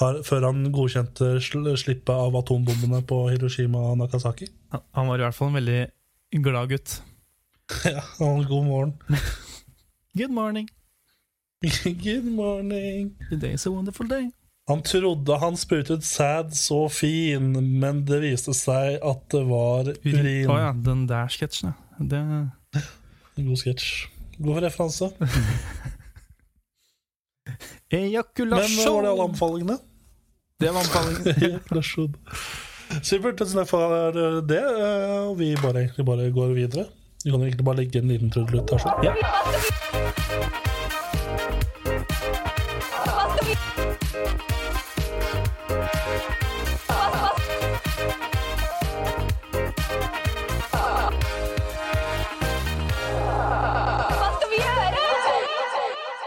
har, 0.00 0.16
Før 0.26 0.48
han 0.48 0.64
godkjente 0.74 1.36
sl 1.44 1.68
slippet 1.78 2.10
av 2.10 2.34
atombombene 2.40 3.04
på 3.06 3.20
Hiroshima 3.30 3.78
og 3.92 4.00
Nakasaki. 4.00 4.48
Han- 4.74 5.06
var 5.12 5.20
i 5.22 5.26
hvert 5.28 5.36
fall 5.36 5.52
en 5.52 5.58
veldig 5.60 5.80
glad 6.42 6.72
gutt. 6.74 6.96
ja, 7.86 8.02
han 8.18 8.42
god 8.50 8.66
morgen. 8.66 8.96
Good 10.18 10.34
morning. 10.34 10.66
Good 12.04 12.26
morning. 12.26 13.14
Today 13.30 13.54
is 13.54 13.66
a 13.66 13.70
wonderful 13.70 14.08
day. 14.10 14.32
Han 14.68 14.82
trodde 14.82 15.38
han 15.38 15.56
sprutet 15.60 16.04
sæd 16.08 16.50
så 16.56 16.88
fin, 16.88 17.52
men 17.80 18.02
det 18.08 18.22
viste 18.24 18.54
seg 18.56 18.96
at 19.04 19.24
det 19.30 19.42
var 19.46 19.90
Å 19.92 19.96
urin. 20.02 20.48
ja, 20.48 20.70
den 20.72 21.06
der 21.10 21.28
sketsjen, 21.30 21.74
ja. 21.74 22.00
Det 22.00 23.44
God 23.44 23.58
sketsj. 23.60 24.06
God 24.38 24.62
referanse. 24.64 25.10
Ejakulasjon! 27.94 28.76
Men 28.76 28.94
var 28.94 29.02
det 29.02 29.10
alle 29.10 29.22
anbefalingene? 29.28 29.76
Det 30.60 30.70
var 30.70 30.80
anbefalingen. 30.80 31.60
Supert. 33.04 33.38
Tusen 33.38 33.58
takk 33.60 33.68
for 33.70 33.94
det. 34.48 34.60
eh, 34.60 35.28
Og 35.28 35.38
vi 35.38 35.52
bare, 35.62 35.84
egentlig 35.86 36.06
bare 36.06 36.30
går 36.34 36.54
videre. 36.56 36.86
Vi 37.24 37.30
kan 37.32 37.40
egentlig 37.42 37.64
bare 37.64 37.76
legge 37.82 37.98
en 38.02 38.08
liten 38.12 38.30
trudelutt 38.34 38.70
her. 38.70 38.78
sånn. 38.84 39.04
Ja. 39.06 39.14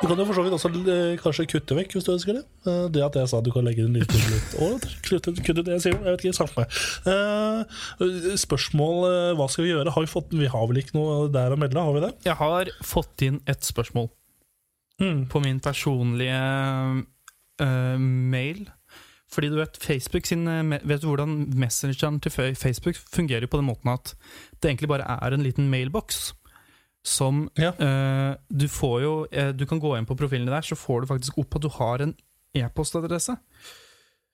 Du 0.08 0.14
kan 0.16 0.22
jo 0.24 0.26
for 0.30 0.38
så 0.40 0.44
vidt 0.46 0.56
også 0.56 0.72
eh, 0.94 1.18
kanskje 1.22 1.46
kutte 1.52 1.76
vekk 1.78 1.96
hvis 1.98 2.06
du 2.08 2.12
ønsker 2.16 2.38
det. 2.40 2.44
Eh, 2.66 2.86
Det 2.96 3.04
at 3.04 3.18
jeg 3.20 3.30
sa 3.32 3.42
du 3.44 3.52
kan 3.52 3.68
legge 3.68 3.84
den 3.84 4.00
Og 4.64 4.86
kutte 5.04 5.64
det 5.64 5.76
jeg 5.76 5.84
sier. 5.84 5.98
Jeg 6.00 6.16
vet 6.16 6.24
ikke, 6.26 6.38
samme 6.38 6.64
meg. 6.64 6.78
Eh, 7.12 8.38
Spørsmål 8.40 9.36
hva 9.40 9.50
skal 9.52 9.68
vi 9.68 9.74
gjøre? 9.74 9.92
Har 9.94 10.06
vi, 10.06 10.12
fått, 10.12 10.32
vi 10.32 10.48
har 10.52 10.68
vel 10.72 10.82
ikke 10.82 10.96
noe 10.98 11.28
der 11.34 11.52
å 11.54 11.60
melde, 11.60 11.84
har 11.84 11.94
vi 11.98 12.06
det? 12.08 12.14
Jeg 12.30 12.40
har 12.40 12.72
fått 12.86 13.28
inn 13.28 13.42
et 13.48 13.68
spørsmål 13.68 14.10
Mm. 14.98 15.28
på 15.30 15.38
min 15.44 15.60
personlige 15.62 16.34
uh, 17.62 17.98
mail. 18.02 18.64
Fordi 19.30 19.50
du 19.52 19.58
vet, 19.60 19.78
Facebook 19.78 20.26
sin, 20.26 20.48
vet 20.72 21.04
du 21.04 21.08
hvordan 21.10 21.36
messengeren 21.54 22.18
til 22.24 22.32
Facebook 22.56 22.96
fungerer 22.96 23.46
på 23.46 23.60
den 23.60 23.68
måten 23.68 23.92
at 23.94 24.16
det 24.64 24.72
egentlig 24.72 24.90
bare 24.90 25.06
er 25.22 25.36
en 25.36 25.44
liten 25.44 25.70
mailbox. 25.70 26.32
Som 27.08 27.46
Ja. 27.56 27.72
uh, 27.80 28.36
Du 28.52 28.68
får 28.68 28.98
jo 29.04 29.12
uh, 29.32 29.52
Du 29.56 29.64
kan 29.70 29.80
gå 29.80 29.94
inn 29.98 30.08
på 30.10 30.18
profilene 30.20 30.52
der, 30.52 30.66
så 30.66 30.76
får 30.76 31.06
du 31.06 31.12
faktisk 31.14 31.38
opp 31.40 31.56
at 31.56 31.64
du 31.64 31.70
har 31.78 32.04
en 32.04 32.16
e-postadresse. 32.58 33.38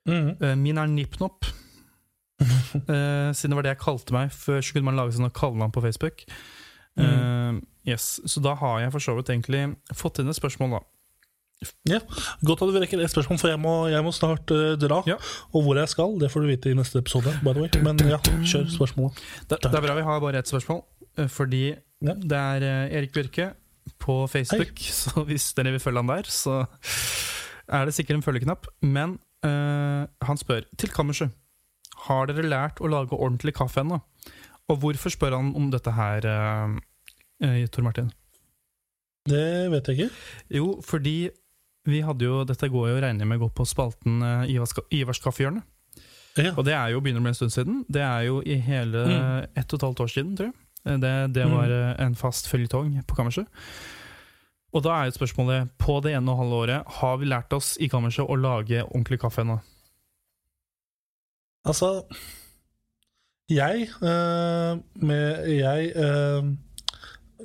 Mm. 0.09 0.33
Uh, 0.41 0.55
min 0.57 0.81
er 0.81 0.89
Nipnop. 0.89 1.45
Siden 3.37 3.53
det 3.53 3.55
var 3.55 3.63
det 3.63 3.75
jeg 3.75 3.83
kalte 3.83 4.15
meg. 4.15 4.33
Før 4.33 4.59
så 4.59 4.73
kunne 4.73 4.89
man 4.89 4.97
lage 4.99 5.15
sånne 5.15 5.31
kallenavn 5.37 5.71
på 5.75 5.83
Facebook. 5.85 6.25
Eh, 6.97 7.53
yes, 7.89 8.19
Så 8.25 8.41
da 8.43 8.53
har 8.59 8.81
jeg 8.83 8.91
for 8.93 9.03
så 9.03 9.15
vidt 9.17 9.31
egentlig 9.33 9.63
fått 9.97 10.19
inn 10.21 10.29
et 10.29 10.37
spørsmål, 10.37 10.77
da. 10.77 10.81
Ja, 11.87 11.99
Godt 12.43 12.61
at 12.65 12.73
du 12.73 12.79
rekker 12.81 12.99
et 12.99 13.11
spørsmål, 13.13 13.39
for 13.39 13.47
jeg 13.53 13.59
må, 13.63 13.87
jeg 13.87 14.03
må 14.03 14.11
snart 14.11 14.51
uh, 14.51 14.73
dra. 14.75 14.99
Ja. 15.07 15.15
Og 15.55 15.63
hvor 15.63 15.79
jeg 15.79 15.87
skal, 15.93 16.17
det 16.19 16.27
får 16.33 16.43
du 16.43 16.49
vite 16.51 16.73
i 16.73 16.75
neste 16.75 16.99
episode. 16.99 17.31
by 17.39 17.53
the 17.55 17.63
way 17.63 17.83
Men 17.85 18.01
ja, 18.03 18.19
kjør 18.19 18.67
spørsmålet. 18.73 19.23
Det, 19.47 19.61
det 19.63 19.71
er 19.71 19.85
bra 19.85 19.95
vi 19.95 20.03
har 20.09 20.19
bare 20.19 20.43
ett 20.43 20.51
spørsmål, 20.51 20.83
fordi 21.31 21.69
Ja. 22.03 22.13
det 22.19 22.39
er 22.39 22.65
eh, 22.67 22.95
Erik 22.99 23.13
Bjørke 23.15 23.51
på 24.03 24.17
Facebook. 24.31 24.79
Så 25.03 25.23
hvis 25.27 25.51
dere 25.57 25.73
vil 25.75 25.83
følge 25.83 26.03
han 26.03 26.11
der, 26.11 26.29
så 26.31 26.63
er 27.67 27.85
det 27.87 27.95
sikkert 27.95 28.19
en 28.19 28.25
følgeknapp. 28.25 28.67
Men 28.83 29.17
uh, 29.45 30.03
han 30.27 30.39
spør 30.39 30.67
til 30.79 30.91
kammerset. 30.93 31.31
Har 32.07 32.27
dere 32.27 32.43
lært 32.47 32.81
å 32.83 32.89
lage 32.91 33.15
ordentlig 33.15 33.53
kaffe 33.55 33.83
ennå? 33.83 34.01
Og 34.71 34.79
hvorfor 34.79 35.11
spør 35.11 35.37
han 35.37 35.53
om 35.59 35.69
dette 35.71 35.91
her, 35.95 36.25
eh, 37.43 37.65
Tor 37.71 37.83
Martin? 37.83 38.11
Det 39.27 39.69
vet 39.71 39.87
jeg 39.87 39.99
ikke. 39.99 40.21
Jo, 40.59 40.67
fordi 40.83 41.29
vi 41.87 41.99
hadde 42.03 42.23
jo 42.27 42.41
Dette 42.47 42.67
går 42.71 42.89
jo 42.89 42.95
regner 42.95 43.05
regne 43.07 43.27
med 43.27 43.39
gå 43.39 43.49
på 43.55 43.65
spalten 43.67 44.23
uh, 44.23 44.43
Ivars, 44.51 44.75
Ivars 44.91 45.19
kaffehjørne. 45.23 45.63
Ja. 46.39 46.51
Og 46.57 46.63
det 46.65 46.73
er 46.73 46.91
jo 46.91 47.01
begynner 47.03 47.21
å 47.21 47.27
bli 47.27 47.31
en 47.31 47.37
stund 47.37 47.53
siden. 47.53 47.81
Det 47.91 48.01
er 48.01 48.27
jo 48.27 48.39
i 48.41 48.55
hele 48.63 49.03
Mm. 49.07 49.47
ett 49.59 49.73
og 49.73 49.77
et 49.77 49.85
halvt 49.87 49.99
år 50.01 50.11
siden, 50.15 50.35
tror 50.39 50.49
jeg. 50.49 50.55
Eh, 50.85 50.97
Det, 50.99 51.33
det 51.33 51.45
Mm. 51.45 51.51
var 51.57 51.67
mm. 51.67 52.05
en 52.07 52.15
fast 52.15 52.47
føljetong 52.51 53.03
på 53.07 53.15
kammerset. 53.15 53.47
Og 54.73 54.83
da 54.83 54.89
er 54.89 55.05
jo 55.05 55.11
spørsmålet 55.19 55.69
På 55.77 55.99
det 56.01 56.15
ene 56.15 56.31
og 56.31 56.37
halve 56.37 56.55
året, 56.63 56.83
har 56.87 57.17
vi 57.17 57.25
lært 57.25 57.53
oss 57.53 57.77
i 57.79 57.87
kammerset 57.87 58.25
å 58.25 58.35
lage 58.35 58.83
ordentlig 58.83 59.19
kaffe 59.21 59.41
ennå? 59.41 59.59
Altså 61.65 62.03
Jeg 63.49 63.87
øh, 64.01 64.79
med 64.95 65.47
Jeg 65.47 65.91
øh, 65.95 66.43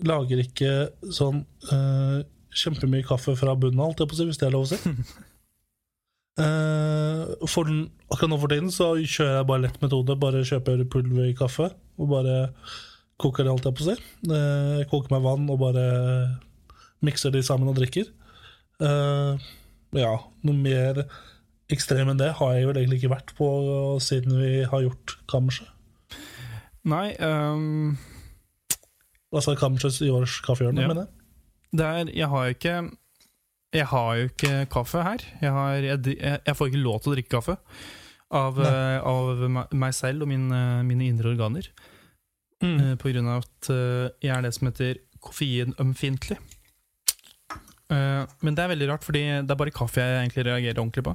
lager 0.03 0.39
ikke 0.39 0.89
sånn 1.12 1.45
øh, 1.72 2.22
kjempemye 2.55 3.05
kaffe 3.07 3.36
fra 3.36 3.55
bunnen 3.55 3.80
av, 3.80 3.95
hvis 3.99 4.39
det 4.39 4.47
er 4.49 4.51
lov 4.55 4.64
å 4.66 4.70
si. 4.72 4.78
For 6.39 7.66
akkurat 8.12 8.30
nå 8.30 8.36
for 8.39 8.49
tiden 8.53 8.70
så 8.70 8.93
kjører 9.03 9.41
jeg 9.41 9.47
bare 9.49 9.62
lett 9.64 9.80
metode. 9.82 10.14
Bare 10.22 10.45
kjøper 10.47 10.84
pulver 10.91 11.26
i 11.26 11.34
kaffe 11.34 11.72
og 11.99 12.09
bare 12.12 12.36
koker 13.19 13.47
det, 13.47 13.53
holdt 13.53 13.66
jeg 13.69 13.77
på 13.79 13.85
å 13.85 13.89
si. 13.89 13.97
Eh, 14.31 14.85
koker 14.91 15.14
meg 15.14 15.25
vann 15.27 15.49
og 15.51 15.61
bare 15.62 15.87
mikser 17.05 17.35
de 17.35 17.43
sammen 17.47 17.71
og 17.71 17.79
drikker. 17.79 18.11
Eh, 18.79 19.49
ja, 19.99 20.12
noe 20.47 20.59
mer 20.59 21.03
ekstrem 21.73 22.12
enn 22.12 22.21
det 22.21 22.31
har 22.39 22.55
jeg 22.55 22.69
vel 22.69 22.81
egentlig 22.81 23.03
ikke 23.03 23.16
vært 23.16 23.35
på 23.39 23.49
siden 24.03 24.39
vi 24.41 24.53
har 24.71 24.87
gjort 24.87 25.19
kammerset. 25.31 25.69
Nei, 26.89 27.12
um... 27.21 27.99
Altså 29.29 29.53
Ivars 29.53 30.39
kaffehjørne, 30.41 30.81
Ja. 30.81 30.89
mener 30.89 31.03
jeg. 31.05 31.09
det 31.77 31.85
er 31.85 32.16
Jeg 32.16 32.29
har 32.33 32.45
jo 32.47 32.55
ikke 32.55 32.91
Jeg 33.75 33.87
har 33.87 34.14
jo 34.16 34.29
ikke 34.31 34.66
kaffe 34.73 35.03
her. 35.03 35.19
Jeg, 35.43 35.53
har, 35.53 35.73
jeg, 35.75 36.16
jeg, 36.47 36.57
får 36.57 36.66
ikke 36.71 36.81
lov 36.81 37.03
til 37.03 37.12
å 37.12 37.14
drikke 37.19 37.35
kaffe 37.35 37.59
av, 38.33 38.57
eh, 38.57 39.01
av 39.05 39.69
meg 39.77 39.93
selv 39.93 40.25
og 40.25 40.29
min, 40.29 40.49
mine 40.89 41.05
indre 41.05 41.35
organer. 41.35 41.69
Mm. 42.65 42.79
Uh, 42.79 42.95
På 42.99 43.11
grunn 43.13 43.29
av 43.31 43.45
at 43.45 43.69
eh, 43.71 44.09
jeg 44.25 44.33
er 44.35 44.43
det 44.43 44.55
som 44.57 44.67
heter 44.71 45.03
koffeinømfintlig. 45.23 46.39
Eh, 47.89 48.25
Men 48.45 48.57
det 48.57 48.65
er 48.65 48.73
veldig 48.73 48.89
rart, 48.91 49.07
fordi 49.07 49.23
det 49.47 49.55
er 49.55 49.61
bare 49.61 49.75
kaffe 49.75 50.03
jeg 50.03 50.25
egentlig 50.25 50.47
reagerer 50.49 50.83
ordentlig 50.83 51.05
på. 51.07 51.15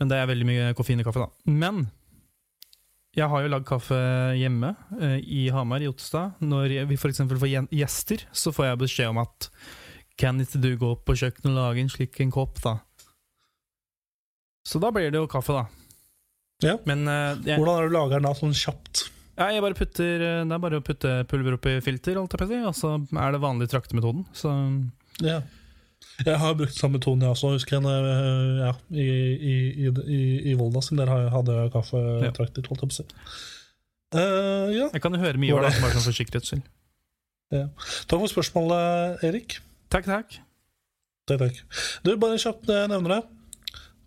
Men 0.00 0.10
det 0.10 0.16
er 0.18 0.30
veldig 0.30 0.48
mye 0.48 0.72
koffein 0.74 1.00
i 1.00 1.06
kaffe, 1.06 1.22
da. 1.22 1.52
Men 1.52 1.84
jeg 3.14 3.28
har 3.30 3.44
jo 3.44 3.52
lagd 3.52 3.68
kaffe 3.68 3.96
hjemme 4.34 4.72
i 5.22 5.44
Hamar, 5.54 5.84
i 5.84 5.86
Ottestad. 5.86 6.40
Når 6.42 6.74
vi 6.90 6.96
f.eks. 6.98 7.22
får 7.30 7.52
gjester, 7.70 8.24
så 8.34 8.50
får 8.52 8.72
jeg 8.72 8.80
beskjed 8.82 9.12
om 9.12 9.20
at 9.22 9.50
Kan 10.18 10.40
ikke 10.42 10.60
du 10.62 10.72
gå 10.78 10.90
opp 10.96 11.04
på 11.06 11.14
kjøkkenet 11.18 11.52
og 11.52 11.56
lage 11.60 11.82
en 11.82 11.88
slik 11.90 12.18
en 12.22 12.34
kopp, 12.34 12.58
da? 12.62 12.76
Så 14.66 14.80
da 14.82 14.90
blir 14.94 15.10
det 15.12 15.18
jo 15.20 15.30
kaffe, 15.30 15.54
da. 15.54 15.64
Ja. 16.64 16.76
Men 16.88 17.06
uh, 17.06 17.34
jeg, 17.44 17.58
Hvordan 17.58 17.76
er 17.76 17.82
det 17.82 17.90
du 17.90 17.96
lager 17.96 18.18
den 18.20 18.28
da, 18.28 18.34
sånn 18.38 18.54
kjapt? 18.56 19.08
Ja, 19.38 19.48
jeg 19.54 19.62
bare 19.64 19.74
putter, 19.78 20.22
eh, 20.22 20.44
det 20.46 20.54
er 20.56 20.62
bare 20.62 20.78
å 20.80 20.84
putte 20.84 21.12
pulver 21.30 21.56
oppi 21.58 21.76
filter, 21.84 22.16
holdt 22.20 22.34
jeg 22.36 22.40
på 22.42 22.46
å 22.46 22.52
si, 22.52 22.60
og 22.70 22.74
så 22.78 22.94
er 23.24 23.34
det 23.36 23.40
vanlig 23.44 23.68
traktemetoden. 23.72 24.24
Så 24.36 24.54
Ja. 25.24 25.40
Jeg 26.24 26.36
har 26.38 26.54
brukt 26.54 26.76
samme 26.76 26.98
metoden, 27.00 27.22
jeg 27.24 27.32
også. 27.32 27.48
Husker 27.56 27.80
jeg 27.80 28.60
ja, 28.60 28.72
i, 28.92 29.06
i, 29.34 29.54
i, 29.82 29.88
i, 29.88 30.20
i 30.52 30.54
Volda 30.54 30.82
sin, 30.84 30.98
der 31.00 31.08
hadde 31.10 31.56
jeg 31.56 31.72
kaffetrakter, 31.74 32.68
holdt 32.68 32.84
jeg 32.84 32.90
på 32.90 32.92
å 32.92 32.98
si. 33.00 33.06
Eh, 34.14 34.68
ja. 34.76 34.88
jeg 34.92 35.02
kan 35.02 35.16
jo 35.16 35.18
høre 35.24 35.40
mye 35.42 35.54
over 35.56 35.66
det- 35.66 35.80
bare 35.82 35.96
sånn 35.96 36.06
for 36.06 36.14
sikkerhets 36.14 36.52
skyld. 36.52 36.66
Takk 37.54 38.20
for 38.20 38.30
spørsmålet, 38.30 39.24
Erik. 39.26 39.58
Takk, 39.90 40.06
takk. 40.06 40.38
Takk, 41.26 41.40
takk. 41.40 41.58
Du, 42.04 42.12
bare 42.20 42.38
kjapt 42.38 42.68
eh, 42.70 42.86
nevner 42.90 43.16
det. 43.16 43.22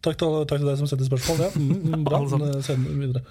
Takk 0.07 0.15
til, 0.21 0.29
takk 0.47 0.61
til 0.61 0.69
deg 0.69 0.77
som 0.79 0.87
sendte 0.87 1.03
spørsmål. 1.09 1.37
Ja, 1.43 1.49
mm, 1.59 2.03
bra. 2.07 2.17
Sammen. 2.31 2.47
Eh, 2.55 2.61
Send 2.63 2.87
videre. 3.01 3.21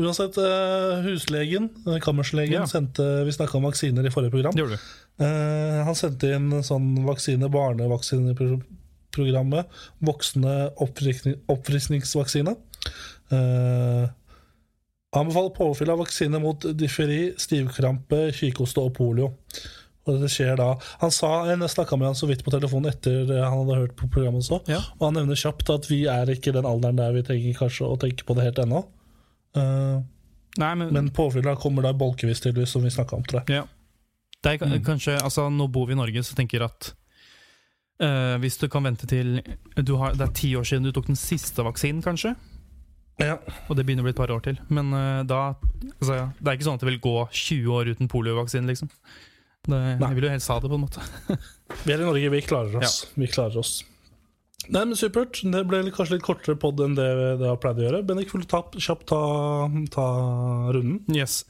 Uansett, 0.00 0.34
eh, 0.42 0.94
huslegen, 1.06 1.64
eh, 1.86 1.98
kammerslegen, 2.02 2.58
Ja. 2.58 2.64
sendte 2.66 3.04
Vi 3.24 3.30
snakka 3.36 3.54
om 3.60 3.66
vaksiner 3.68 4.02
i 4.04 4.10
forrige 4.10 4.32
program. 4.34 4.54
Gjorde 4.58 4.74
du. 4.74 4.78
Eh, 5.24 5.78
han 5.86 5.94
sendte 5.94 6.26
inn 6.34 6.50
sånn 6.66 6.88
vaksine, 7.06 7.46
barnevaksineprogrammet. 7.54 9.64
Voksne 10.02 10.54
oppfriskning, 10.82 11.36
oppfriskningsvaksine. 11.48 12.56
Eh, 13.30 14.06
anbefaler 15.14 15.54
påfyll 15.54 15.90
av 15.90 15.98
vaksine 16.02 16.40
mot 16.42 16.60
differi, 16.76 17.32
stivkrampe, 17.38 18.32
kikhoste 18.34 18.78
og 18.82 18.92
polio. 18.94 19.30
Og 20.04 20.20
det 20.20 20.28
skjer 20.32 20.58
da 20.60 20.74
Han 21.00 21.12
sa, 21.14 21.46
Jeg 21.48 21.70
snakka 21.72 21.96
med 21.96 22.10
han 22.10 22.18
så 22.18 22.28
vidt 22.28 22.42
på 22.44 22.52
telefonen 22.52 22.90
etter 22.92 23.30
han 23.40 23.62
hadde 23.62 23.78
hørt 23.80 23.94
på 23.96 24.08
programmet 24.12 24.44
også, 24.44 24.60
Ja. 24.68 24.82
og 24.98 25.06
han 25.08 25.16
nevner 25.20 25.38
kjapt 25.38 25.70
at 25.72 25.88
vi 25.90 26.04
er 26.10 26.28
ikke 26.32 26.52
i 26.52 26.56
den 26.58 26.68
alderen 26.68 27.00
der 27.00 27.14
vi 27.16 27.24
trenger 27.24 27.60
kanskje 27.62 27.88
å 27.88 28.00
tenke 28.00 28.26
på 28.28 28.36
det 28.36 28.50
helt 28.50 28.60
ennå. 28.64 28.84
Uh, 29.56 30.02
Nei, 30.60 30.74
men, 30.78 30.92
men 30.94 31.08
påfylla 31.14 31.56
kommer 31.58 31.86
da 31.86 31.94
bolkevis, 31.96 32.42
tydeligvis, 32.42 32.74
som 32.76 32.84
vi 32.84 32.92
snakka 32.92 33.16
om, 33.16 33.24
tror 33.26 33.42
jeg. 33.42 33.62
ja. 33.62 33.64
Det 34.44 34.58
er 34.58 34.66
mm. 34.66 34.84
kanskje, 34.84 35.16
altså 35.24 35.48
Nå 35.48 35.70
bor 35.72 35.86
vi 35.88 35.94
i 35.96 35.98
Norge, 35.98 36.22
så 36.26 36.36
tenker 36.36 36.60
jeg 36.60 36.68
at 36.68 36.90
uh, 38.04 38.36
hvis 38.42 38.58
du 38.60 38.68
kan 38.68 38.84
vente 38.84 39.08
til 39.08 39.38
du 39.80 39.94
har, 40.00 40.12
Det 40.12 40.26
er 40.26 40.34
ti 40.36 40.50
år 40.58 40.66
siden 40.68 40.84
du 40.84 40.92
tok 40.92 41.08
den 41.08 41.18
siste 41.18 41.64
vaksinen, 41.64 42.02
kanskje? 42.04 42.34
Ja. 43.22 43.38
Og 43.70 43.78
det 43.78 43.86
begynner 43.86 44.02
å 44.04 44.08
bli 44.08 44.12
et 44.12 44.18
par 44.18 44.32
år 44.34 44.42
til. 44.44 44.58
Men 44.68 44.90
uh, 44.92 45.22
da 45.24 45.54
altså, 45.54 46.18
ja, 46.18 46.26
Det 46.38 46.50
er 46.50 46.58
ikke 46.58 46.68
sånn 46.68 46.80
at 46.80 46.84
det 46.84 46.90
vil 46.92 47.04
gå 47.04 47.16
20 47.30 47.78
år 47.78 47.92
uten 47.94 48.10
poliovaksine, 48.10 48.68
liksom. 48.68 48.90
Det, 49.64 49.80
jeg 49.96 50.16
vil 50.18 50.26
jo 50.28 50.30
helst 50.34 50.50
ha 50.52 50.58
det, 50.60 50.68
på 50.70 50.76
en 50.76 50.82
måte. 50.84 51.04
Vi 51.84 51.94
er 51.94 52.02
i 52.02 52.06
Norge, 52.06 52.30
vi 52.34 52.40
klarer 52.44 52.82
oss. 52.82 52.98
Vi 53.16 53.28
klarer 53.32 53.56
oss. 53.62 53.78
Nei, 54.72 54.84
men 54.84 54.96
Supert. 54.96 55.40
Det 55.52 55.62
ble 55.68 55.82
kanskje 55.92 56.16
litt 56.16 56.24
kortere 56.24 56.56
pod 56.60 56.80
enn 56.84 56.96
det 56.96 57.08
det 57.40 57.48
har 57.48 57.58
pleid 57.60 57.80
å 57.80 57.84
gjøre. 57.86 58.02
Bendik, 58.08 58.30
vil 58.32 58.44
du 58.44 58.48
ta, 58.48 58.62
kjapt 58.72 59.06
ta, 59.10 59.20
ta 59.92 60.06
runden? 60.74 61.02
Yes. 61.12 61.42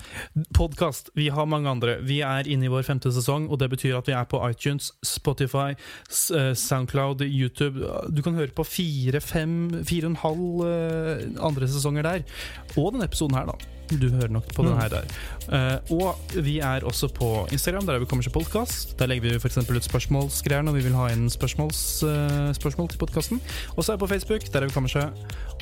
Podkast. 0.57 1.12
Vi 1.19 1.29
har 1.35 1.47
mange 1.51 1.71
andre. 1.71 1.99
Vi 2.05 2.21
er 2.27 2.51
inne 2.51 2.69
i 2.69 2.73
vår 2.73 2.87
femte 2.87 3.12
sesong, 3.15 3.47
og 3.51 3.61
det 3.62 3.71
betyr 3.75 3.99
at 4.01 4.11
vi 4.11 4.17
er 4.17 4.27
på 4.31 4.41
iTunes, 4.49 4.91
Spotify, 5.07 5.75
eh, 5.75 6.53
Soundcloud, 6.59 7.23
YouTube. 7.29 7.87
Du 8.11 8.23
kan 8.25 8.39
høre 8.39 8.55
på 8.55 8.67
fire, 8.67 9.23
fem, 9.23 9.85
fire 9.87 10.11
og 10.11 10.15
en 10.15 10.23
halv 10.25 10.67
eh, 10.71 11.47
andre 11.51 11.71
sesonger 11.71 12.11
der. 12.11 12.27
Og 12.75 12.93
denne 12.95 13.07
episoden 13.11 13.39
her, 13.39 13.55
da. 13.55 13.75
Du 13.93 14.09
hører 14.09 14.33
nok 14.33 14.49
på 14.55 14.65
den 14.65 14.77
her 14.79 14.89
der. 14.89 15.09
Uh, 15.45 15.93
og 16.01 16.41
vi 16.45 16.59
er 16.59 16.85
også 16.89 17.09
på 17.12 17.47
Instagram, 17.53 17.87
der 17.87 17.95
er 17.95 17.99
vi 17.99 18.09
kommer 18.09 18.23
til 18.23 18.33
podkast. 18.33 18.99
Der 18.99 19.07
legger 19.07 19.29
vi 19.29 19.35
f.eks. 19.37 19.59
ut 19.59 19.85
spørsmålsgreier 19.85 20.65
når 20.65 20.79
vi 20.79 20.85
vil 20.87 20.97
ha 20.97 21.11
inn 21.12 21.29
spørsmåls, 21.31 21.81
uh, 22.09 22.49
spørsmål 22.57 22.89
til 22.89 23.03
podkasten. 23.05 23.41
Og 23.77 23.85
så 23.85 23.93
er 23.93 23.99
vi 24.01 24.05
på 24.07 24.11
Facebook, 24.15 24.49
der 24.51 24.65
er 24.65 24.71
vi 24.73 24.75
Kammersø. 24.75 25.05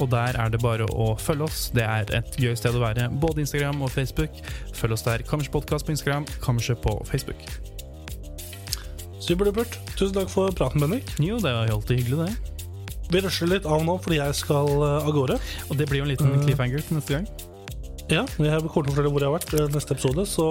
Og 0.00 0.08
der 0.14 0.38
er 0.40 0.48
det 0.54 0.62
bare 0.62 0.86
å 0.88 1.10
følge 1.20 1.44
oss. 1.50 1.66
Det 1.76 1.84
er 1.84 2.08
et 2.22 2.38
gøy 2.40 2.54
sted 2.56 2.74
å 2.78 2.80
være. 2.82 3.10
Både 3.22 3.44
Instagram 3.44 3.82
og 3.84 3.92
Facebook. 3.92 4.40
Følg 4.78 4.96
oss 4.96 5.04
der. 5.06 5.26
Kammersø 5.28 5.52
Podcast 5.58 5.86
på 5.86 5.92
Instagram, 5.96 6.26
Kammersø 6.44 6.78
på 6.80 6.96
Facebook. 7.10 7.42
Superdupert. 9.22 9.76
Tusen 9.94 10.16
takk 10.16 10.30
for 10.32 10.50
praten, 10.56 10.82
Bendik. 10.82 11.12
Jo, 11.22 11.36
det 11.38 11.52
var 11.54 11.68
jo 11.70 11.76
alltid 11.78 12.00
hyggelig, 12.02 12.26
det. 12.26 12.58
Vi 13.12 13.20
rusher 13.20 13.50
litt 13.50 13.66
av 13.68 13.82
nå 13.84 13.98
fordi 14.00 14.18
jeg 14.18 14.34
skal 14.38 14.70
eh, 14.72 15.04
av 15.06 15.12
gårde. 15.14 15.36
Og 15.68 15.78
det 15.78 15.86
blir 15.90 16.00
jo 16.02 16.06
en 16.08 16.12
liten 16.14 16.32
Mm. 16.32 16.44
cliffhanger 16.46 16.82
til 16.86 16.96
neste 16.98 17.18
gang. 17.18 17.26
Ja, 18.10 18.24
jeg 18.26 18.62
kommer 18.66 18.88
til 18.88 18.90
å 18.90 18.94
fortelle 18.96 19.10
hvor 19.14 19.22
jeg 19.22 19.30
har 19.30 19.36
vært 19.38 19.52
i 19.56 19.66
neste 19.72 19.94
episode, 19.94 20.24
så 20.28 20.46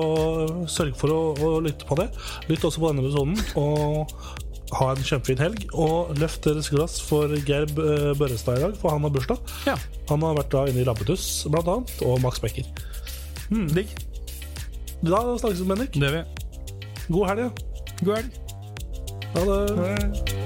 sørg 0.72 0.96
for 0.98 1.12
å, 1.14 1.18
å 1.36 1.50
lytte 1.62 1.86
på 1.86 1.98
det. 2.00 2.08
Lytt 2.50 2.64
også 2.66 2.80
på 2.82 2.90
denne 2.94 3.04
episoden, 3.04 3.36
og 3.60 4.14
ha 4.78 4.92
en 4.94 5.04
kjempefin 5.06 5.42
helg. 5.42 5.66
Og 5.74 6.14
løft 6.20 6.46
deres 6.48 6.70
glass 6.74 7.00
for 7.04 7.32
Geir 7.48 7.68
Børrestad 7.76 8.60
i 8.60 8.66
dag, 8.68 8.78
for 8.82 8.96
han 8.96 9.08
har 9.08 9.14
bursdag. 9.16 9.56
Ja. 9.68 9.78
Han 10.12 10.26
har 10.28 10.38
vært 10.40 10.54
da 10.54 10.66
inne 10.72 10.84
i 10.84 10.88
Labbetuss, 10.88 11.48
blant 11.52 11.72
annet, 11.72 11.96
og 12.08 12.22
Max 12.24 12.42
Becker. 12.44 12.68
Mm, 13.52 13.68
digg. 13.76 13.96
Da 15.02 15.24
snakkes 15.42 15.64
vi, 15.64 15.72
Bendik. 15.74 15.98
Det 15.98 16.08
gjør 16.08 16.22
vi. 16.22 17.08
God 17.12 17.28
helg. 17.32 17.48
ja. 17.48 17.52
God 18.06 18.16
helg. 18.16 18.32
Ha 19.32 19.48
det. 19.48 20.41